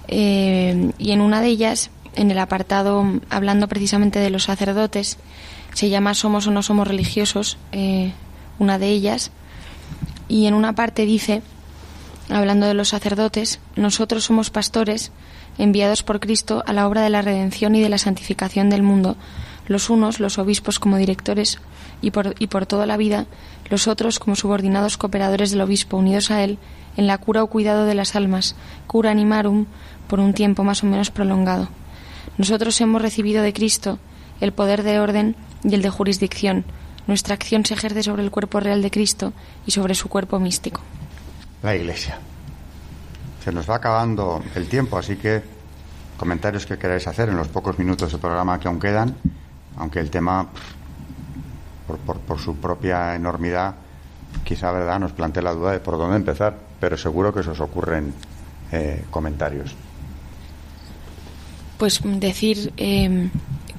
eh, 0.08 0.92
y 0.98 1.12
en 1.12 1.20
una 1.20 1.40
de 1.40 1.48
ellas 1.48 1.90
en 2.14 2.30
el 2.30 2.38
apartado 2.38 3.04
hablando 3.30 3.68
precisamente 3.68 4.18
de 4.18 4.30
los 4.30 4.44
sacerdotes 4.44 5.18
se 5.76 5.90
llama 5.90 6.14
Somos 6.14 6.46
o 6.46 6.50
no 6.50 6.62
somos 6.62 6.88
religiosos 6.88 7.58
eh, 7.70 8.12
una 8.58 8.78
de 8.78 8.88
ellas 8.88 9.30
y 10.26 10.46
en 10.46 10.54
una 10.54 10.72
parte 10.72 11.04
dice 11.04 11.42
hablando 12.30 12.66
de 12.66 12.72
los 12.72 12.88
sacerdotes, 12.88 13.60
nosotros 13.76 14.24
somos 14.24 14.48
pastores 14.48 15.12
enviados 15.58 16.02
por 16.02 16.18
Cristo 16.18 16.64
a 16.66 16.72
la 16.72 16.88
obra 16.88 17.02
de 17.02 17.10
la 17.10 17.20
redención 17.20 17.74
y 17.74 17.82
de 17.82 17.90
la 17.90 17.98
santificación 17.98 18.70
del 18.70 18.82
mundo, 18.82 19.18
los 19.66 19.90
unos, 19.90 20.18
los 20.18 20.38
obispos 20.38 20.78
como 20.78 20.96
directores 20.96 21.58
y 22.00 22.10
por, 22.10 22.34
y 22.38 22.46
por 22.46 22.64
toda 22.64 22.86
la 22.86 22.96
vida, 22.96 23.26
los 23.68 23.86
otros 23.86 24.18
como 24.18 24.34
subordinados 24.34 24.96
cooperadores 24.96 25.50
del 25.50 25.60
obispo 25.60 25.98
unidos 25.98 26.30
a 26.30 26.42
él 26.42 26.58
en 26.96 27.06
la 27.06 27.18
cura 27.18 27.42
o 27.42 27.48
cuidado 27.48 27.84
de 27.84 27.94
las 27.94 28.16
almas, 28.16 28.56
cura 28.86 29.10
animarum, 29.10 29.66
por 30.08 30.20
un 30.20 30.32
tiempo 30.32 30.64
más 30.64 30.82
o 30.82 30.86
menos 30.86 31.10
prolongado. 31.10 31.68
Nosotros 32.38 32.80
hemos 32.80 33.02
recibido 33.02 33.42
de 33.42 33.52
Cristo 33.52 33.98
el 34.40 34.52
poder 34.52 34.82
de 34.82 35.00
orden 35.00 35.36
y 35.62 35.74
el 35.74 35.82
de 35.82 35.90
jurisdicción. 35.90 36.64
Nuestra 37.06 37.34
acción 37.34 37.64
se 37.64 37.74
ejerce 37.74 38.02
sobre 38.02 38.22
el 38.22 38.30
cuerpo 38.30 38.60
real 38.60 38.82
de 38.82 38.90
Cristo 38.90 39.32
y 39.66 39.70
sobre 39.70 39.94
su 39.94 40.08
cuerpo 40.08 40.38
místico 40.40 40.80
la 41.66 41.74
Iglesia. 41.74 42.18
Se 43.44 43.52
nos 43.52 43.68
va 43.68 43.76
acabando 43.76 44.42
el 44.54 44.68
tiempo, 44.68 44.98
así 44.98 45.16
que 45.16 45.42
comentarios 46.16 46.64
que 46.64 46.78
queráis 46.78 47.06
hacer 47.06 47.28
en 47.28 47.36
los 47.36 47.48
pocos 47.48 47.78
minutos 47.78 48.12
de 48.12 48.18
programa 48.18 48.58
que 48.58 48.68
aún 48.68 48.80
quedan, 48.80 49.16
aunque 49.76 50.00
el 50.00 50.10
tema, 50.10 50.46
por, 52.06 52.38
su 52.38 52.56
propia 52.56 53.14
enormidad, 53.14 53.74
quizá 54.44 54.70
verdad 54.70 55.00
nos 55.00 55.12
plantee 55.12 55.42
la 55.42 55.52
duda 55.52 55.72
de 55.72 55.80
por 55.80 55.98
dónde 55.98 56.16
empezar, 56.16 56.56
pero 56.80 56.96
seguro 56.96 57.34
que 57.34 57.42
se 57.42 57.50
os 57.50 57.60
ocurren 57.60 58.14
eh, 58.72 59.04
comentarios. 59.10 59.74
Pues 61.78 62.00
decir 62.04 62.72
eh, 62.76 63.28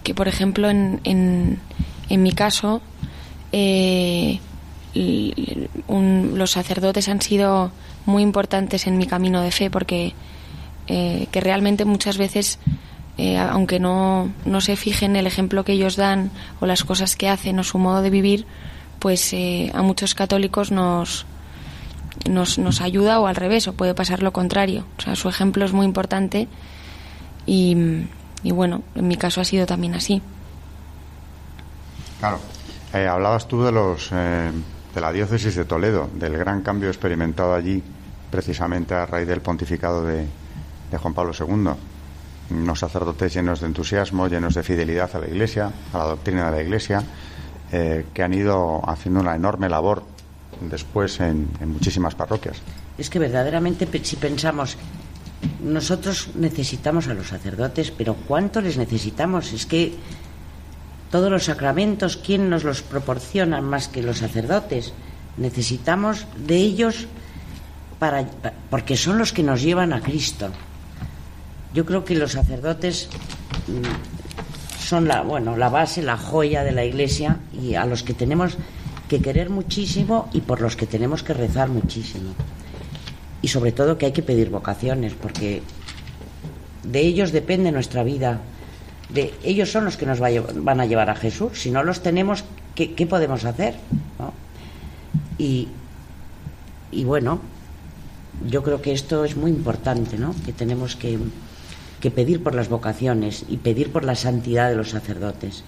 que, 0.07 0.15
por 0.15 0.29
ejemplo, 0.29 0.69
en, 0.69 1.01
en, 1.03 1.59
en 2.07 2.23
mi 2.23 2.31
caso, 2.31 2.81
eh, 3.51 4.39
los 4.95 6.51
sacerdotes 6.51 7.09
han 7.09 7.19
sido 7.19 7.71
muy 8.05 8.23
importantes 8.23 8.87
en 8.87 8.97
mi 8.97 9.05
camino 9.05 9.41
de 9.41 9.51
fe 9.51 9.69
porque 9.69 10.13
eh, 10.87 11.27
que 11.29 11.41
realmente 11.41 11.83
muchas 11.83 12.17
veces 12.17 12.57
eh, 13.17 13.37
aunque 13.37 13.81
no, 13.81 14.31
no 14.45 14.61
se 14.61 14.77
fijen 14.77 15.17
el 15.17 15.27
ejemplo 15.27 15.65
que 15.65 15.73
ellos 15.73 15.97
dan 15.97 16.31
o 16.61 16.65
las 16.65 16.85
cosas 16.85 17.17
que 17.17 17.27
hacen 17.27 17.59
o 17.59 17.65
su 17.65 17.77
modo 17.77 18.01
de 18.01 18.09
vivir 18.09 18.45
pues 18.99 19.35
a 19.73 19.81
muchos 19.81 20.15
católicos 20.15 20.71
nos, 20.71 21.25
nos, 22.29 22.57
nos 22.57 22.79
ayuda 22.79 23.19
o 23.19 23.27
al 23.27 23.35
revés 23.35 23.67
o 23.67 23.73
puede 23.73 23.93
pasar 23.93 24.23
lo 24.23 24.31
contrario. 24.31 24.85
O 24.99 25.01
sea 25.01 25.17
su 25.17 25.27
ejemplo 25.27 25.65
es 25.65 25.73
muy 25.73 25.85
importante 25.85 26.47
y, 27.45 27.75
y 28.43 28.51
bueno 28.51 28.83
en 28.95 29.07
mi 29.07 29.17
caso 29.17 29.41
ha 29.41 29.45
sido 29.45 29.65
también 29.65 29.95
así 29.95 30.21
claro 32.19 32.39
hablabas 32.93 33.47
tú 33.47 33.63
de 33.63 33.71
los 33.71 34.11
de 34.97 35.01
la 35.01 35.11
diócesis 35.11 35.53
de 35.55 35.63
Toledo, 35.63 36.09
del 36.15 36.35
gran 36.35 36.63
cambio 36.63 36.89
experimentado 36.89 37.53
allí 37.53 37.83
precisamente 38.31 38.95
a 38.95 39.05
raíz 39.05 39.27
del 39.27 39.41
pontificado 39.41 40.03
de, 40.03 40.25
Juan 40.97 41.13
Pablo 41.13 41.33
II. 41.37 41.69
Unos 42.49 42.79
sacerdotes 42.79 43.31
llenos 43.31 43.59
de 43.59 43.67
entusiasmo, 43.67 44.27
llenos 44.27 44.55
de 44.55 44.63
fidelidad 44.63 45.15
a 45.15 45.19
la 45.19 45.27
Iglesia, 45.27 45.71
a 45.93 45.97
la 45.99 46.05
doctrina 46.05 46.49
de 46.49 46.57
la 46.57 46.63
Iglesia, 46.63 47.03
eh, 47.71 48.07
que 48.11 48.23
han 48.23 48.33
ido 48.33 48.81
haciendo 48.89 49.19
una 49.19 49.35
enorme 49.35 49.69
labor 49.69 50.01
después 50.61 51.19
en, 51.19 51.47
en 51.61 51.69
muchísimas 51.73 52.15
parroquias. 52.15 52.57
Es 52.97 53.11
que 53.11 53.19
verdaderamente 53.19 53.87
si 54.03 54.15
pensamos, 54.15 54.77
nosotros 55.61 56.29
necesitamos 56.35 57.07
a 57.07 57.13
los 57.13 57.27
sacerdotes, 57.27 57.91
pero 57.91 58.15
¿cuánto 58.15 58.61
les 58.61 58.77
necesitamos? 58.77 59.53
Es 59.53 59.65
que 59.65 59.93
todos 61.11 61.31
los 61.31 61.45
sacramentos, 61.45 62.17
¿quién 62.17 62.49
nos 62.49 62.63
los 62.63 62.81
proporciona 62.81 63.61
más 63.61 63.87
que 63.87 64.03
los 64.03 64.19
sacerdotes? 64.19 64.93
Necesitamos 65.37 66.25
de 66.35 66.57
ellos 66.57 67.07
para, 67.99 68.25
porque 68.69 68.97
son 68.97 69.17
los 69.17 69.33
que 69.33 69.43
nos 69.43 69.61
llevan 69.61 69.93
a 69.93 70.01
Cristo. 70.01 70.49
Yo 71.73 71.85
creo 71.85 72.03
que 72.03 72.15
los 72.15 72.33
sacerdotes 72.33 73.09
mm, 73.67 74.83
son 74.83 75.07
la, 75.07 75.21
bueno, 75.21 75.55
la 75.57 75.69
base, 75.69 76.01
la 76.01 76.17
joya 76.17 76.63
de 76.63 76.71
la 76.71 76.85
Iglesia 76.85 77.37
y 77.53 77.75
a 77.75 77.85
los 77.85 78.03
que 78.03 78.13
tenemos 78.13 78.57
que 79.07 79.21
querer 79.21 79.49
muchísimo 79.49 80.29
y 80.33 80.41
por 80.41 80.61
los 80.61 80.75
que 80.75 80.85
tenemos 80.85 81.23
que 81.23 81.33
rezar 81.33 81.69
muchísimo. 81.69 82.33
Y 83.47 83.49
sobre 83.49 83.71
todo 83.71 83.97
que 83.97 84.07
hay 84.07 84.11
que 84.11 84.23
pedir 84.23 84.49
vocaciones, 84.49 85.13
porque 85.13 85.61
de 86.83 86.99
ellos 86.99 87.31
depende 87.31 87.71
nuestra 87.71 88.03
vida. 88.03 88.41
De, 89.07 89.33
ellos 89.41 89.71
son 89.71 89.85
los 89.85 89.95
que 89.95 90.05
nos 90.05 90.19
van 90.19 90.81
a 90.81 90.85
llevar 90.85 91.09
a 91.09 91.15
Jesús. 91.15 91.61
Si 91.61 91.71
no 91.71 91.81
los 91.81 92.03
tenemos, 92.03 92.43
¿qué, 92.75 93.07
podemos 93.09 93.45
hacer? 93.45 93.75
Y, 95.37 95.69
y 96.91 97.05
bueno, 97.05 97.39
yo 98.45 98.63
creo 98.63 98.81
que 98.81 98.91
esto 98.91 99.23
es 99.23 99.37
muy 99.37 99.51
importante, 99.51 100.17
¿no? 100.17 100.35
Que 100.45 100.51
tenemos 100.51 100.97
que, 100.97 101.17
que 102.01 102.11
pedir 102.11 102.43
por 102.43 102.53
las 102.53 102.67
vocaciones 102.67 103.45
y 103.47 103.55
pedir 103.55 103.93
por 103.93 104.03
la 104.03 104.15
santidad 104.15 104.67
de 104.67 104.75
los 104.75 104.89
sacerdotes. 104.89 105.63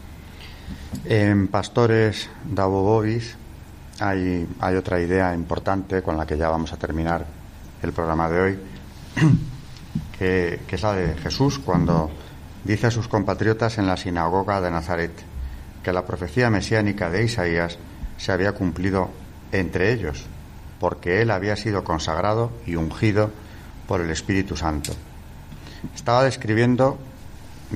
En 1.06 1.48
Pastores 1.48 2.30
Dabobobis 2.44 3.38
hay, 4.02 4.46
hay 4.60 4.76
otra 4.76 5.00
idea 5.00 5.34
importante 5.34 6.02
con 6.02 6.18
la 6.18 6.28
que 6.28 6.38
ya 6.38 6.50
vamos 6.50 6.74
a 6.74 6.76
terminar 6.76 7.39
el 7.82 7.94
programa 7.94 8.30
de 8.30 8.42
hoy, 8.42 8.60
que, 10.18 10.62
es 10.70 10.82
la 10.82 10.94
de 10.94 11.16
Jesús 11.16 11.60
cuando 11.60 12.10
dice 12.64 12.88
a 12.88 12.92
sus 12.92 13.08
compatriotas 13.08 13.78
en 13.78 13.88
la 13.88 13.98
sinagoga 13.98 14.62
de 14.62 14.72
Nazaret 14.72 15.12
que 15.84 15.94
la 15.94 16.06
profecía 16.06 16.50
mesiánica 16.50 17.10
de 17.10 17.24
Isaías 17.24 17.78
se 18.18 18.32
había 18.32 18.52
cumplido 18.52 19.10
entre 19.52 19.94
ellos, 19.94 20.26
porque 20.80 21.22
él 21.22 21.32
había 21.32 21.56
sido 21.56 21.84
consagrado 21.84 22.52
y 22.66 22.76
ungido 22.76 23.32
por 23.88 24.02
el 24.02 24.10
Espíritu 24.12 24.58
Santo. 24.58 24.94
Estaba 25.96 26.24
describiendo 26.24 27.00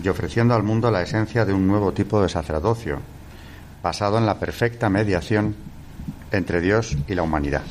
y 0.01 0.07
ofreciendo 0.07 0.53
al 0.53 0.63
mundo 0.63 0.91
la 0.91 1.01
esencia 1.01 1.45
de 1.45 1.53
un 1.53 1.65
nuevo 1.67 1.93
tipo 1.93 2.21
de 2.21 2.29
sacerdocio, 2.29 2.99
basado 3.81 4.17
en 4.17 4.25
la 4.25 4.39
perfecta 4.39 4.89
mediación 4.89 5.55
entre 6.31 6.61
Dios 6.61 6.97
y 7.07 7.15
la 7.15 7.23
humanidad. 7.23 7.61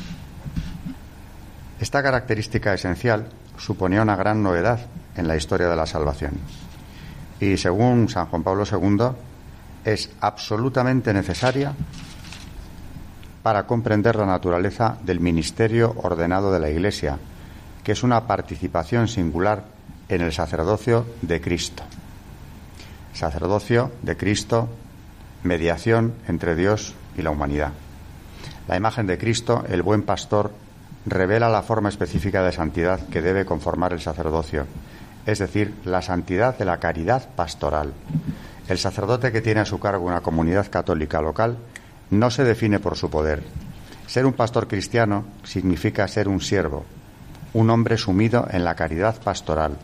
Esta 1.83 2.01
característica 2.01 2.73
esencial 2.73 3.27
suponía 3.57 4.03
una 4.03 4.15
gran 4.15 4.41
novedad 4.41 4.79
en 5.17 5.27
la 5.27 5.35
historia 5.35 5.67
de 5.67 5.75
la 5.75 5.85
salvación. 5.85 6.35
Y 7.41 7.57
según 7.57 8.09
San 8.09 8.27
Juan 8.27 8.45
Pablo 8.45 8.63
II, 8.71 9.09
es 9.85 10.09
absolutamente 10.21 11.13
necesaria 11.13 11.75
para 13.43 13.67
comprender 13.67 14.15
la 14.15 14.27
naturaleza 14.27 14.97
del 15.03 15.19
ministerio 15.19 15.93
ordenado 15.97 16.53
de 16.53 16.61
la 16.61 16.71
Iglesia, 16.71 17.19
que 17.83 17.91
es 17.91 18.05
una 18.05 18.29
participación 18.29 19.09
singular 19.09 19.65
en 20.09 20.21
el 20.21 20.33
sacerdocio 20.33 21.05
de 21.21 21.41
Cristo. 21.41 21.83
Sacerdocio 23.13 23.91
de 24.03 24.17
Cristo, 24.17 24.69
mediación 25.43 26.15
entre 26.29 26.55
Dios 26.55 26.95
y 27.19 27.23
la 27.23 27.31
humanidad. 27.31 27.73
La 28.69 28.77
imagen 28.77 29.09
de 29.09 29.19
Cristo, 29.19 29.65
el 29.69 29.83
buen 29.83 30.03
pastor, 30.03 30.53
revela 31.07 31.49
la 31.49 31.63
forma 31.63 31.89
específica 31.89 32.43
de 32.43 32.53
santidad 32.53 33.01
que 33.09 33.23
debe 33.23 33.45
conformar 33.45 33.93
el 33.93 34.01
sacerdocio, 34.01 34.67
es 35.27 35.39
decir, 35.39 35.75
la 35.85 36.03
santidad 36.03 36.57
de 36.57 36.65
la 36.65 36.79
caridad 36.79 37.29
pastoral. 37.35 37.93
El 38.69 38.79
sacerdote 38.79 39.33
que 39.33 39.41
tiene 39.41 39.61
a 39.61 39.67
su 39.67 39.81
cargo 39.81 40.07
una 40.07 40.21
comunidad 40.21 40.71
católica 40.71 41.21
local 41.21 41.59
no 42.11 42.31
se 42.31 42.45
define 42.45 42.79
por 42.79 42.97
su 42.97 43.11
poder. 43.11 43.43
Ser 44.07 44.27
un 44.27 44.33
pastor 44.33 44.69
cristiano 44.69 45.25
significa 45.43 46.07
ser 46.07 46.29
un 46.29 46.41
siervo, 46.41 46.85
un 47.55 47.71
hombre 47.71 47.97
sumido 47.97 48.47
en 48.51 48.65
la 48.65 48.75
caridad 48.75 49.21
pastoral, 49.23 49.77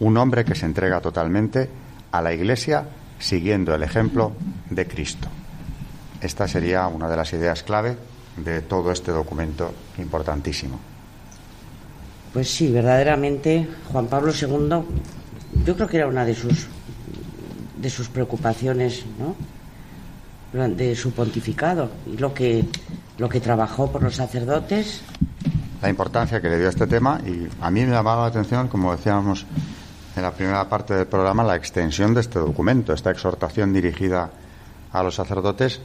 un 0.00 0.16
hombre 0.16 0.44
que 0.44 0.54
se 0.54 0.66
entrega 0.66 1.00
totalmente 1.00 1.68
a 2.12 2.22
la 2.22 2.32
Iglesia 2.32 2.84
siguiendo 3.18 3.74
el 3.74 3.82
ejemplo 3.82 4.32
de 4.70 4.86
Cristo. 4.86 5.28
Esta 6.20 6.48
sería 6.48 6.86
una 6.86 7.08
de 7.08 7.16
las 7.16 7.32
ideas 7.32 7.62
clave 7.62 7.96
de 8.36 8.62
todo 8.62 8.90
este 8.90 9.12
documento 9.12 9.72
importantísimo. 9.98 10.78
Pues 12.32 12.50
sí, 12.50 12.70
verdaderamente 12.70 13.68
Juan 13.92 14.06
Pablo 14.06 14.32
II, 14.32 15.64
yo 15.64 15.74
creo 15.76 15.88
que 15.88 15.96
era 15.98 16.06
una 16.06 16.24
de 16.24 16.34
sus 16.34 16.66
de 17.84 17.90
sus 17.90 18.08
preocupaciones, 18.08 19.04
¿no? 19.18 19.36
de 20.54 20.94
su 20.94 21.10
pontificado 21.12 21.90
y 22.06 22.16
lo 22.16 22.32
que, 22.32 22.64
lo 23.18 23.28
que 23.28 23.40
trabajó 23.40 23.90
por 23.90 24.02
los 24.02 24.14
sacerdotes. 24.14 25.02
La 25.82 25.90
importancia 25.90 26.40
que 26.40 26.48
le 26.48 26.58
dio 26.58 26.68
a 26.68 26.70
este 26.70 26.86
tema 26.86 27.20
y 27.26 27.48
a 27.60 27.70
mí 27.70 27.84
me 27.84 27.90
llamaba 27.92 28.22
la 28.22 28.28
atención, 28.28 28.68
como 28.68 28.92
decíamos 28.92 29.44
en 30.16 30.22
la 30.22 30.30
primera 30.30 30.66
parte 30.68 30.94
del 30.94 31.06
programa, 31.06 31.42
la 31.42 31.56
extensión 31.56 32.14
de 32.14 32.20
este 32.20 32.38
documento, 32.38 32.92
esta 32.92 33.10
exhortación 33.10 33.72
dirigida 33.72 34.30
a 34.92 35.02
los 35.02 35.16
sacerdotes, 35.16 35.80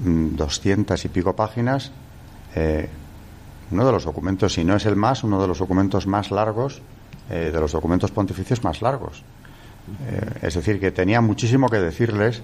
mm, 0.00 0.36
doscientas 0.36 1.04
y 1.04 1.08
pico 1.08 1.34
páginas, 1.34 1.92
eh, 2.54 2.88
uno 3.70 3.84
de 3.84 3.92
los 3.92 4.04
documentos, 4.04 4.54
si 4.54 4.64
no 4.64 4.76
es 4.76 4.86
el 4.86 4.96
más, 4.96 5.24
uno 5.24 5.40
de 5.40 5.48
los 5.48 5.58
documentos 5.58 6.06
más 6.06 6.30
largos, 6.30 6.80
eh, 7.30 7.50
de 7.52 7.60
los 7.60 7.72
documentos 7.72 8.10
pontificios 8.10 8.64
más 8.64 8.80
largos. 8.80 9.22
Eh, 10.06 10.46
es 10.46 10.54
decir, 10.54 10.80
que 10.80 10.90
tenía 10.90 11.20
muchísimo 11.20 11.68
que 11.68 11.78
decirles 11.78 12.42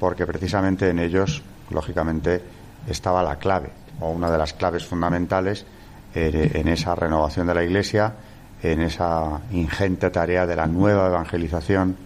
porque 0.00 0.26
precisamente 0.26 0.88
en 0.88 0.98
ellos, 0.98 1.42
lógicamente, 1.70 2.42
estaba 2.86 3.22
la 3.22 3.36
clave, 3.36 3.70
o 4.00 4.10
una 4.10 4.30
de 4.30 4.38
las 4.38 4.54
claves 4.54 4.86
fundamentales 4.86 5.66
en 6.14 6.68
esa 6.68 6.94
renovación 6.94 7.46
de 7.46 7.54
la 7.54 7.62
Iglesia, 7.62 8.14
en 8.62 8.80
esa 8.80 9.40
ingente 9.52 10.10
tarea 10.10 10.46
de 10.46 10.56
la 10.56 10.66
nueva 10.66 11.06
evangelización, 11.08 11.96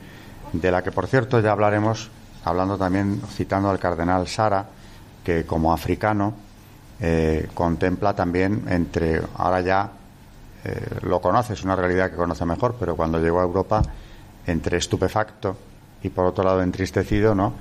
de 0.52 0.70
la 0.70 0.82
que, 0.82 0.90
por 0.90 1.06
cierto, 1.06 1.40
ya 1.40 1.52
hablaremos, 1.52 2.10
hablando 2.44 2.76
también, 2.76 3.20
citando 3.30 3.70
al 3.70 3.78
cardenal 3.78 4.26
Sara, 4.26 4.66
que 5.24 5.44
como 5.44 5.72
africano 5.72 6.34
eh, 7.00 7.48
contempla 7.54 8.14
también 8.14 8.64
entre, 8.68 9.20
ahora 9.36 9.60
ya 9.60 9.90
eh, 10.64 10.98
lo 11.02 11.20
conoce, 11.20 11.54
es 11.54 11.64
una 11.64 11.76
realidad 11.76 12.10
que 12.10 12.16
conoce 12.16 12.44
mejor, 12.44 12.76
pero 12.78 12.94
cuando 12.96 13.18
llegó 13.18 13.40
a 13.40 13.44
Europa, 13.44 13.82
entre 14.46 14.78
estupefacto 14.78 15.56
y 16.02 16.08
por 16.08 16.26
otro 16.26 16.44
lado 16.44 16.62
entristecido, 16.62 17.34
¿no? 17.34 17.54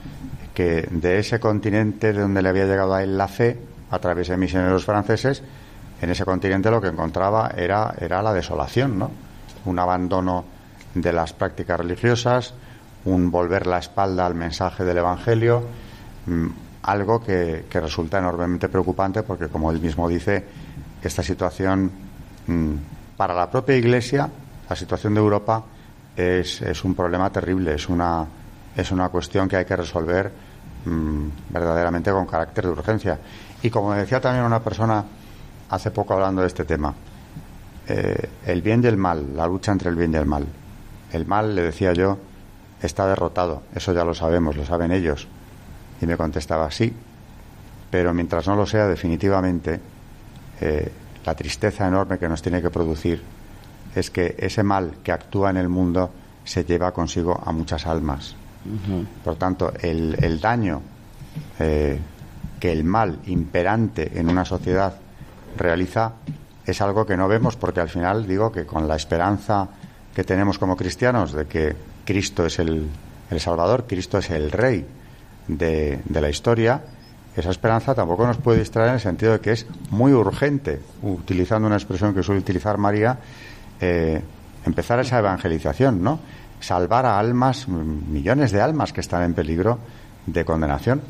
Que 0.53 0.87
de 0.89 1.19
ese 1.19 1.39
continente 1.39 2.13
de 2.13 2.21
donde 2.21 2.41
le 2.41 2.49
había 2.49 2.65
llegado 2.65 2.93
a 2.93 3.03
él 3.03 3.17
la 3.17 3.27
fe, 3.27 3.59
a 3.91 3.99
través 3.99 4.29
de 4.29 4.37
misioneros 4.37 4.85
franceses, 4.85 5.43
en 6.01 6.09
ese 6.09 6.25
continente 6.25 6.71
lo 6.71 6.81
que 6.81 6.87
encontraba 6.87 7.51
era, 7.55 7.93
era 7.99 8.21
la 8.21 8.33
desolación, 8.33 8.97
¿no? 8.97 9.11
Un 9.65 9.77
abandono 9.77 10.43
de 10.95 11.13
las 11.13 11.33
prácticas 11.33 11.79
religiosas, 11.79 12.53
un 13.05 13.31
volver 13.31 13.67
la 13.67 13.79
espalda 13.79 14.25
al 14.25 14.35
mensaje 14.35 14.83
del 14.83 14.97
Evangelio, 14.97 15.63
mm, 16.25 16.47
algo 16.83 17.21
que, 17.21 17.65
resulta 17.71 18.19
enormemente 18.19 18.69
preocupante 18.69 19.23
porque, 19.23 19.47
como 19.47 19.71
él 19.71 19.79
mismo 19.79 20.07
dice, 20.07 20.43
esta 21.01 21.23
situación 21.23 21.91
mm, 22.47 22.73
para 23.17 23.33
la 23.33 23.49
propia 23.49 23.75
Iglesia, 23.75 24.29
la 24.69 24.75
situación 24.75 25.13
de 25.13 25.19
Europa, 25.19 25.63
es, 26.15 26.61
es 26.61 26.83
un 26.83 26.95
problema 26.95 27.29
terrible, 27.29 27.73
es 27.73 27.87
una, 27.89 28.25
es 28.75 28.91
una 28.91 29.09
cuestión 29.09 29.47
que 29.47 29.57
hay 29.57 29.65
que 29.65 29.75
resolver 29.75 30.31
mmm, 30.85 31.27
verdaderamente 31.49 32.11
con 32.11 32.25
carácter 32.25 32.65
de 32.65 32.71
urgencia. 32.71 33.19
Y 33.61 33.69
como 33.69 33.93
decía 33.93 34.19
también 34.19 34.45
una 34.45 34.59
persona 34.59 35.03
hace 35.69 35.91
poco 35.91 36.13
hablando 36.13 36.41
de 36.41 36.47
este 36.47 36.65
tema, 36.65 36.93
eh, 37.87 38.29
el 38.45 38.61
bien 38.61 38.83
y 38.83 38.87
el 38.87 38.97
mal, 38.97 39.35
la 39.35 39.47
lucha 39.47 39.71
entre 39.71 39.89
el 39.89 39.95
bien 39.95 40.13
y 40.13 40.17
el 40.17 40.25
mal. 40.25 40.45
El 41.11 41.25
mal, 41.25 41.55
le 41.55 41.63
decía 41.63 41.93
yo, 41.93 42.17
está 42.81 43.07
derrotado, 43.07 43.63
eso 43.75 43.93
ya 43.93 44.03
lo 44.03 44.13
sabemos, 44.13 44.55
lo 44.55 44.65
saben 44.65 44.91
ellos. 44.91 45.27
Y 46.01 46.05
me 46.05 46.17
contestaba, 46.17 46.71
sí, 46.71 46.93
pero 47.89 48.13
mientras 48.13 48.47
no 48.47 48.55
lo 48.55 48.65
sea 48.65 48.87
definitivamente, 48.87 49.79
eh, 50.59 50.91
la 51.25 51.35
tristeza 51.35 51.87
enorme 51.87 52.17
que 52.17 52.27
nos 52.27 52.41
tiene 52.41 52.61
que 52.61 52.69
producir 52.69 53.21
es 53.95 54.09
que 54.09 54.35
ese 54.39 54.63
mal 54.63 54.93
que 55.03 55.11
actúa 55.11 55.49
en 55.49 55.57
el 55.57 55.69
mundo 55.69 56.09
se 56.43 56.63
lleva 56.63 56.91
consigo 56.91 57.39
a 57.45 57.51
muchas 57.51 57.85
almas. 57.85 58.35
Uh 58.65 58.91
-huh. 58.91 59.05
Por 59.23 59.35
tanto, 59.35 59.73
el, 59.81 60.17
el 60.23 60.39
daño 60.39 60.81
eh, 61.59 61.99
que 62.59 62.71
el 62.71 62.83
mal 62.83 63.19
imperante 63.25 64.19
en 64.19 64.29
una 64.29 64.45
sociedad 64.45 64.95
realiza 65.57 66.13
es 66.65 66.81
algo 66.81 67.05
que 67.05 67.17
no 67.17 67.27
vemos 67.27 67.55
porque 67.55 67.81
al 67.81 67.89
final 67.89 68.27
digo 68.27 68.51
que 68.51 68.65
con 68.65 68.87
la 68.87 68.95
esperanza 68.95 69.67
que 70.15 70.23
tenemos 70.23 70.59
como 70.59 70.75
cristianos 70.77 71.33
de 71.33 71.45
que 71.47 71.75
Cristo 72.05 72.45
es 72.45 72.59
el, 72.59 72.87
el 73.29 73.39
Salvador, 73.39 73.85
Cristo 73.87 74.17
es 74.17 74.29
el 74.29 74.51
Rey 74.51 74.85
de, 75.47 75.99
la 76.09 76.29
historia, 76.29 76.81
esa 77.35 77.49
esperanza 77.49 77.95
tampoco 77.95 78.27
nos 78.27 78.37
puede 78.37 78.59
distraer 78.59 78.89
en 78.89 78.95
el 78.95 79.01
sentido 79.01 79.33
de 79.33 79.39
que 79.39 79.51
es 79.51 79.65
muy 79.89 80.13
urgente, 80.13 80.81
utilizando 81.01 81.67
una 81.67 81.77
expresión 81.77 82.13
que 82.13 82.23
suele 82.23 82.41
utilizar 82.41 82.77
María, 82.77 83.17
eh, 83.79 84.21
empezar 84.65 84.99
esa 84.99 85.19
evangelización, 85.19 86.03
¿no? 86.03 86.19
Salvar 86.59 87.05
a 87.05 87.17
almas, 87.17 87.67
millones 87.67 88.51
de 88.51 88.61
almas 88.61 88.93
que 88.93 89.01
están 89.01 89.23
en 89.23 89.33
peligro 89.33 89.79
de 90.25 90.45
condenación. 90.45 91.01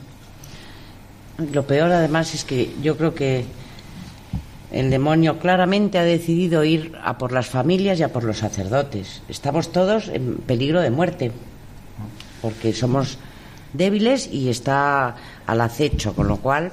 Lo 1.52 1.66
peor, 1.66 1.92
además, 1.92 2.34
es 2.34 2.46
que 2.46 2.74
yo 2.82 2.96
creo 2.96 3.14
que 3.14 3.46
el 4.72 4.90
demonio 4.90 5.40
claramente 5.40 6.00
ha 6.00 6.04
decidido 6.04 6.64
ir 6.64 6.94
a 7.04 7.18
por 7.18 7.32
las 7.32 7.48
familias 7.48 8.00
y 8.00 8.04
a 8.04 8.14
por 8.14 8.24
los 8.24 8.38
sacerdotes. 8.38 9.22
Estamos 9.28 9.72
todos 9.72 10.08
en 10.08 10.38
peligro 10.38 10.82
de 10.82 10.90
muerte, 10.90 11.32
porque 12.42 12.74
somos 12.74 13.18
débiles 13.74 14.28
y 14.32 14.50
está 14.50 15.16
al 15.46 15.62
acecho, 15.62 16.14
con 16.14 16.28
lo 16.28 16.38
cual 16.38 16.72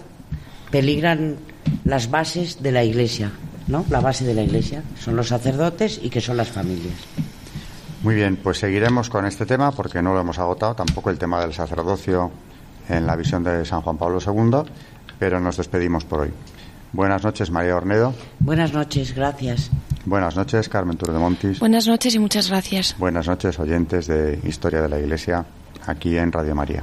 peligran 0.71 1.37
las 1.85 2.11
bases 2.11 2.63
de 2.63 2.73
la 2.73 2.85
Iglesia, 2.85 3.33
¿no? 3.67 3.85
La 3.91 4.01
base 4.01 4.25
de 4.25 4.35
la 4.35 4.43
Iglesia 4.43 4.83
son 4.99 5.17
los 5.17 5.29
sacerdotes 5.29 6.01
y 6.03 6.11
que 6.11 6.21
son 6.21 6.37
las 6.37 6.49
familias. 6.49 6.95
Muy 8.03 8.15
bien, 8.15 8.37
pues 8.37 8.59
seguiremos 8.59 9.11
con 9.11 9.27
este 9.27 9.45
tema 9.45 9.73
porque 9.73 10.03
no 10.03 10.15
lo 10.15 10.21
hemos 10.21 10.39
agotado, 10.39 10.75
tampoco 10.75 11.11
el 11.11 11.19
tema 11.19 11.41
del 11.41 11.53
sacerdocio 11.53 12.31
en 12.89 13.07
la 13.07 13.17
visión 13.17 13.43
de 13.43 13.65
San 13.65 13.83
Juan 13.83 13.99
Pablo 13.99 14.19
II, 14.25 14.71
pero 15.19 15.41
nos 15.41 15.57
despedimos 15.57 16.05
por 16.05 16.21
hoy. 16.21 16.31
Buenas 16.93 17.23
noches, 17.25 17.51
María 17.51 17.77
Ornedo. 17.77 18.15
Buenas 18.41 18.73
noches, 18.73 19.15
gracias. 19.15 19.71
Buenas 20.05 20.37
noches, 20.37 20.69
Carmen 20.69 20.97
Montis. 21.19 21.61
Buenas 21.61 21.87
noches 21.87 22.15
y 22.15 22.19
muchas 22.19 22.49
gracias. 22.49 22.95
Buenas 22.99 23.27
noches, 23.27 23.59
oyentes 23.59 24.07
de 24.07 24.41
Historia 24.45 24.83
de 24.83 24.89
la 24.89 24.99
Iglesia, 24.99 25.45
aquí 25.87 26.17
en 26.17 26.33
Radio 26.33 26.55
María. 26.55 26.83